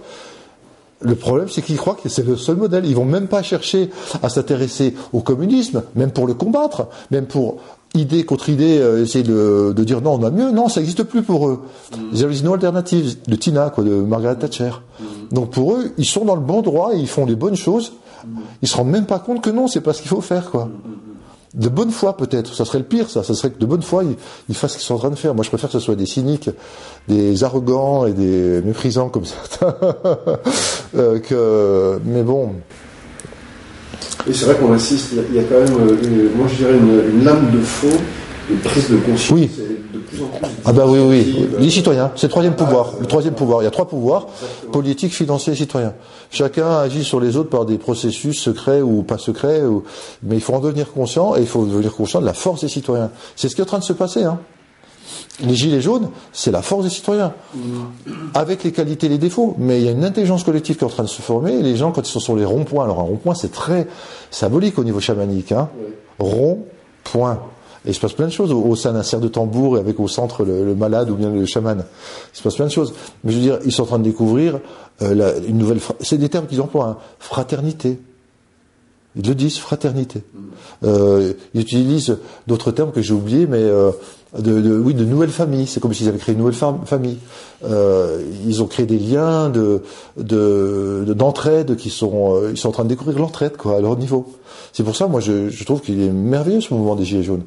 le 1.00 1.14
problème, 1.16 1.48
c'est 1.48 1.60
qu'ils 1.60 1.76
croient 1.76 1.98
que 2.02 2.08
c'est 2.08 2.26
le 2.26 2.36
seul 2.36 2.56
modèle. 2.56 2.86
Ils 2.86 2.96
vont 2.96 3.04
même 3.04 3.28
pas 3.28 3.42
chercher 3.42 3.90
à 4.22 4.28
s'intéresser 4.28 4.94
au 5.12 5.20
communisme, 5.20 5.82
même 5.96 6.10
pour 6.10 6.26
le 6.26 6.34
combattre, 6.34 6.86
même 7.10 7.26
pour 7.26 7.58
idée 7.94 8.24
contre 8.24 8.48
idée, 8.48 8.78
euh, 8.78 9.02
essayer 9.02 9.22
de, 9.22 9.72
de 9.76 9.84
dire 9.84 10.00
non, 10.00 10.14
on 10.14 10.24
a 10.24 10.30
mieux. 10.30 10.50
Non, 10.50 10.68
ça 10.68 10.80
n'existe 10.80 11.02
plus 11.04 11.22
pour 11.22 11.46
eux. 11.48 11.60
There 12.14 12.32
is 12.32 12.42
no 12.42 12.54
alternative 12.54 13.16
de 13.28 13.36
Tina, 13.36 13.70
quoi, 13.70 13.84
de 13.84 13.90
Margaret 13.90 14.36
Thatcher. 14.36 14.70
Donc 15.30 15.50
pour 15.50 15.74
eux, 15.74 15.92
ils 15.98 16.06
sont 16.06 16.24
dans 16.24 16.34
le 16.36 16.40
bon 16.40 16.62
droit, 16.62 16.94
et 16.94 16.98
ils 16.98 17.08
font 17.08 17.26
les 17.26 17.36
bonnes 17.36 17.56
choses. 17.56 17.92
Ils 18.62 18.68
se 18.68 18.76
rendent 18.76 18.90
même 18.90 19.06
pas 19.06 19.18
compte 19.18 19.42
que 19.42 19.50
non, 19.50 19.66
c'est 19.68 19.80
pas 19.80 19.92
ce 19.92 20.00
qu'il 20.02 20.08
faut 20.08 20.20
faire. 20.20 20.50
De 21.54 21.68
bonne 21.68 21.92
foi 21.92 22.16
peut-être, 22.16 22.52
ça 22.52 22.64
serait 22.64 22.78
le 22.78 22.84
pire, 22.84 23.08
ça. 23.08 23.22
Ça 23.22 23.32
serait 23.34 23.50
que 23.50 23.58
de 23.58 23.66
bonne 23.66 23.82
foi 23.82 24.02
ils, 24.48 24.54
fassent 24.56 24.72
ce 24.72 24.78
qu'ils 24.78 24.86
sont 24.86 24.94
en 24.94 24.98
train 24.98 25.10
de 25.10 25.14
faire. 25.14 25.34
Moi, 25.34 25.44
je 25.44 25.50
préfère 25.50 25.70
que 25.70 25.78
ce 25.78 25.84
soit 25.84 25.94
des 25.94 26.06
cyniques, 26.06 26.50
des 27.06 27.44
arrogants 27.44 28.06
et 28.06 28.12
des 28.12 28.60
méprisants 28.62 29.08
comme 29.08 29.24
certains. 29.24 29.74
Euh, 30.96 31.98
mais 32.04 32.22
bon, 32.22 32.52
Et 34.28 34.32
c'est 34.32 34.44
vrai 34.44 34.54
qu'on 34.54 34.72
insiste, 34.72 35.12
il 35.12 35.34
y 35.34 35.38
a- 35.40 35.42
quand 35.42 35.58
même, 35.58 35.88
euh, 35.88 35.96
une, 36.04 36.38
moi 36.38 36.46
je 36.48 36.54
dirais, 36.54 36.76
une, 36.76 37.24
lame 37.24 37.50
de 37.50 37.58
fond 37.58 37.96
de 38.50 38.56
prise 38.56 38.90
de 38.90 38.96
conscience. 38.96 39.30
Oui. 39.30 39.50
Et 39.58 39.96
de 39.96 39.98
plus 39.98 40.22
en 40.22 40.26
plus. 40.26 40.48
ah 40.64 40.72
bah 40.72 40.84
oui, 40.86 40.98
oui. 41.00 41.48
Les 41.58 41.70
citoyens, 41.70 42.10
c'est 42.16 42.26
le 42.26 42.30
troisième 42.30 42.54
pouvoir. 42.54 42.92
Le 43.00 43.06
troisième 43.06 43.34
pouvoir. 43.34 43.62
Il 43.62 43.64
y 43.64 43.68
a 43.68 43.70
trois 43.70 43.88
pouvoirs 43.88 44.26
politique, 44.72 45.14
financier 45.14 45.52
et 45.52 45.56
citoyen. 45.56 45.94
Chacun 46.30 46.68
agit 46.78 47.04
sur 47.04 47.20
les 47.20 47.36
autres 47.36 47.50
par 47.50 47.64
des 47.64 47.78
processus 47.78 48.40
secrets 48.40 48.82
ou 48.82 49.04
pas 49.04 49.18
secrets, 49.18 49.62
ou... 49.62 49.84
mais 50.24 50.34
il 50.34 50.40
faut 50.40 50.52
en 50.52 50.60
devenir 50.60 50.92
conscient 50.92 51.36
et 51.36 51.40
il 51.40 51.46
faut 51.46 51.64
devenir 51.64 51.94
conscient 51.94 52.20
de 52.20 52.26
la 52.26 52.34
force 52.34 52.62
des 52.62 52.68
citoyens. 52.68 53.10
C'est 53.36 53.48
ce 53.48 53.54
qui 53.54 53.60
est 53.60 53.64
en 53.64 53.68
train 53.68 53.78
de 53.78 53.84
se 53.84 53.92
passer. 53.92 54.24
Hein. 54.24 54.40
Les 55.40 55.54
gilets 55.54 55.80
jaunes, 55.80 56.10
c'est 56.32 56.50
la 56.50 56.62
force 56.62 56.84
des 56.84 56.90
citoyens, 56.90 57.32
avec 58.34 58.64
les 58.64 58.72
qualités 58.72 59.06
et 59.06 59.10
les 59.10 59.18
défauts. 59.18 59.54
Mais 59.58 59.80
il 59.80 59.84
y 59.84 59.88
a 59.88 59.92
une 59.92 60.04
intelligence 60.04 60.44
collective 60.44 60.76
qui 60.76 60.82
est 60.82 60.86
en 60.86 60.90
train 60.90 61.02
de 61.02 61.08
se 61.08 61.22
former. 61.22 61.54
Et 61.54 61.62
les 61.62 61.76
gens, 61.76 61.92
quand 61.92 62.06
ils 62.06 62.10
sont 62.10 62.20
sur 62.20 62.36
les 62.36 62.44
ronds-points, 62.44 62.84
alors 62.84 63.00
un 63.00 63.04
rond-point, 63.04 63.34
c'est 63.34 63.52
très 63.52 63.86
symbolique 64.30 64.78
au 64.78 64.84
niveau 64.84 65.00
chamanique. 65.00 65.52
Hein. 65.52 65.68
Rond-point. 66.18 67.40
Et 67.84 67.90
il 67.90 67.94
se 67.94 68.00
passe 68.00 68.14
plein 68.14 68.26
de 68.26 68.32
choses 68.32 68.50
au, 68.50 68.62
au 68.62 68.76
sein 68.76 68.92
d'un 68.94 69.02
cerf 69.02 69.20
de 69.20 69.28
tambour 69.28 69.76
et 69.76 69.80
avec 69.80 70.00
au 70.00 70.08
centre 70.08 70.44
le, 70.44 70.64
le 70.64 70.74
malade 70.74 71.10
ou 71.10 71.16
bien 71.16 71.30
le 71.30 71.44
chaman. 71.44 71.84
Il 72.32 72.36
se 72.38 72.42
passe 72.42 72.54
plein 72.56 72.64
de 72.66 72.70
choses. 72.70 72.94
Mais 73.24 73.32
je 73.32 73.36
veux 73.36 73.42
dire, 73.42 73.58
ils 73.64 73.72
sont 73.72 73.82
en 73.82 73.86
train 73.86 73.98
de 73.98 74.04
découvrir 74.04 74.58
euh, 75.02 75.14
la- 75.14 75.36
une 75.38 75.58
nouvelle. 75.58 75.80
C'est 76.00 76.16
des 76.18 76.28
termes 76.30 76.46
qu'ils 76.46 76.60
emploient. 76.62 76.86
Hein. 76.86 76.96
Fraternité. 77.18 77.98
Ils 79.16 79.26
le 79.28 79.34
disent, 79.36 79.58
fraternité. 79.58 80.22
Euh, 80.82 81.34
ils 81.54 81.60
utilisent 81.60 82.16
d'autres 82.48 82.72
termes 82.72 82.90
que 82.90 83.00
j'ai 83.00 83.14
oubliés, 83.14 83.46
mais 83.46 83.58
euh, 83.62 83.92
de, 84.36 84.60
de- 84.60 84.76
oui, 84.76 84.92
de 84.94 85.04
nouvelles 85.04 85.30
familles. 85.30 85.66
C'est 85.68 85.78
comme 85.78 85.94
s'ils 85.94 86.08
avaient 86.08 86.18
créé 86.18 86.32
une 86.34 86.40
nouvelle 86.40 86.56
fam- 86.58 86.84
famille. 86.84 87.18
Euh, 87.64 88.24
ils 88.46 88.60
ont 88.62 88.66
créé 88.66 88.86
des 88.86 88.98
liens 88.98 89.50
de 89.50 89.82
de- 90.16 91.04
de- 91.06 91.14
d'entraide 91.14 91.76
qui 91.76 91.90
sont 91.90 92.34
euh, 92.34 92.50
ils 92.50 92.56
sont 92.58 92.70
en 92.70 92.72
train 92.72 92.82
de 92.84 92.88
découvrir 92.88 93.18
l'entraide 93.20 93.56
quoi 93.56 93.76
à 93.76 93.80
leur 93.80 93.96
niveau. 93.96 94.26
C'est 94.74 94.82
pour 94.82 94.94
ça, 94.96 95.06
moi, 95.06 95.20
je, 95.20 95.64
trouve 95.64 95.80
qu'il 95.80 96.02
est 96.02 96.10
merveilleux 96.10 96.60
ce 96.60 96.74
mouvement 96.74 96.96
des 96.96 97.04
gilets 97.04 97.22
jaunes. 97.22 97.44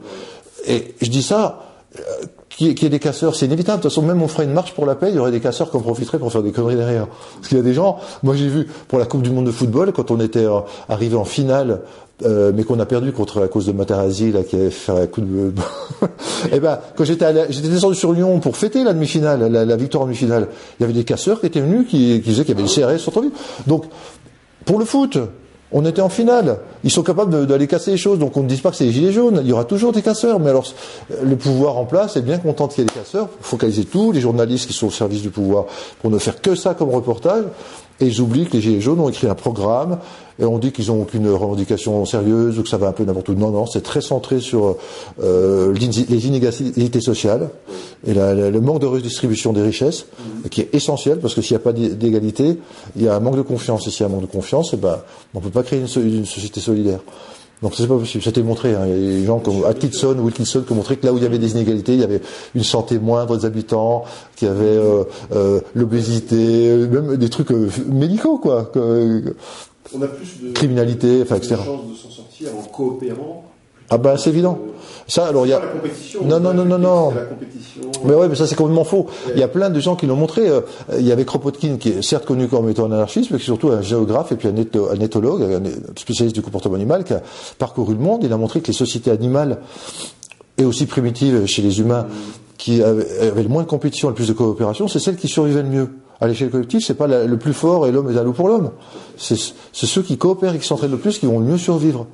Et 0.66 0.96
je 1.02 1.10
dis 1.10 1.22
ça. 1.22 1.60
euh, 2.00 2.02
Qu'il 2.50 2.68
y 2.68 2.86
ait- 2.86 2.90
des 2.90 2.98
casseurs, 3.00 3.36
c'est 3.36 3.46
inévitable. 3.46 3.78
De 3.78 3.82
toute 3.84 3.92
façon, 3.92 4.02
même 4.02 4.22
on 4.24 4.28
ferait 4.28 4.46
une 4.46 4.54
marche 4.54 4.74
pour 4.74 4.86
la 4.88 4.96
paix, 4.96 5.10
il 5.10 5.16
y 5.16 5.20
aurait 5.20 5.30
des 5.32 5.40
casseurs 5.42 5.70
qui 5.70 5.78
en 5.78 5.82
profiteraient 5.82 6.18
pour 6.18 6.32
faire 6.32 6.42
des 6.42 6.52
conneries 6.52 6.76
derrière. 6.78 7.06
Parce 7.36 7.50
qu'il 7.50 7.58
y 7.58 7.60
a 7.60 7.64
des 7.64 7.74
gens, 7.74 7.98
moi 8.24 8.34
j'ai 8.36 8.48
vu 8.48 8.66
pour 8.88 8.98
la 8.98 9.06
Coupe 9.06 9.22
du 9.22 9.30
Monde 9.30 9.46
de 9.46 9.52
football, 9.52 9.92
quand 9.92 10.10
on 10.10 10.20
était 10.20 10.46
euh, 10.46 10.62
arrivé 10.90 11.16
en 11.16 11.26
finale, 11.26 11.82
euh, 12.26 12.52
mais 12.56 12.64
qu'on 12.64 12.80
a 12.80 12.86
perdu 12.88 13.12
contre 13.12 13.44
à 13.44 13.48
cause 13.48 13.68
de 13.68 13.74
Matarazzi, 13.74 14.32
là, 14.32 14.42
qui 14.44 14.56
avait 14.56 14.72
fait 14.72 14.92
un 14.92 15.06
coup 15.06 15.22
de... 15.22 15.54
Eh 16.52 16.60
ben, 16.60 16.80
quand 16.96 17.04
j'étais 17.04 17.52
j'étais 17.52 17.68
descendu 17.68 17.94
sur 17.96 18.12
Lyon 18.14 18.40
pour 18.40 18.58
fêter 18.58 18.84
la 18.84 18.94
demi-finale, 18.94 19.52
la, 19.52 19.64
la 19.66 19.76
victoire 19.76 20.04
en 20.04 20.06
demi-finale, 20.08 20.48
il 20.80 20.82
y 20.82 20.86
avait 20.86 20.94
des 20.94 21.04
casseurs 21.04 21.40
qui 21.42 21.46
étaient 21.48 21.62
venus, 21.62 21.86
qui, 21.88 22.22
qui 22.22 22.30
disaient 22.30 22.44
qu'il 22.46 22.56
y 22.58 22.60
avait 22.60 22.68
une 22.68 22.74
CRS 22.98 23.00
sur 23.00 23.20
ville. 23.22 23.32
Donc, 23.68 23.84
pour 24.66 24.80
le 24.80 24.86
foot, 24.86 25.20
on 25.72 25.86
était 25.86 26.02
en 26.02 26.10
finale. 26.10 26.60
Ils 26.84 26.92
sont 26.92 27.04
capables 27.04 27.46
d'aller 27.46 27.68
casser 27.68 27.92
les 27.92 27.98
choses. 27.98 28.20
Donc 28.20 28.38
on 28.38 28.44
ne 28.44 28.48
dit 28.48 28.58
pas 28.58 28.72
que 28.72 28.78
c'est 28.78 28.86
les 28.86 28.92
gilets 28.92 29.12
jaunes. 29.12 29.42
Il 29.44 29.50
y 29.50 29.54
aura 29.54 29.66
toujours 29.66 29.92
des 29.92 30.02
casseurs. 30.02 30.40
Mais 30.40 30.50
alors, 30.50 30.66
le 31.22 31.36
pouvoir 31.36 31.78
en 31.78 31.86
place 31.86 32.16
est 32.16 32.22
bien 32.22 32.38
content 32.38 32.68
qu'il 32.68 32.80
y 32.80 32.82
ait 32.84 32.88
des 32.88 32.94
casseurs. 32.94 33.28
Focaliser 33.42 33.86
tous 33.86 34.12
les 34.12 34.22
journalistes 34.22 34.68
qui 34.68 34.74
sont 34.74 34.88
au 34.88 34.92
service 34.92 35.22
du 35.22 35.30
pouvoir 35.30 35.66
pour 36.02 36.10
ne 36.10 36.18
faire 36.18 36.42
que 36.42 36.56
ça 36.56 36.74
comme 36.74 36.90
reportage. 36.90 37.44
Et 38.00 38.06
ils 38.08 38.22
oublient 38.22 38.46
que 38.46 38.54
les 38.54 38.62
gilets 38.62 38.82
jaunes 38.82 39.00
ont 39.00 39.10
écrit 39.10 39.28
un 39.28 39.34
programme 39.36 39.98
et 40.40 40.46
on 40.46 40.60
dit 40.60 40.72
qu'ils 40.72 40.92
ont 40.92 41.02
aucune 41.02 41.28
revendication 41.32 42.06
sérieuse 42.06 42.60
ou 42.60 42.64
que 42.64 42.70
ça 42.70 42.78
va 42.78 42.90
un 42.90 42.92
peu 42.92 43.04
n'importe 43.04 43.30
où. 43.30 43.34
Non, 43.34 43.50
non, 43.50 43.66
c'est 43.66 43.82
très 43.82 44.02
centré 44.02 44.40
sur 44.40 44.78
euh, 45.24 45.74
les 45.74 46.28
inégalités 46.28 47.02
sociales 47.02 47.50
et 48.06 48.14
le 48.14 48.60
manque 48.62 48.82
de 48.82 48.86
redistribution 48.86 49.52
des 49.52 49.64
richesses, 49.64 50.06
qui 50.52 50.62
est 50.62 50.70
essentiel 50.76 51.20
parce 51.20 51.34
que 51.34 51.42
s'il 51.42 51.56
n'y 51.58 51.62
a 51.62 51.64
pas 51.64 51.74
d'é- 51.74 51.90
d'égalité, 51.96 52.60
il 52.96 53.02
y 53.04 53.08
a 53.08 53.16
un 53.16 53.20
manque 53.20 53.38
de 53.38 53.42
confiance. 53.42 53.88
Et 53.88 53.90
s'il 53.90 54.02
y 54.02 54.04
a 54.04 54.06
un 54.08 54.12
manque 54.12 54.22
de 54.22 54.32
confiance, 54.32 54.72
eh 54.74 54.78
ben, 54.78 55.00
on 55.34 55.40
peut 55.40 55.50
pas 55.50 55.64
créer 55.64 55.80
une 55.80 55.88
société 55.88 56.60
solidaire. 56.60 57.00
Donc 57.62 57.74
c'est 57.76 57.88
pas 57.88 57.98
possible. 57.98 58.24
C'était 58.24 58.44
montré. 58.44 58.76
Hein. 58.76 58.86
Il 58.86 58.92
y 58.92 58.94
a 58.94 59.20
des 59.20 59.26
gens 59.26 59.40
comme 59.40 59.66
Atkinson 59.66 60.16
ou 60.20 60.26
Wilkinson 60.26 60.64
qui 60.66 60.72
ont 60.74 60.76
montré 60.76 60.98
que 60.98 61.06
là 61.06 61.14
où 61.14 61.18
il 61.18 61.24
y 61.24 61.26
avait 61.26 61.40
des 61.40 61.52
inégalités, 61.52 61.94
il 61.94 62.00
y 62.00 62.04
avait 62.04 62.22
une 62.54 62.64
santé 62.64 63.00
moindre 63.00 63.36
des 63.38 63.46
habitants, 63.46 64.04
qu'il 64.36 64.48
y 64.48 64.52
avait 64.52 64.66
euh, 64.66 65.04
euh, 65.34 65.62
l'obésité, 65.74 66.76
même 66.88 67.18
des 67.18 67.30
trucs 67.30 67.52
euh, 67.52 67.70
médicaux 67.88 68.38
quoi, 68.38 68.72
On 68.76 70.02
a 70.02 70.08
plus 70.08 70.42
de 70.44 70.54
criminalité, 70.54 71.22
enfin 71.24 71.36
de 71.36 71.44
etc. 71.44 71.56
chances 71.66 71.88
de 71.90 71.96
s'en 71.96 72.10
sortir 72.12 72.50
en 72.56 72.62
coopérant. 72.62 73.44
Ah 73.90 73.98
ben 73.98 74.18
c'est 74.18 74.30
évident. 74.30 74.60
Ça 75.08 75.26
alors 75.28 75.46
il 75.46 75.50
y 75.50 75.54
a. 75.54 75.62
Non, 76.26 76.40
non, 76.40 76.54
non, 76.54 76.66
non, 76.66 76.78
non. 76.78 77.14
Mais 78.04 78.14
ouais, 78.14 78.28
mais 78.28 78.36
ça 78.36 78.46
c'est 78.46 78.56
complètement 78.56 78.84
faux. 78.84 79.08
Il 79.34 79.40
y 79.40 79.44
a 79.44 79.48
plein 79.48 79.70
de 79.70 79.80
gens 79.80 79.96
qui 79.96 80.06
l'ont 80.06 80.16
montré. 80.18 80.50
Euh, 80.50 80.62
Il 81.00 81.06
y 81.08 81.12
avait 81.14 81.24
Kropotkin 81.26 81.78
qui 81.78 81.90
est 81.90 82.02
certes 82.02 82.26
connu 82.26 82.48
comme 82.48 82.68
étant 82.70 82.86
un 82.86 82.92
anarchiste, 82.92 83.32
mais 83.32 83.38
qui 83.38 83.44
est 83.44 83.46
surtout 83.46 83.70
un 83.70 83.82
géographe 83.82 84.32
et 84.34 84.36
puis 84.36 84.48
un, 84.50 84.54
étho- 84.56 84.90
un 84.92 85.00
éthologue, 85.00 85.44
un 85.44 85.62
spécialiste 85.98 86.36
du 86.36 86.42
comportement 86.42 86.76
animal, 86.76 87.04
qui 87.06 87.14
a 87.14 87.22
parcouru 87.58 87.94
le 87.94 88.00
monde. 88.02 88.24
Il 88.24 88.34
a 88.34 88.38
montré 88.38 88.60
que 88.62 88.68
les 88.68 88.74
sociétés 88.74 89.10
animales 89.12 89.60
et 90.58 90.66
aussi 90.66 90.86
primitives 90.88 91.46
chez 91.46 91.62
les 91.62 91.80
humains, 91.80 92.08
qui 92.58 92.82
avaient, 92.84 93.06
le 93.36 93.48
moins 93.48 93.64
de 93.64 93.68
compétition, 93.68 94.10
le 94.10 94.16
plus 94.16 94.28
de 94.28 94.34
coopération, 94.34 94.88
c'est 94.88 95.00
celles 95.00 95.16
qui 95.16 95.28
survivaient 95.28 95.62
le 95.64 95.70
mieux. 95.70 95.90
À 96.20 96.28
l'échelle 96.28 96.50
collective, 96.50 96.82
c'est 96.84 96.96
pas 96.96 97.06
la- 97.08 97.26
le 97.26 97.38
plus 97.38 97.54
fort 97.54 97.86
et 97.88 97.92
l'homme 97.92 98.10
est 98.12 98.18
un 98.20 98.24
loup 98.24 98.34
pour 98.34 98.48
l'homme. 98.48 98.72
C'est 99.18 99.38
c'est 99.72 99.86
ceux 99.86 100.02
qui 100.02 100.18
coopèrent 100.18 100.56
et 100.56 100.60
qui 100.60 100.66
s'entraident 100.68 100.92
le 100.92 100.98
plus 100.98 101.20
qui 101.20 101.28
vont 101.28 101.40
le 101.40 101.46
mieux 101.46 101.58
survivre. 101.60 102.08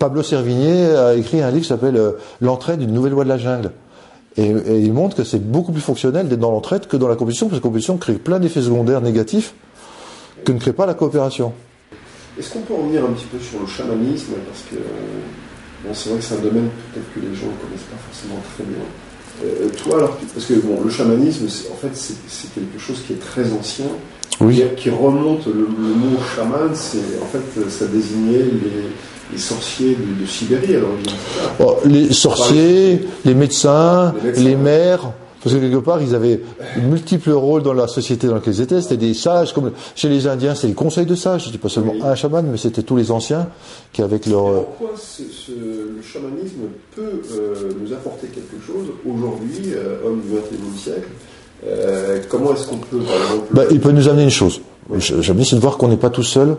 Pablo 0.00 0.22
Servigné 0.22 0.86
a 0.96 1.14
écrit 1.14 1.42
un 1.42 1.50
livre 1.50 1.62
qui 1.62 1.68
s'appelle 1.68 1.96
euh, 1.96 2.12
L'entraide, 2.40 2.82
une 2.82 2.92
nouvelle 2.92 3.12
loi 3.12 3.22
de 3.22 3.28
la 3.28 3.38
jungle. 3.38 3.70
Et, 4.36 4.46
et 4.46 4.78
il 4.78 4.92
montre 4.92 5.14
que 5.14 5.24
c'est 5.24 5.38
beaucoup 5.38 5.72
plus 5.72 5.82
fonctionnel 5.82 6.26
d'être 6.26 6.40
dans 6.40 6.50
l'entraide 6.50 6.86
que 6.86 6.96
dans 6.96 7.06
la 7.06 7.16
compétition, 7.16 7.46
parce 7.46 7.60
que 7.60 7.64
la 7.64 7.68
compétition 7.68 7.98
crée 7.98 8.14
plein 8.14 8.40
d'effets 8.40 8.62
secondaires 8.62 9.02
négatifs 9.02 9.54
que 10.44 10.52
ne 10.52 10.58
crée 10.58 10.72
pas 10.72 10.86
la 10.86 10.94
coopération. 10.94 11.52
Est-ce 12.38 12.54
qu'on 12.54 12.60
peut 12.60 12.72
revenir 12.72 13.04
un 13.04 13.12
petit 13.12 13.26
peu 13.26 13.38
sur 13.38 13.60
le 13.60 13.66
chamanisme? 13.66 14.32
Parce 14.48 14.62
que 14.70 14.76
bon, 15.84 15.92
c'est 15.92 16.08
vrai 16.08 16.18
que 16.18 16.24
c'est 16.24 16.34
un 16.36 16.38
domaine 16.38 16.70
peut-être 16.92 17.14
que 17.14 17.20
les 17.20 17.34
gens 17.34 17.46
ne 17.46 17.62
connaissent 17.62 17.90
pas 17.90 18.00
forcément 18.08 18.40
très 18.54 18.64
bien. 18.64 18.80
Euh, 19.44 19.68
toi, 19.84 19.98
alors, 19.98 20.16
parce 20.32 20.46
que 20.46 20.54
bon, 20.54 20.80
le 20.82 20.90
chamanisme, 20.90 21.44
en 21.70 21.76
fait, 21.76 21.94
c'est 21.94 22.54
quelque 22.54 22.78
chose 22.78 23.02
qui 23.06 23.12
est 23.12 23.20
très 23.20 23.52
ancien, 23.52 23.86
oui. 24.40 24.62
qui, 24.76 24.88
remonte. 24.88 25.46
Le, 25.46 25.66
mot 25.66 26.16
chaman, 26.34 26.70
c'est 26.74 27.20
en 27.20 27.26
fait, 27.26 27.68
ça 27.68 27.86
désignait 27.86 28.44
les, 28.44 28.88
sorciers 29.38 29.96
de, 29.96 30.26
Sibérie 30.26 30.76
à 30.76 30.80
l'origine. 30.80 31.12
Oh, 31.60 31.76
les 31.84 32.12
sorciers, 32.12 33.06
les 33.24 33.34
médecins, 33.34 34.14
les, 34.22 34.28
médecins, 34.28 34.42
les 34.42 34.56
maires. 34.56 35.12
Parce 35.42 35.56
que 35.56 35.60
quelque 35.60 35.78
part, 35.78 36.02
ils 36.02 36.14
avaient 36.14 36.40
multiples 36.82 37.30
rôles 37.30 37.62
dans 37.62 37.72
la 37.72 37.88
société 37.88 38.26
dans 38.26 38.34
laquelle 38.34 38.54
ils 38.54 38.60
étaient. 38.60 38.80
C'était 38.82 38.98
des 38.98 39.14
sages, 39.14 39.54
comme 39.54 39.72
chez 39.94 40.08
les 40.10 40.26
Indiens, 40.26 40.54
c'était 40.54 40.68
le 40.68 40.74
conseil 40.74 41.06
de 41.06 41.14
sages. 41.14 41.46
C'était 41.46 41.58
pas 41.58 41.70
seulement 41.70 41.94
un 42.02 42.14
chaman, 42.14 42.46
mais 42.50 42.58
c'était 42.58 42.82
tous 42.82 42.96
les 42.96 43.10
anciens 43.10 43.48
qui, 43.92 44.02
avec 44.02 44.26
leur. 44.26 44.64
Pourquoi 44.64 44.90
le 45.48 46.02
chamanisme 46.02 46.68
peut 46.94 47.22
euh, 47.32 47.70
nous 47.80 47.92
apporter 47.92 48.26
quelque 48.26 48.64
chose 48.64 48.88
aujourd'hui, 49.06 49.72
euh, 49.72 50.06
homme 50.06 50.20
du 50.20 50.34
XXIe 50.34 50.78
siècle 50.78 51.08
euh, 51.66 52.20
Comment 52.28 52.52
est-ce 52.52 52.66
qu'on 52.66 52.76
peut, 52.76 52.98
par 52.98 53.16
exemple. 53.16 53.46
Bah, 53.52 53.62
il 53.70 53.80
peut 53.80 53.92
nous 53.92 54.08
amener 54.08 54.24
une 54.24 54.30
chose. 54.30 54.60
Le 54.92 55.00
chamanisme, 55.00 55.50
c'est 55.50 55.56
de 55.56 55.60
voir 55.60 55.78
qu'on 55.78 55.88
n'est 55.88 55.96
pas 55.96 56.10
tout 56.10 56.22
seul 56.22 56.56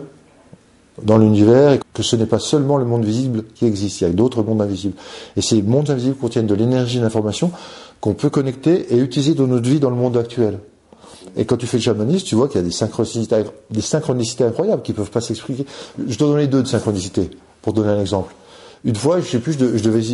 dans 1.00 1.18
l'univers 1.18 1.72
et 1.72 1.80
que 1.94 2.02
ce 2.02 2.16
n'est 2.16 2.26
pas 2.26 2.38
seulement 2.38 2.76
le 2.76 2.84
monde 2.84 3.04
visible 3.04 3.44
qui 3.54 3.64
existe, 3.64 4.00
il 4.00 4.04
y 4.04 4.06
a 4.06 4.10
d'autres 4.10 4.42
mondes 4.42 4.60
invisibles. 4.60 4.94
Et 5.36 5.42
ces 5.42 5.62
mondes 5.62 5.90
invisibles 5.90 6.16
contiennent 6.16 6.46
de 6.46 6.54
l'énergie 6.54 7.00
d'information 7.00 7.50
qu'on 8.00 8.14
peut 8.14 8.30
connecter 8.30 8.92
et 8.94 8.98
utiliser 8.98 9.34
dans 9.34 9.46
notre 9.46 9.68
vie 9.68 9.80
dans 9.80 9.90
le 9.90 9.96
monde 9.96 10.16
actuel. 10.16 10.58
Et 11.36 11.44
quand 11.44 11.56
tu 11.56 11.66
fais 11.66 11.78
le 11.78 11.82
chamanisme, 11.82 12.26
tu 12.26 12.34
vois 12.34 12.48
qu'il 12.48 12.60
y 12.60 12.64
a 12.64 12.66
des 12.66 12.72
synchronicités, 12.72 13.44
synchronicités 13.80 14.44
incroyables 14.44 14.82
qui 14.82 14.92
peuvent 14.92 15.10
pas 15.10 15.20
s'expliquer. 15.20 15.64
Je 16.06 16.16
te 16.16 16.24
donner 16.24 16.46
deux 16.46 16.62
de 16.62 16.68
synchronicité, 16.68 17.30
pour 17.62 17.72
donner 17.72 17.90
un 17.90 18.00
exemple. 18.00 18.34
Une 18.84 18.96
fois, 18.96 19.20
je 19.20 19.26
sais 19.26 19.38
plus, 19.38 19.56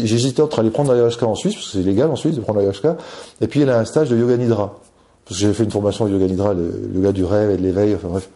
j'hésitais 0.05 0.43
entre 0.43 0.59
aller 0.59 0.71
prendre 0.71 0.93
l'ayahuasca 0.93 1.27
en 1.27 1.35
Suisse, 1.35 1.55
parce 1.55 1.67
que 1.67 1.73
c'est 1.79 1.83
légal 1.83 2.11
en 2.11 2.17
Suisse 2.17 2.37
de 2.37 2.41
prendre 2.41 2.59
l'ayahuasca, 2.59 2.99
et 3.41 3.47
puis 3.47 3.61
il 3.61 3.67
y 3.67 3.71
a 3.71 3.79
un 3.79 3.85
stage 3.87 4.11
de 4.11 4.17
yoga 4.17 4.37
nidra. 4.37 4.79
Parce 5.25 5.39
que 5.39 5.43
j'avais 5.43 5.55
fait 5.55 5.65
une 5.65 5.71
formation 5.71 6.07
de 6.07 6.13
yoga 6.13 6.27
nidra, 6.27 6.53
le 6.53 6.91
yoga 6.95 7.13
du 7.13 7.25
rêve 7.25 7.51
et 7.51 7.57
de 7.57 7.63
l'éveil, 7.63 7.95
enfin 7.95 8.09
bref. 8.09 8.29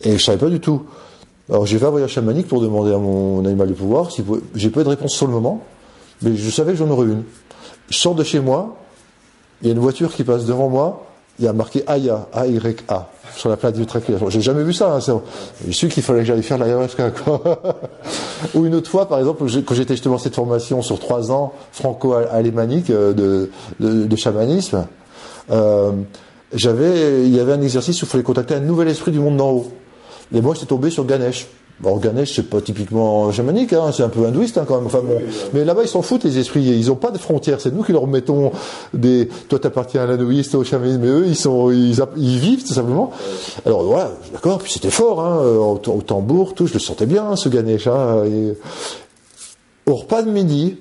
Et 0.00 0.16
je 0.16 0.24
savais 0.24 0.38
pas 0.38 0.48
du 0.48 0.60
tout. 0.60 0.82
Alors 1.50 1.64
j'ai 1.64 1.78
fait 1.78 1.86
un 1.86 1.90
voyage 1.90 2.10
chamanique 2.10 2.46
pour 2.46 2.60
demander 2.60 2.92
à 2.92 2.98
mon 2.98 3.44
animal 3.44 3.68
de 3.68 3.74
pouvoir 3.74 4.10
j'ai 4.54 4.70
pas 4.70 4.80
eu 4.80 4.84
de 4.84 4.88
réponse 4.88 5.12
sur 5.12 5.26
le 5.26 5.32
moment, 5.32 5.62
mais 6.22 6.36
je 6.36 6.50
savais 6.50 6.72
que 6.72 6.78
j'en 6.78 6.90
aurais 6.90 7.06
une. 7.06 7.22
Je 7.88 7.96
sors 7.96 8.14
de 8.14 8.22
chez 8.22 8.40
moi, 8.40 8.76
il 9.62 9.68
y 9.68 9.70
a 9.70 9.74
une 9.74 9.80
voiture 9.80 10.14
qui 10.14 10.24
passe 10.24 10.44
devant 10.44 10.68
moi, 10.68 11.06
il 11.38 11.44
y 11.44 11.48
a 11.48 11.52
marqué 11.52 11.84
Aya, 11.86 12.28
A-Y-A, 12.32 13.08
sur 13.34 13.48
la 13.48 13.56
plaque 13.56 13.74
d'immatriculation. 13.74 14.28
J'ai 14.28 14.40
jamais 14.40 14.62
vu 14.62 14.72
ça. 14.72 14.96
Hein, 14.96 15.20
je 15.66 15.72
suis 15.72 15.88
qu'il 15.88 16.02
fallait 16.02 16.20
que 16.20 16.26
j'aille 16.26 16.42
faire 16.42 16.58
l'ayahuasca. 16.58 17.12
Ou 18.54 18.66
une 18.66 18.74
autre 18.74 18.90
fois, 18.90 19.08
par 19.08 19.18
exemple, 19.18 19.44
quand 19.64 19.74
j'étais 19.74 19.94
justement 19.94 20.18
cette 20.18 20.34
formation 20.34 20.82
sur 20.82 20.98
trois 20.98 21.30
ans 21.30 21.52
franco-alémanique 21.72 22.90
euh, 22.90 23.12
de, 23.12 23.50
de, 23.80 24.04
de, 24.04 24.16
chamanisme, 24.16 24.86
euh, 25.50 25.92
j'avais, 26.52 27.24
il 27.24 27.34
y 27.34 27.40
avait 27.40 27.52
un 27.52 27.62
exercice 27.62 28.02
où 28.02 28.04
il 28.04 28.08
fallait 28.08 28.24
contacter 28.24 28.54
un 28.54 28.60
nouvel 28.60 28.88
esprit 28.88 29.12
du 29.12 29.20
monde 29.20 29.36
d'en 29.36 29.50
haut. 29.50 29.72
Et 30.34 30.40
moi, 30.40 30.54
j'étais 30.54 30.66
tombé 30.66 30.90
sur 30.90 31.04
Ganesh. 31.04 31.46
Bon, 31.80 31.96
Ganesh, 31.96 32.34
c'est 32.34 32.50
pas 32.50 32.60
typiquement 32.60 33.30
chamanique, 33.30 33.72
hein, 33.72 33.92
c'est 33.92 34.02
un 34.02 34.08
peu 34.08 34.26
hindouiste 34.26 34.58
hein, 34.58 34.64
quand 34.66 34.78
même. 34.78 34.86
Enfin, 34.86 34.98
bon. 34.98 35.20
Mais 35.54 35.64
là-bas, 35.64 35.82
ils 35.84 35.88
s'en 35.88 36.02
foutent, 36.02 36.24
les 36.24 36.38
esprits. 36.38 36.62
Ils 36.62 36.90
ont 36.90 36.96
pas 36.96 37.12
de 37.12 37.18
frontières. 37.18 37.60
C'est 37.60 37.72
nous 37.72 37.84
qui 37.84 37.92
leur 37.92 38.08
mettons 38.08 38.50
des. 38.94 39.28
Toi, 39.48 39.60
t'appartiens 39.60 40.02
à 40.02 40.06
l'hindouiste, 40.06 40.56
au 40.56 40.64
chamanisme, 40.64 41.02
mais 41.02 41.08
eux, 41.08 41.24
ils 41.28 41.36
sont, 41.36 41.70
ils, 41.70 41.94
vivent 42.16 42.66
tout 42.66 42.74
simplement. 42.74 43.12
Alors 43.64 43.84
voilà, 43.84 44.10
d'accord. 44.32 44.58
Puis 44.58 44.72
c'était 44.72 44.90
fort, 44.90 45.20
hein, 45.20 45.40
au, 45.40 45.80
au, 45.86 46.02
tambour, 46.02 46.54
tout. 46.54 46.66
Je 46.66 46.74
le 46.74 46.80
sentais 46.80 47.06
bien, 47.06 47.36
ce 47.36 47.48
Ganesh. 47.48 47.86
Hein, 47.86 48.24
et... 48.24 48.54
Au 49.88 49.94
repas 49.94 50.22
de 50.22 50.30
midi, 50.30 50.78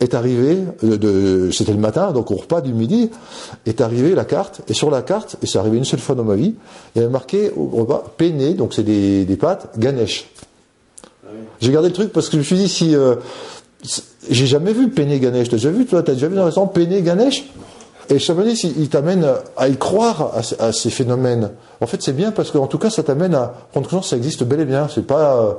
est 0.00 0.14
arrivé, 0.14 0.58
euh, 0.84 0.98
de, 0.98 1.50
c'était 1.50 1.72
le 1.72 1.78
matin, 1.78 2.12
donc 2.12 2.30
au 2.30 2.36
repas 2.36 2.60
du 2.60 2.72
midi, 2.72 3.10
est 3.64 3.80
arrivé 3.80 4.14
la 4.14 4.24
carte, 4.24 4.60
et 4.68 4.74
sur 4.74 4.90
la 4.90 5.02
carte, 5.02 5.36
et 5.42 5.46
c'est 5.46 5.58
arrivé 5.58 5.78
une 5.78 5.84
seule 5.84 6.00
fois 6.00 6.14
dans 6.14 6.24
ma 6.24 6.34
vie, 6.34 6.54
il 6.94 6.98
y 6.98 7.02
avait 7.02 7.12
marqué 7.12 7.50
au 7.56 7.66
repas 7.66 8.04
penne, 8.16 8.54
donc 8.54 8.74
c'est 8.74 8.82
des, 8.82 9.24
des 9.24 9.36
pâtes, 9.36 9.70
Ganesh. 9.78 10.28
Ah 11.24 11.30
J'ai 11.60 11.72
gardé 11.72 11.88
le 11.88 11.94
truc 11.94 12.12
parce 12.12 12.28
que 12.28 12.32
je 12.32 12.38
me 12.38 12.44
suis 12.44 12.56
dit, 12.56 12.68
si. 12.68 12.94
Euh, 12.94 13.16
j'ai 14.28 14.46
jamais 14.46 14.72
vu 14.72 14.88
penne 14.88 15.16
Ganesh. 15.18 15.48
T'as 15.48 15.56
déjà 15.56 15.70
vu, 15.70 15.86
toi 15.86 16.02
T'as 16.02 16.14
déjà 16.14 16.26
vu 16.28 16.34
dans 16.34 16.42
le 16.42 16.46
restaurant 16.46 16.66
penne 16.66 17.00
Ganesh? 17.02 17.44
Et 18.08 18.18
Chamanis, 18.18 18.60
il, 18.64 18.80
il 18.82 18.88
t'amène 18.88 19.26
à 19.56 19.68
y 19.68 19.76
croire 19.76 20.32
à, 20.58 20.72
ces 20.72 20.90
phénomènes. 20.90 21.50
En 21.80 21.86
fait, 21.86 22.02
c'est 22.02 22.12
bien 22.12 22.30
parce 22.30 22.50
qu'en 22.50 22.66
tout 22.66 22.78
cas, 22.78 22.90
ça 22.90 23.02
t'amène 23.02 23.34
à 23.34 23.52
prendre 23.72 23.86
conscience 23.86 24.06
que 24.06 24.10
ça 24.10 24.16
existe 24.16 24.44
bel 24.44 24.60
et 24.60 24.64
bien. 24.64 24.88
C'est 24.92 25.06
pas. 25.06 25.58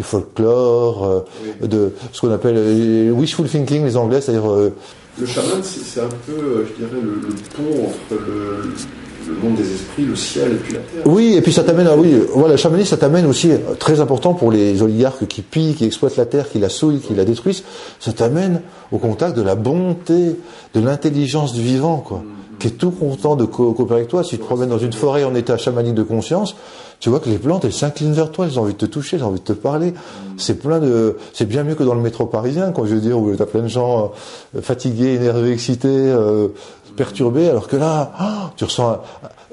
Du 0.00 0.06
folklore, 0.06 1.04
euh, 1.04 1.66
de 1.66 1.92
ce 2.10 2.22
qu'on 2.22 2.32
appelle 2.32 2.54
euh, 2.56 3.10
wishful 3.10 3.46
thinking, 3.46 3.84
les 3.84 3.98
Anglais, 3.98 4.22
c'est-à-dire. 4.22 4.50
Euh, 4.50 4.72
le 5.20 5.26
chaman, 5.26 5.60
c'est 5.62 6.00
un 6.00 6.08
peu, 6.26 6.64
je 6.66 6.82
dirais, 6.82 7.02
le, 7.02 7.28
pont 7.54 7.84
entre 7.84 8.22
le, 8.26 9.34
monde 9.42 9.56
des 9.56 9.74
esprits, 9.74 10.06
le 10.06 10.16
ciel 10.16 10.52
et 10.52 10.54
puis 10.54 10.72
la 10.72 10.78
terre. 10.78 11.02
Oui, 11.04 11.34
et 11.36 11.42
puis 11.42 11.52
ça 11.52 11.64
t'amène 11.64 11.86
à, 11.86 11.96
oui, 11.96 12.14
voilà, 12.32 12.52
le 12.52 12.56
chamanisme, 12.56 12.88
ça 12.88 12.96
t'amène 12.96 13.26
aussi, 13.26 13.50
très 13.78 14.00
important 14.00 14.32
pour 14.32 14.50
les 14.50 14.80
oligarques 14.80 15.26
qui 15.26 15.42
pillent, 15.42 15.74
qui 15.74 15.84
exploitent 15.84 16.16
la 16.16 16.24
terre, 16.24 16.48
qui 16.48 16.58
la 16.58 16.70
souillent, 16.70 17.00
qui 17.00 17.14
la 17.14 17.26
détruisent, 17.26 17.64
ça 17.98 18.14
t'amène 18.14 18.62
au 18.92 18.96
contact 18.96 19.36
de 19.36 19.42
la 19.42 19.54
bonté, 19.54 20.34
de 20.72 20.80
l'intelligence 20.80 21.52
du 21.52 21.60
vivant, 21.60 21.98
quoi, 21.98 22.20
mm, 22.20 22.22
mm. 22.22 22.58
qui 22.58 22.68
est 22.68 22.78
tout 22.78 22.90
content 22.90 23.36
de 23.36 23.44
coopérer 23.44 23.96
avec 23.96 24.08
toi. 24.08 24.24
Si 24.24 24.30
tu 24.30 24.38
te 24.38 24.44
promènes 24.44 24.70
dans 24.70 24.78
une 24.78 24.94
forêt 24.94 25.24
en 25.24 25.34
état 25.34 25.58
chamanique 25.58 25.94
de 25.94 26.04
conscience, 26.04 26.56
tu 27.00 27.08
vois 27.08 27.18
que 27.18 27.30
les 27.30 27.38
plantes, 27.38 27.64
elles 27.64 27.72
s'inclinent 27.72 28.12
vers 28.12 28.30
toi, 28.30 28.46
elles 28.46 28.58
ont 28.58 28.62
envie 28.62 28.74
de 28.74 28.78
te 28.78 28.86
toucher, 28.86 29.16
elles 29.16 29.24
ont 29.24 29.28
envie 29.28 29.40
de 29.40 29.44
te 29.44 29.54
parler. 29.54 29.94
C'est 30.36 30.58
plein 30.58 30.78
de, 30.78 31.16
c'est 31.32 31.46
bien 31.46 31.64
mieux 31.64 31.74
que 31.74 31.82
dans 31.82 31.94
le 31.94 32.02
métro 32.02 32.26
parisien, 32.26 32.72
quand 32.72 32.84
je 32.84 32.94
veux 32.94 33.00
dire, 33.00 33.18
où 33.18 33.34
t'as 33.34 33.46
plein 33.46 33.62
de 33.62 33.68
gens 33.68 34.12
euh, 34.54 34.60
fatigués, 34.60 35.14
énervés, 35.14 35.50
excités, 35.50 35.88
euh, 35.88 36.48
perturbés, 36.96 37.48
alors 37.48 37.68
que 37.68 37.76
là, 37.76 38.12
ah, 38.18 38.52
tu 38.56 38.64
ressens, 38.64 38.98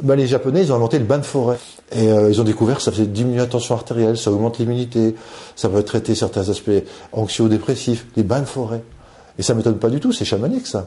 bah, 0.03 0.15
les 0.17 0.27
Japonais, 0.27 0.63
ils 0.63 0.73
ont 0.73 0.75
inventé 0.75 0.99
le 0.99 1.05
bain 1.05 1.19
de 1.19 1.25
forêt. 1.25 1.57
Et 1.93 2.11
euh, 2.11 2.29
ils 2.29 2.41
ont 2.41 2.43
découvert 2.43 2.77
que 2.77 2.83
ça 2.83 2.91
faisait 2.91 3.05
diminuer 3.05 3.37
la 3.37 3.45
tension 3.45 3.75
artérielle, 3.75 4.17
ça 4.17 4.29
augmente 4.29 4.57
l'immunité, 4.59 5.15
ça 5.55 5.69
peut 5.69 5.83
traiter 5.83 6.15
certains 6.15 6.49
aspects 6.49 6.83
anxio-dépressifs, 7.13 8.07
les 8.17 8.23
bains 8.23 8.41
de 8.41 8.45
forêt. 8.45 8.83
Et 9.39 9.41
ça 9.41 9.53
m'étonne 9.53 9.77
pas 9.77 9.89
du 9.89 10.01
tout, 10.01 10.11
c'est 10.11 10.25
chamanique 10.25 10.67
ça. 10.67 10.86